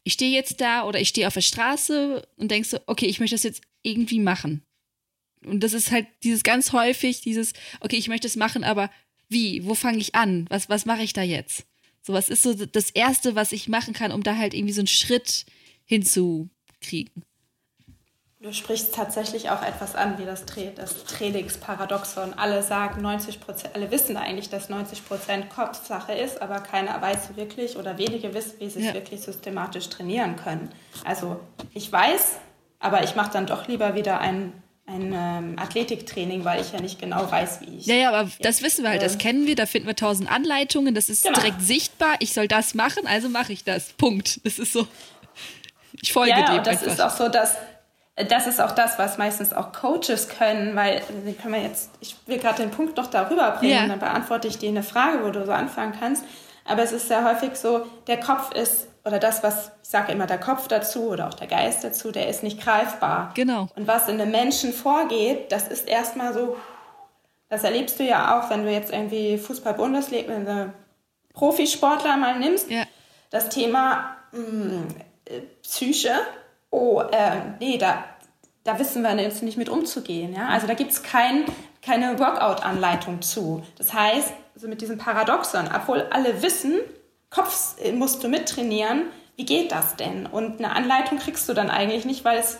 [0.04, 3.18] Ich stehe jetzt da oder ich stehe auf der Straße und denke so, okay, ich
[3.18, 4.62] möchte das jetzt irgendwie machen.
[5.44, 8.90] Und das ist halt dieses ganz häufig, dieses, okay, ich möchte es machen, aber
[9.28, 9.64] wie?
[9.64, 10.46] Wo fange ich an?
[10.48, 11.64] Was, was mache ich da jetzt?
[12.02, 14.80] So, was ist so das Erste, was ich machen kann, um da halt irgendwie so
[14.80, 15.46] einen Schritt
[15.84, 17.24] hinzukriegen?
[18.42, 22.34] Du sprichst tatsächlich auch etwas an, wie das, Tra das Trainingsparadoxon.
[22.34, 27.36] Alle sagen 90 Prozent, alle wissen eigentlich, dass 90 Prozent Kopfsache ist, aber keiner weiß
[27.36, 28.94] wirklich oder wenige wissen, wie sie es ja.
[28.94, 30.70] wirklich systematisch trainieren können.
[31.04, 31.38] Also
[31.72, 32.32] ich weiß,
[32.80, 34.52] aber ich mache dann doch lieber wieder ein,
[34.86, 37.86] ein ähm, Athletiktraining, weil ich ja nicht genau weiß, wie ich.
[37.86, 40.96] Ja, ja, aber das wissen wir halt, das kennen wir, da finden wir tausend Anleitungen,
[40.96, 41.38] das ist genau.
[41.38, 43.92] direkt sichtbar, ich soll das machen, also mache ich das.
[43.92, 44.44] Punkt.
[44.44, 44.88] Das ist so.
[46.00, 46.58] Ich folge ja, dem.
[46.58, 46.92] Und das einfach.
[46.92, 47.54] ist auch so, dass
[48.16, 52.16] das ist auch das, was meistens auch Coaches können, weil den können wir jetzt, ich
[52.26, 53.86] will gerade den Punkt noch darüber bringen, ja.
[53.86, 56.24] dann beantworte ich dir eine Frage, wo du so anfangen kannst.
[56.64, 60.26] Aber es ist sehr häufig so, der Kopf ist, oder das, was ich sage immer,
[60.26, 63.32] der Kopf dazu oder auch der Geist dazu, der ist nicht greifbar.
[63.34, 63.68] Genau.
[63.74, 66.56] Und was in einem Menschen vorgeht, das ist erstmal so,
[67.48, 70.72] das erlebst du ja auch, wenn du jetzt irgendwie Fußball-Bundesliga, wenn du
[71.32, 72.84] Profisportler mal nimmst, ja.
[73.30, 74.86] das Thema mh, hm,
[75.24, 76.12] äh, Psyche
[76.72, 78.02] oh, äh, nee, da,
[78.64, 80.34] da wissen wir jetzt nicht mit umzugehen.
[80.34, 80.48] Ja?
[80.48, 81.44] Also da gibt es kein,
[81.80, 83.62] keine Workout-Anleitung zu.
[83.78, 86.80] Das heißt, also mit diesem Paradoxon, obwohl alle wissen,
[87.30, 89.04] Kopf äh, musst du mittrainieren,
[89.36, 90.26] wie geht das denn?
[90.26, 92.58] Und eine Anleitung kriegst du dann eigentlich nicht, weil es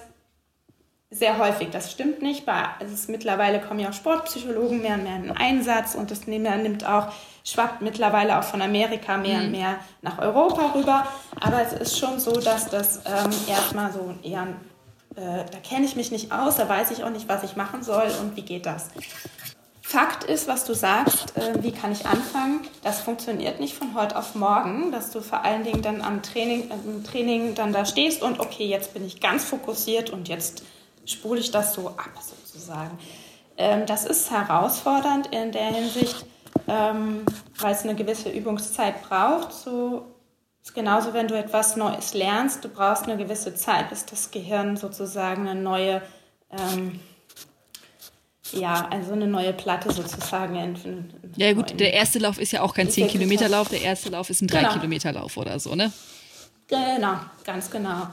[1.11, 2.47] sehr häufig, das stimmt nicht.
[2.47, 6.87] Bei, also mittlerweile kommen ja auch Sportpsychologen mehr und mehr in Einsatz und das nimmt
[6.87, 7.13] auch,
[7.45, 9.45] schwappt mittlerweile auch von Amerika mehr mhm.
[9.47, 11.07] und mehr nach Europa rüber.
[11.41, 14.47] Aber es ist schon so, dass das ähm, erstmal so eher,
[15.17, 17.83] äh, da kenne ich mich nicht aus, da weiß ich auch nicht, was ich machen
[17.83, 18.91] soll und wie geht das.
[19.93, 22.61] Fakt ist, was du sagst, äh, wie kann ich anfangen?
[22.83, 26.71] Das funktioniert nicht von heute auf morgen, dass du vor allen Dingen dann am Training,
[26.71, 30.63] äh, Training dann da stehst und okay, jetzt bin ich ganz fokussiert und jetzt
[31.05, 32.99] spule ich das so ab, sozusagen.
[33.59, 36.25] Ähm, das ist herausfordernd in der Hinsicht,
[36.69, 37.25] ähm,
[37.59, 39.53] weil es eine gewisse Übungszeit braucht.
[39.53, 40.07] So
[40.63, 44.77] ist genauso, wenn du etwas Neues lernst, du brauchst eine gewisse Zeit, bis das Gehirn
[44.77, 46.03] sozusagen eine neue,
[46.51, 47.01] ähm,
[48.53, 50.57] ja, also eine neue Platte sozusagen.
[50.57, 54.43] In, ja gut, der erste Lauf ist ja auch kein 10-Kilometer-Lauf, der erste Lauf ist
[54.43, 55.47] ein 3-Kilometer-Lauf genau.
[55.47, 55.93] oder so, ne?
[56.69, 58.09] Genau, ganz genau.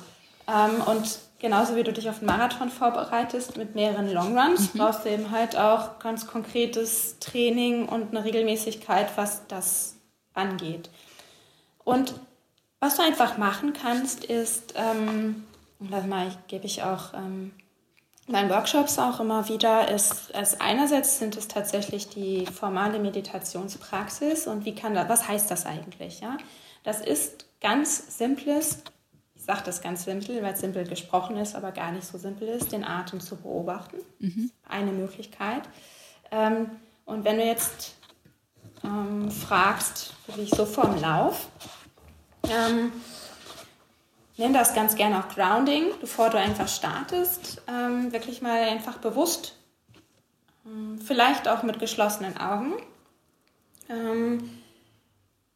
[0.48, 4.80] Ähm, und genauso wie du dich auf einen Marathon vorbereitest mit mehreren Longruns, mhm.
[4.80, 9.96] brauchst du eben halt auch ganz konkretes Training und eine Regelmäßigkeit, was das
[10.34, 10.90] angeht.
[11.84, 12.14] Und
[12.80, 15.44] was du einfach machen kannst, ist, ähm,
[15.80, 17.52] das ich, gebe ich auch ähm,
[18.28, 24.46] in meinen Workshops auch immer wieder, ist, ist einerseits sind es tatsächlich die formale Meditationspraxis
[24.46, 26.22] und wie kann das, was heißt das eigentlich?
[26.22, 26.38] Ja?
[26.84, 28.84] Das ist ganz simples
[29.50, 32.72] sage das ganz simpel, weil es simpel gesprochen ist, aber gar nicht so simpel ist,
[32.72, 33.98] den Atem zu beobachten.
[34.20, 34.52] Mhm.
[34.68, 35.64] Eine Möglichkeit.
[36.30, 36.70] Ähm,
[37.06, 37.96] und wenn du jetzt
[38.84, 41.48] ähm, fragst, wirklich so vorm Lauf,
[42.48, 42.92] ähm,
[44.38, 47.64] nimm das ganz gerne auch Grounding, bevor du einfach startest.
[47.68, 49.56] Ähm, wirklich mal einfach bewusst,
[50.68, 52.74] ähm, vielleicht auch mit geschlossenen Augen,
[53.90, 54.62] ähm,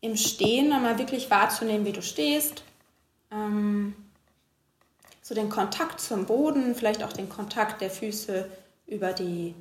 [0.02, 2.64] im Stehen nochmal wirklich wahrzunehmen, wie du stehst,
[3.34, 3.96] ähm,
[5.22, 8.50] so den Kontakt zum Boden, vielleicht auch den Kontakt der Füße
[8.86, 9.56] über die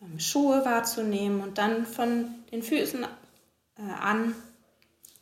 [0.00, 4.34] ähm, Schuhe wahrzunehmen und dann von den Füßen äh, an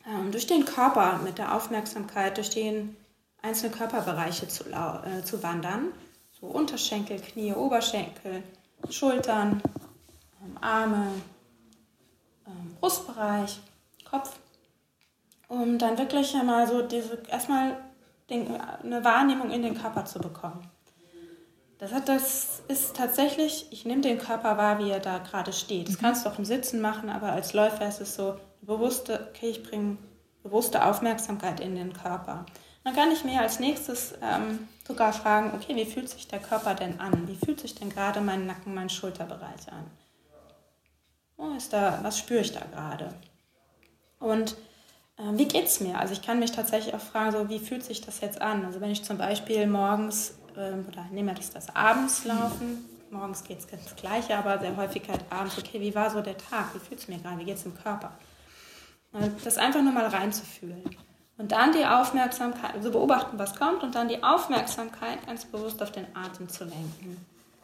[0.05, 2.95] ähm, durch den Körper mit der Aufmerksamkeit, durch den
[3.41, 5.91] einzelnen Körperbereiche zu, äh, zu wandern.
[6.39, 8.43] So Unterschenkel, Knie, Oberschenkel,
[8.89, 9.61] Schultern,
[10.41, 11.07] ähm, Arme,
[12.47, 13.59] ähm, Brustbereich,
[14.09, 14.37] Kopf.
[15.47, 17.75] Um dann wirklich einmal so diese erstmal
[18.29, 20.69] den, eine Wahrnehmung in den Körper zu bekommen.
[21.79, 25.87] Das, hat, das ist tatsächlich, ich nehme den Körper wahr, wie er da gerade steht.
[25.87, 26.01] Das mhm.
[26.01, 29.63] kannst du auch im Sitzen machen, aber als Läufer ist es so, bewusste, okay, ich
[29.63, 29.97] bringe
[30.43, 32.45] bewusste Aufmerksamkeit in den Körper.
[32.83, 36.75] Dann kann ich mir als nächstes ähm, sogar fragen, okay, wie fühlt sich der Körper
[36.75, 37.27] denn an?
[37.27, 39.85] Wie fühlt sich denn gerade mein Nacken, mein Schulterbereich an?
[41.37, 43.13] Oh, ist da, was spüre ich da gerade?
[44.19, 44.57] Und
[45.33, 45.99] wie geht es mir?
[45.99, 48.65] Also ich kann mich tatsächlich auch fragen, so, wie fühlt sich das jetzt an?
[48.65, 53.43] Also wenn ich zum Beispiel morgens ähm, oder nehmen wir das, das abends laufen, morgens
[53.43, 56.73] geht es ganz gleich, aber sehr häufig halt abends, okay, wie war so der Tag,
[56.73, 58.11] wie fühlt es mir gerade, wie geht es im Körper?
[59.43, 60.83] Das einfach nur mal reinzufühlen.
[61.37, 65.91] Und dann die Aufmerksamkeit, also beobachten, was kommt, und dann die Aufmerksamkeit ganz bewusst auf
[65.91, 67.17] den Atem zu lenken.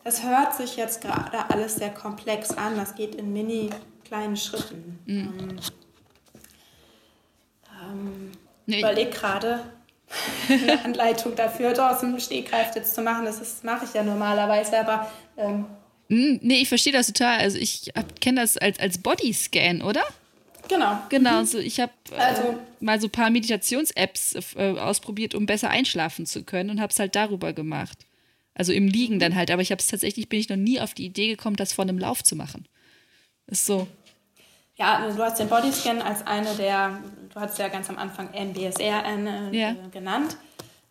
[0.03, 3.69] Das hört sich jetzt gerade alles sehr komplex an, das geht in mini
[4.05, 4.99] kleinen Schritten.
[5.05, 5.59] Mhm.
[7.91, 8.31] Ähm,
[8.65, 8.79] nee.
[8.79, 9.63] Überleg gerade,
[10.49, 13.25] eine Anleitung dafür aus dem Stegreif jetzt zu machen.
[13.25, 15.11] Das mache ich ja normalerweise, aber.
[15.37, 15.65] Ähm,
[16.09, 17.39] hm, nee, ich verstehe das total.
[17.39, 17.91] Also ich
[18.21, 20.03] kenne das als, als Bodyscan, oder?
[20.67, 20.97] Genau.
[21.09, 21.45] Genau, mhm.
[21.45, 26.25] so ich habe äh, also, mal so ein paar Meditations-Apps äh, ausprobiert, um besser einschlafen
[26.25, 28.05] zu können und habe es halt darüber gemacht.
[28.53, 29.51] Also im Liegen dann halt.
[29.51, 31.83] Aber ich habe es tatsächlich, bin ich noch nie auf die Idee gekommen, das vor
[31.83, 32.67] einem Lauf zu machen.
[33.47, 33.87] Ist so.
[34.75, 36.99] Ja, also du hast den Bodyscan als eine der,
[37.33, 39.75] du hast ja ganz am Anfang MBSR äh, ja.
[39.91, 40.37] genannt,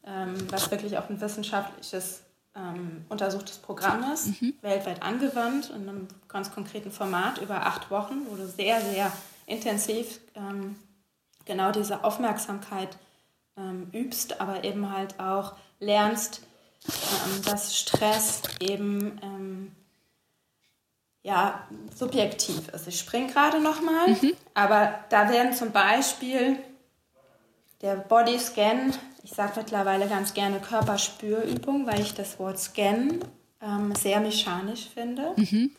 [0.06, 2.22] ähm, was wirklich auch ein wissenschaftliches
[2.56, 4.54] ähm, untersuchtes Programm ist, mhm.
[4.62, 9.12] weltweit angewandt, in einem ganz konkreten Format über acht Wochen, wo du sehr, sehr
[9.46, 10.76] intensiv ähm,
[11.44, 12.96] genau diese Aufmerksamkeit
[13.56, 16.42] ähm, übst, aber eben halt auch lernst,
[16.88, 19.72] ähm, dass Stress eben ähm,
[21.24, 22.86] ja, subjektiv ist.
[22.86, 24.34] Ich springe gerade nochmal, mhm.
[24.52, 26.58] aber da werden zum Beispiel
[27.80, 28.92] der Bodyscan,
[29.22, 33.20] ich sage mittlerweile ganz gerne Körperspürübung, weil ich das Wort Scan
[33.62, 35.32] ähm, sehr mechanisch finde.
[35.36, 35.70] Mhm.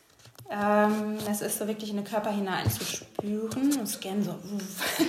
[0.50, 4.36] Ähm, es ist so wirklich in den Körper hineinzuspüren und Scan so.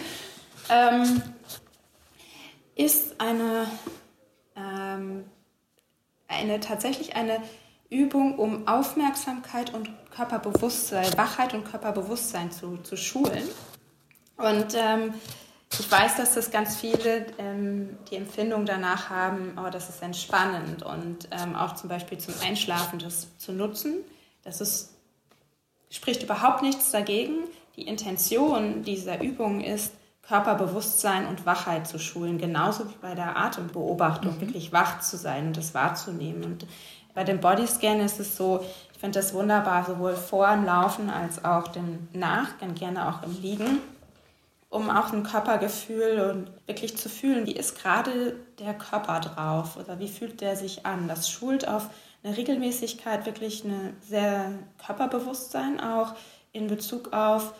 [0.70, 1.22] ähm,
[2.74, 3.66] ist eine,
[4.54, 5.24] ähm,
[6.28, 7.40] eine tatsächlich eine
[7.88, 13.42] Übung, um Aufmerksamkeit und Körperbewusstsein, Wachheit und Körperbewusstsein zu, zu schulen.
[14.36, 15.14] Und ähm,
[15.78, 20.82] ich weiß, dass das ganz viele ähm, die Empfindung danach haben, oh, das ist entspannend
[20.82, 23.96] und ähm, auch zum Beispiel zum Einschlafen das zu nutzen.
[24.42, 24.94] Das ist,
[25.90, 27.44] spricht überhaupt nichts dagegen.
[27.76, 34.36] Die Intention dieser Übung ist, Körperbewusstsein und Wachheit zu schulen, genauso wie bei der Atembeobachtung,
[34.36, 34.40] mhm.
[34.40, 36.44] wirklich wach zu sein und das wahrzunehmen.
[36.44, 36.66] Und
[37.14, 38.64] bei dem Bodyscan ist es so,
[38.96, 43.42] ich finde das wunderbar, sowohl vor dem Laufen als auch dem Nach, gerne auch im
[43.42, 43.82] Liegen,
[44.70, 49.98] um auch ein Körpergefühl und wirklich zu fühlen, wie ist gerade der Körper drauf oder
[49.98, 51.08] wie fühlt der sich an.
[51.08, 51.90] Das schult auf
[52.24, 56.14] eine Regelmäßigkeit, wirklich ein sehr Körperbewusstsein auch
[56.52, 57.52] in Bezug auf,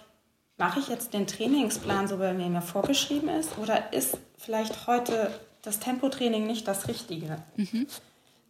[0.56, 5.30] mache ich jetzt den Trainingsplan so, wie er mir vorgeschrieben ist oder ist vielleicht heute
[5.60, 7.42] das Tempotraining nicht das Richtige?
[7.56, 7.86] Mhm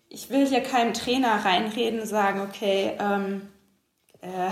[0.08, 3.42] ich will hier keinem Trainer reinreden und sagen, okay, ähm,
[4.20, 4.50] äh,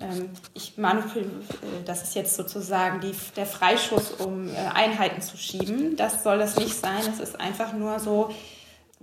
[0.00, 5.36] ähm, ich manipuliere, äh, das ist jetzt sozusagen die, der Freischuss, um äh, Einheiten zu
[5.36, 5.96] schieben.
[5.96, 7.02] Das soll es nicht sein.
[7.12, 8.30] Es ist einfach nur so,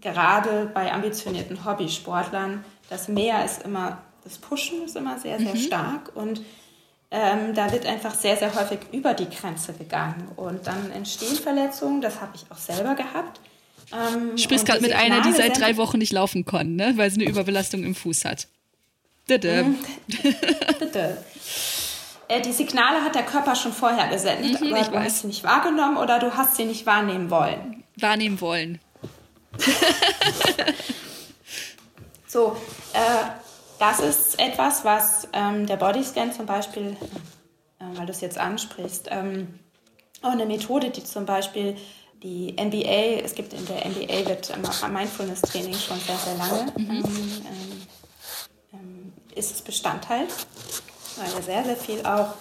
[0.01, 5.59] gerade bei ambitionierten Hobbysportlern, das Mehr ist immer, das Pushen ist immer sehr, sehr mhm.
[5.59, 6.41] stark und
[7.09, 12.01] ähm, da wird einfach sehr, sehr häufig über die Grenze gegangen und dann entstehen Verletzungen,
[12.01, 13.39] das habe ich auch selber gehabt.
[13.93, 16.93] Ähm, du sprichst gerade mit einer, die seit drei Wochen nicht laufen kann, ne?
[16.95, 18.47] weil sie eine Überbelastung im Fuß hat.
[19.30, 19.64] Dede.
[19.64, 19.77] Mhm.
[22.30, 25.05] Äh, die Signale hat der Körper schon vorher gesendet, mhm, aber du weiß.
[25.05, 27.84] hast sie nicht wahrgenommen oder du hast sie nicht wahrnehmen wollen.
[27.95, 28.80] Wahrnehmen wollen.
[32.27, 32.57] so,
[32.93, 32.99] äh,
[33.80, 36.97] das ist etwas, was ähm, der Bodyscan zum Beispiel,
[37.80, 39.59] äh, weil du es jetzt ansprichst, ähm,
[40.22, 41.77] auch eine Methode, die zum Beispiel
[42.27, 44.51] die NBA, es gibt in der NBA wird
[44.91, 46.89] Mindfulness-Training schon sehr, sehr lange, mhm.
[46.89, 47.81] ähm,
[48.73, 50.27] ähm, ist es Bestandteil,
[51.15, 52.33] weil sehr, sehr viel auch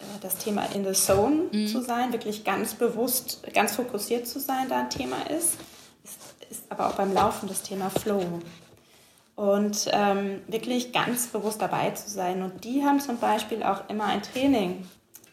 [0.00, 1.68] äh, das Thema in the zone mhm.
[1.68, 5.56] zu sein, wirklich ganz bewusst, ganz fokussiert zu sein, da ein Thema ist.
[6.02, 8.40] Ist, ist aber auch beim Laufen das Thema Flow.
[9.36, 12.42] Und ähm, wirklich ganz bewusst dabei zu sein.
[12.42, 14.84] Und die haben zum Beispiel auch immer ein Training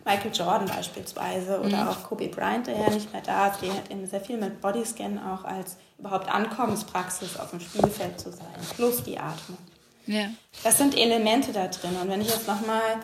[0.06, 1.88] Michael Jordan beispielsweise oder mhm.
[1.88, 4.61] auch Kobe Bryant, der ja nicht mehr da ist, die hat eben sehr viel mit
[4.61, 9.57] Bodyscan auch als überhaupt Ankommenspraxis auf dem Spielfeld zu sein, plus die Atmung.
[10.06, 10.27] Ja.
[10.64, 11.95] Das sind Elemente da drin.
[11.99, 12.99] Und wenn ich jetzt nochmal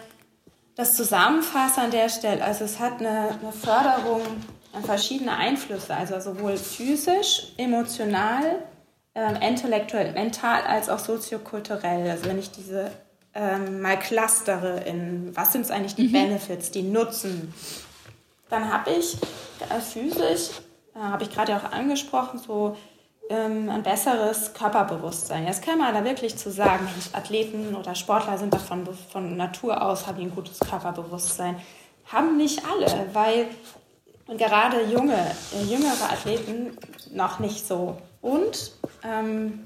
[0.76, 4.22] das zusammenfasse an der Stelle, also es hat eine, eine Förderung
[4.74, 8.60] an verschiedene Einflüsse, also sowohl physisch, emotional,
[9.16, 12.10] äh, intellektuell, mental als auch soziokulturell.
[12.10, 12.92] Also wenn ich diese
[13.34, 16.14] ähm, mal clustere in, was sind eigentlich die mhm.
[16.14, 17.54] Benefits, die Nutzen,
[18.50, 19.18] dann habe ich
[19.70, 20.50] äh, physisch,
[20.96, 22.76] äh, habe ich gerade auch angesprochen, so
[23.30, 25.46] ähm, ein besseres Körperbewusstsein.
[25.46, 30.08] Jetzt kann man da wirklich zu sagen, Athleten oder Sportler sind davon von Natur aus,
[30.08, 31.56] haben ein gutes Körperbewusstsein.
[32.12, 33.48] Haben nicht alle, weil
[34.28, 36.78] und gerade junge, äh, jüngere Athleten
[37.14, 37.98] noch nicht so.
[38.22, 38.72] Und
[39.04, 39.66] ähm,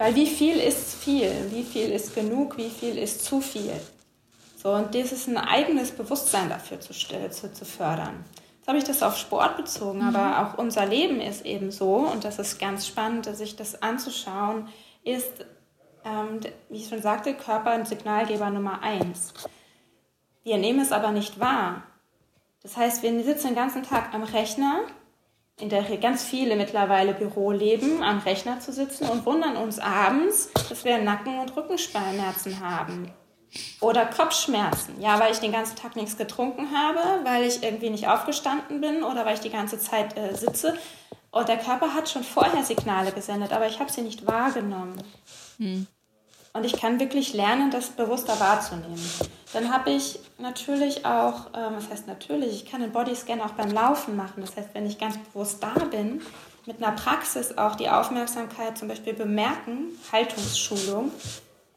[0.00, 1.30] Weil wie viel ist viel?
[1.50, 2.56] Wie viel ist genug?
[2.56, 3.78] Wie viel ist zu viel?
[4.56, 8.24] So, und das ist ein eigenes Bewusstsein dafür zu, zu, zu fördern.
[8.56, 10.16] Jetzt habe ich das auf Sport bezogen, mhm.
[10.16, 14.68] aber auch unser Leben ist eben so, und das ist ganz spannend, sich das anzuschauen,
[15.04, 15.44] ist,
[16.06, 16.40] ähm,
[16.70, 19.34] wie ich schon sagte, Körper ein Signalgeber Nummer eins.
[20.44, 21.82] Wir nehmen es aber nicht wahr.
[22.62, 24.80] Das heißt, wir sitzen den ganzen Tag am Rechner
[25.60, 30.50] in der ganz viele mittlerweile Büro leben, am Rechner zu sitzen und wundern uns abends,
[30.68, 33.12] dass wir Nacken- und Rückenschmerzen haben.
[33.80, 35.00] Oder Kopfschmerzen.
[35.00, 39.02] Ja, weil ich den ganzen Tag nichts getrunken habe, weil ich irgendwie nicht aufgestanden bin
[39.02, 40.78] oder weil ich die ganze Zeit äh, sitze.
[41.32, 45.02] Und der Körper hat schon vorher Signale gesendet, aber ich habe sie nicht wahrgenommen.
[45.58, 45.86] Hm.
[46.52, 49.10] Und ich kann wirklich lernen, das bewusster wahrzunehmen.
[49.52, 53.70] Dann habe ich natürlich auch, ähm, was heißt natürlich, ich kann einen Bodyscan auch beim
[53.70, 54.40] Laufen machen.
[54.40, 56.22] Das heißt, wenn ich ganz bewusst da bin,
[56.66, 61.12] mit einer Praxis auch die Aufmerksamkeit zum Beispiel bemerken, Haltungsschulung.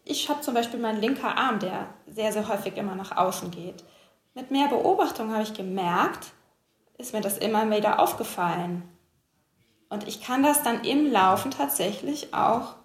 [0.06, 3.84] Ich habe zum Beispiel meinen linker Arm, der sehr, sehr häufig immer nach außen geht.
[4.34, 6.32] Mit mehr Beobachtung habe ich gemerkt,
[6.98, 8.84] ist mir das immer wieder aufgefallen.
[9.90, 12.76] Und ich kann das dann im Laufen tatsächlich auch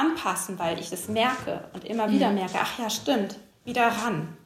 [0.00, 2.36] anpassen, weil ich das merke und immer wieder mhm.
[2.36, 4.36] merke, ach ja, stimmt, wieder ran.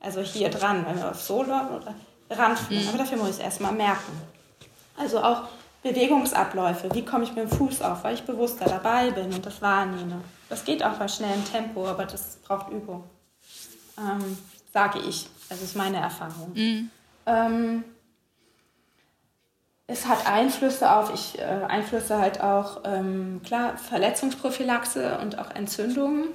[0.00, 1.94] Also hier dran, wenn wir auf Solo oder
[2.30, 2.82] ranführen.
[2.82, 2.88] Mhm.
[2.88, 4.12] Aber dafür muss ich es erstmal merken.
[4.96, 5.42] Also auch
[5.82, 9.62] Bewegungsabläufe, wie komme ich mit dem Fuß auf, weil ich bewusster dabei bin und das
[9.62, 10.20] wahrnehme.
[10.48, 13.04] Das geht auch bei schnellem Tempo, aber das braucht Übung.
[13.98, 14.38] Ähm,
[14.72, 15.28] sage ich.
[15.48, 16.52] Das ist meine Erfahrung.
[16.54, 16.90] Mhm.
[17.26, 17.84] Ähm,
[19.88, 26.28] es hat Einflüsse auf, ich äh, Einflüsse halt auch, ähm, klar, Verletzungsprophylaxe und auch Entzündungen.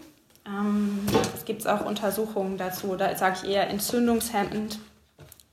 [0.45, 1.05] Ähm,
[1.35, 4.79] es gibt auch Untersuchungen dazu, da sage ich eher entzündungshemmend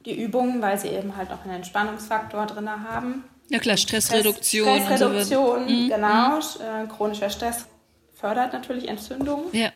[0.04, 3.24] die Übungen, weil sie eben halt auch einen Entspannungsfaktor drin haben.
[3.48, 4.80] Ja klar, Stressreduktion.
[4.82, 5.88] Stressreduktion, so mhm.
[5.88, 6.36] genau.
[6.36, 6.84] Mhm.
[6.84, 7.66] Äh, chronischer Stress
[8.14, 9.46] fördert natürlich Entzündungen.
[9.52, 9.70] Ja.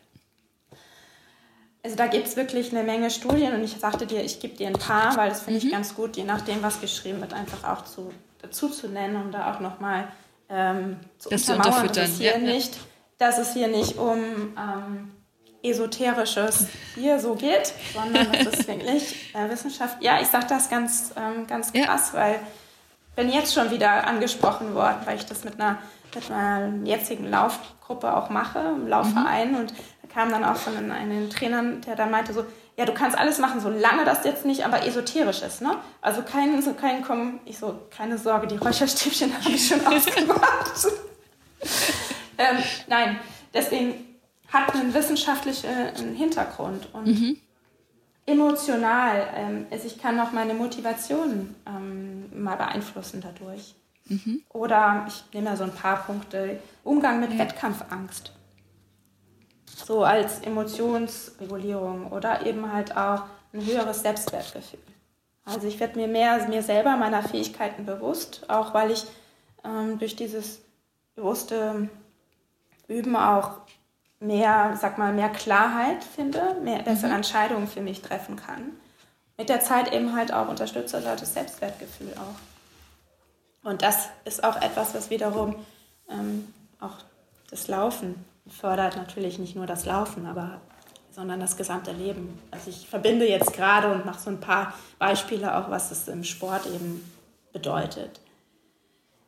[1.83, 4.67] Also da gibt es wirklich eine Menge Studien und ich sagte dir, ich gebe dir
[4.67, 5.65] ein paar, weil das finde mhm.
[5.65, 9.31] ich ganz gut, je nachdem, was geschrieben wird, einfach auch zu, dazu zu nennen, um
[9.31, 10.07] da auch nochmal
[10.49, 12.77] ähm, zu das untermauern, dass es, hier ja, nicht,
[13.17, 14.17] dass es hier nicht um
[14.57, 15.11] ähm,
[15.61, 21.13] esoterisches hier so geht, sondern dass es wirklich äh, Wissenschaft, ja, ich sage das ganz,
[21.17, 22.19] ähm, ganz krass, ja.
[22.19, 22.35] weil
[23.09, 25.79] ich bin jetzt schon wieder angesprochen worden, weil ich das mit einer,
[26.15, 29.57] mit einer jetzigen Laufgruppe auch mache, im Laufverein mhm.
[29.57, 29.73] und
[30.13, 32.45] kam dann auch von einem Trainer, der dann meinte so,
[32.77, 35.77] ja, du kannst alles machen, solange das jetzt nicht aber esoterisch ist, ne?
[36.01, 40.87] Also kein, so kein, komm, ich so, keine Sorge, die Räucherstäbchen habe ich schon ausgemacht.
[42.37, 42.57] ähm,
[42.87, 43.19] nein,
[43.53, 43.93] deswegen
[44.51, 47.37] hat einen wissenschaftlichen Hintergrund und mhm.
[48.25, 53.75] emotional, ähm, also ich kann auch meine Motivation ähm, mal beeinflussen dadurch.
[54.05, 54.41] Mhm.
[54.49, 57.39] Oder ich nehme ja so ein paar Punkte, Umgang mit ja.
[57.39, 58.33] Wettkampfangst
[59.75, 63.23] so als Emotionsregulierung oder eben halt auch
[63.53, 64.79] ein höheres Selbstwertgefühl.
[65.45, 69.05] Also ich werde mir mehr mir selber meiner Fähigkeiten bewusst, auch weil ich
[69.63, 70.61] ähm, durch dieses
[71.15, 71.89] bewusste
[72.87, 73.51] Üben auch
[74.19, 77.17] mehr, sag mal, mehr Klarheit finde, mehr bessere mhm.
[77.17, 78.71] Entscheidungen für mich treffen kann.
[79.37, 83.69] Mit der Zeit eben halt auch unterstützt das Selbstwertgefühl auch.
[83.69, 85.55] Und das ist auch etwas, was wiederum
[86.09, 86.97] ähm, auch
[87.49, 90.61] das Laufen fördert natürlich nicht nur das Laufen, aber
[91.13, 92.39] sondern das gesamte Leben.
[92.49, 96.23] Also ich verbinde jetzt gerade und mache so ein paar Beispiele auch, was es im
[96.23, 97.07] Sport eben
[97.51, 98.19] bedeutet.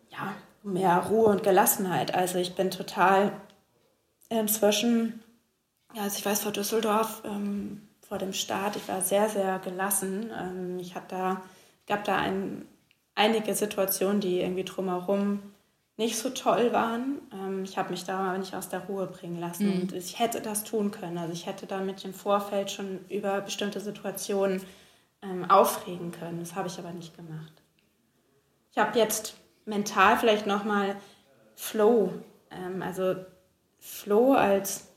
[0.09, 0.33] Ja,
[0.63, 2.13] mehr Ruhe und Gelassenheit.
[2.15, 3.31] Also ich bin total
[4.29, 5.23] inzwischen,
[5.93, 10.31] ja, also ich weiß vor Düsseldorf, ähm, vor dem Start, ich war sehr, sehr gelassen.
[10.39, 11.41] Ähm, ich hatte da,
[11.85, 12.67] gab da ein,
[13.13, 15.39] einige Situationen, die irgendwie drumherum
[15.97, 17.21] nicht so toll waren.
[17.33, 19.81] Ähm, ich habe mich da aber nicht aus der Ruhe bringen lassen mhm.
[19.81, 21.17] und ich hätte das tun können.
[21.17, 24.61] Also ich hätte da mit dem Vorfeld schon über bestimmte Situationen
[25.21, 26.39] ähm, aufregen können.
[26.39, 27.53] Das habe ich aber nicht gemacht.
[28.71, 29.35] Ich habe jetzt
[29.65, 30.97] mental vielleicht nochmal
[31.55, 32.11] Flow,
[32.51, 33.15] ähm, also
[33.79, 34.87] Flow als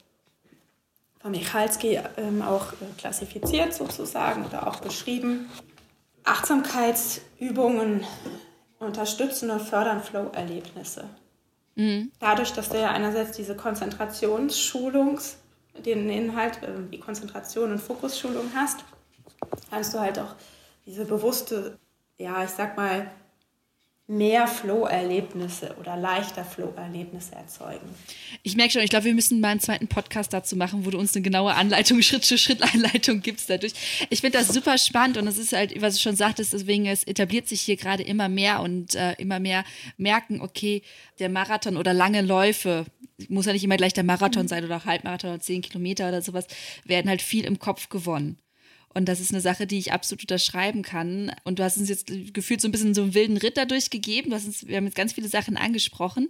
[1.20, 5.48] von Michalski ähm, auch äh, klassifiziert sozusagen oder auch beschrieben.
[6.24, 8.04] Achtsamkeitsübungen
[8.78, 11.04] unterstützen und fördern Flow-Erlebnisse.
[11.74, 12.10] Mhm.
[12.20, 15.38] Dadurch, dass du ja einerseits diese Konzentrationsschulungs,
[15.84, 18.84] den Inhalt, äh, die Konzentration und Fokusschulung hast,
[19.70, 20.34] kannst du halt auch
[20.86, 21.78] diese bewusste,
[22.18, 23.10] ja, ich sag mal,
[24.10, 27.86] mehr Flow-Erlebnisse oder leichter Flow-Erlebnisse erzeugen.
[28.42, 30.98] Ich merke schon, ich glaube, wir müssen mal einen zweiten Podcast dazu machen, wo du
[30.98, 33.74] uns eine genaue Anleitung, Schritt-für-Schritt-Anleitung gibst dadurch.
[34.08, 37.04] Ich finde das super spannend und es ist halt, was du schon sagtest, deswegen, es
[37.04, 39.62] etabliert sich hier gerade immer mehr und äh, immer mehr
[39.98, 40.80] merken, okay,
[41.18, 42.86] der Marathon oder lange Läufe,
[43.28, 44.48] muss ja nicht immer gleich der Marathon mhm.
[44.48, 46.46] sein oder Halbmarathon oder zehn Kilometer oder sowas,
[46.84, 48.38] werden halt viel im Kopf gewonnen.
[48.98, 51.30] Und das ist eine Sache, die ich absolut unterschreiben kann.
[51.44, 54.30] Und du hast uns jetzt gefühlt so ein bisschen so einen wilden Ritter durchgegeben.
[54.30, 56.28] Du hast uns, wir haben jetzt ganz viele Sachen angesprochen.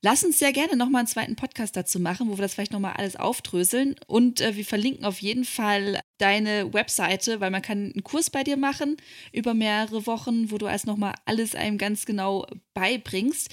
[0.00, 2.92] Lass uns sehr gerne nochmal einen zweiten Podcast dazu machen, wo wir das vielleicht nochmal
[2.92, 3.96] alles aufdröseln.
[4.06, 8.44] Und äh, wir verlinken auf jeden Fall deine Webseite, weil man kann einen Kurs bei
[8.44, 8.96] dir machen
[9.32, 13.52] über mehrere Wochen, wo du erst nochmal alles einem ganz genau beibringst.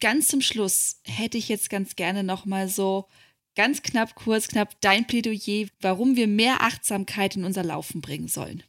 [0.00, 3.06] Ganz zum Schluss hätte ich jetzt ganz gerne nochmal so
[3.54, 8.62] ganz knapp, kurz, knapp dein Plädoyer, warum wir mehr Achtsamkeit in unser Laufen bringen sollen.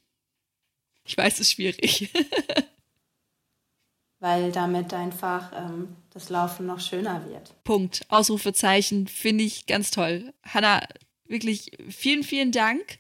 [1.05, 2.11] Ich weiß, es ist schwierig.
[4.19, 7.53] Weil damit einfach ähm, das Laufen noch schöner wird.
[7.63, 8.05] Punkt.
[8.09, 10.33] Ausrufezeichen finde ich ganz toll.
[10.43, 10.81] Hanna,
[11.25, 12.99] wirklich vielen, vielen Dank.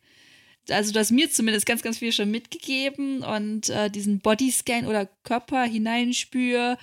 [0.69, 5.05] Also du hast mir zumindest ganz, ganz viel schon mitgegeben und äh, diesen Bodyscan oder
[5.23, 6.77] Körper hineinspür,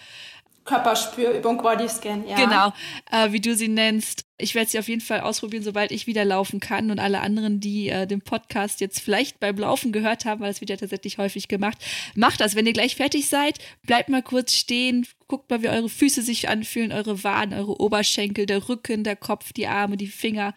[0.65, 2.37] Körperspürübung, Bodyscan, ja.
[2.37, 2.73] Genau,
[3.11, 4.25] äh, wie du sie nennst.
[4.39, 6.91] Ich werde sie auf jeden Fall ausprobieren, sobald ich wieder laufen kann.
[6.91, 10.61] Und alle anderen, die äh, den Podcast jetzt vielleicht beim Laufen gehört haben, weil das
[10.61, 11.79] wird ja tatsächlich häufig gemacht,
[12.15, 12.55] macht das.
[12.55, 16.49] Wenn ihr gleich fertig seid, bleibt mal kurz stehen, guckt mal, wie eure Füße sich
[16.49, 20.55] anfühlen, eure Waden, eure Oberschenkel, der Rücken, der Kopf, die Arme, die Finger.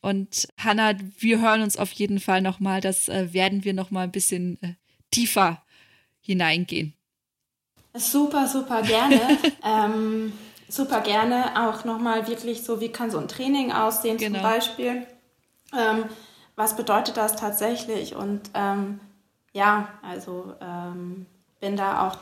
[0.00, 2.80] Und Hanna, wir hören uns auf jeden Fall nochmal.
[2.80, 4.74] Das äh, werden wir nochmal ein bisschen äh,
[5.10, 5.64] tiefer
[6.20, 6.94] hineingehen.
[7.94, 9.20] Super, super gerne.
[9.64, 10.32] ähm,
[10.68, 14.38] super gerne auch nochmal wirklich so, wie kann so ein Training aussehen genau.
[14.38, 15.06] zum Beispiel.
[15.76, 16.04] Ähm,
[16.56, 18.14] was bedeutet das tatsächlich?
[18.14, 19.00] Und ähm,
[19.52, 21.26] ja, also ähm,
[21.60, 22.16] bin da auch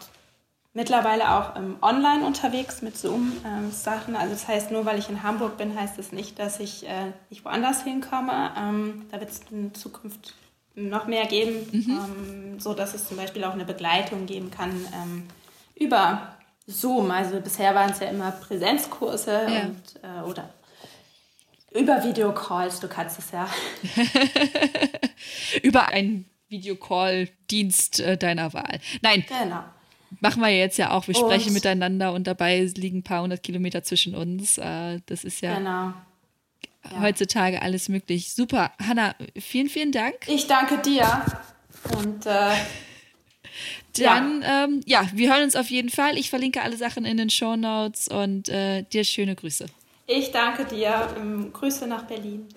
[0.73, 4.15] mittlerweile auch ähm, online unterwegs mit Zoom-Sachen.
[4.15, 7.13] also das heißt, nur weil ich in Hamburg bin, heißt das nicht, dass ich äh,
[7.29, 8.53] nicht woanders hinkomme.
[8.57, 10.35] Ähm, da wird es in Zukunft
[10.77, 12.61] noch mehr geben, mhm.
[12.61, 14.73] so dass es zum Beispiel auch eine Begleitung geben kann
[15.81, 16.37] über
[16.67, 17.11] Zoom.
[17.11, 19.63] Also bisher waren es ja immer Präsenzkurse ja.
[19.63, 20.49] und, äh, oder
[21.73, 23.49] über Videocalls, du kannst es ja.
[25.63, 28.81] über einen Videocall-Dienst äh, deiner Wahl.
[29.03, 29.25] Nein.
[29.29, 29.63] Genau.
[30.19, 31.07] Machen wir jetzt ja auch.
[31.07, 34.59] Wir und sprechen miteinander und dabei liegen ein paar hundert Kilometer zwischen uns.
[34.59, 35.93] Äh, das ist ja, genau.
[36.91, 38.35] ja heutzutage alles möglich.
[38.35, 38.73] Super.
[38.85, 40.17] Hanna, vielen, vielen Dank.
[40.27, 41.25] Ich danke dir.
[41.97, 42.51] Und äh,
[43.99, 44.65] dann, ja.
[44.65, 46.19] Ähm, ja, wir hören uns auf jeden Fall.
[46.19, 49.67] Ich verlinke alle Sachen in den Show Notes und äh, dir schöne Grüße.
[50.07, 51.15] Ich danke dir.
[51.19, 52.49] Ähm, Grüße nach Berlin.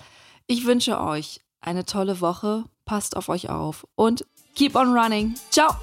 [0.48, 4.26] Ich wünsche euch eine tolle Woche, passt auf euch auf und
[4.56, 5.36] keep on running.
[5.52, 5.76] Ciao!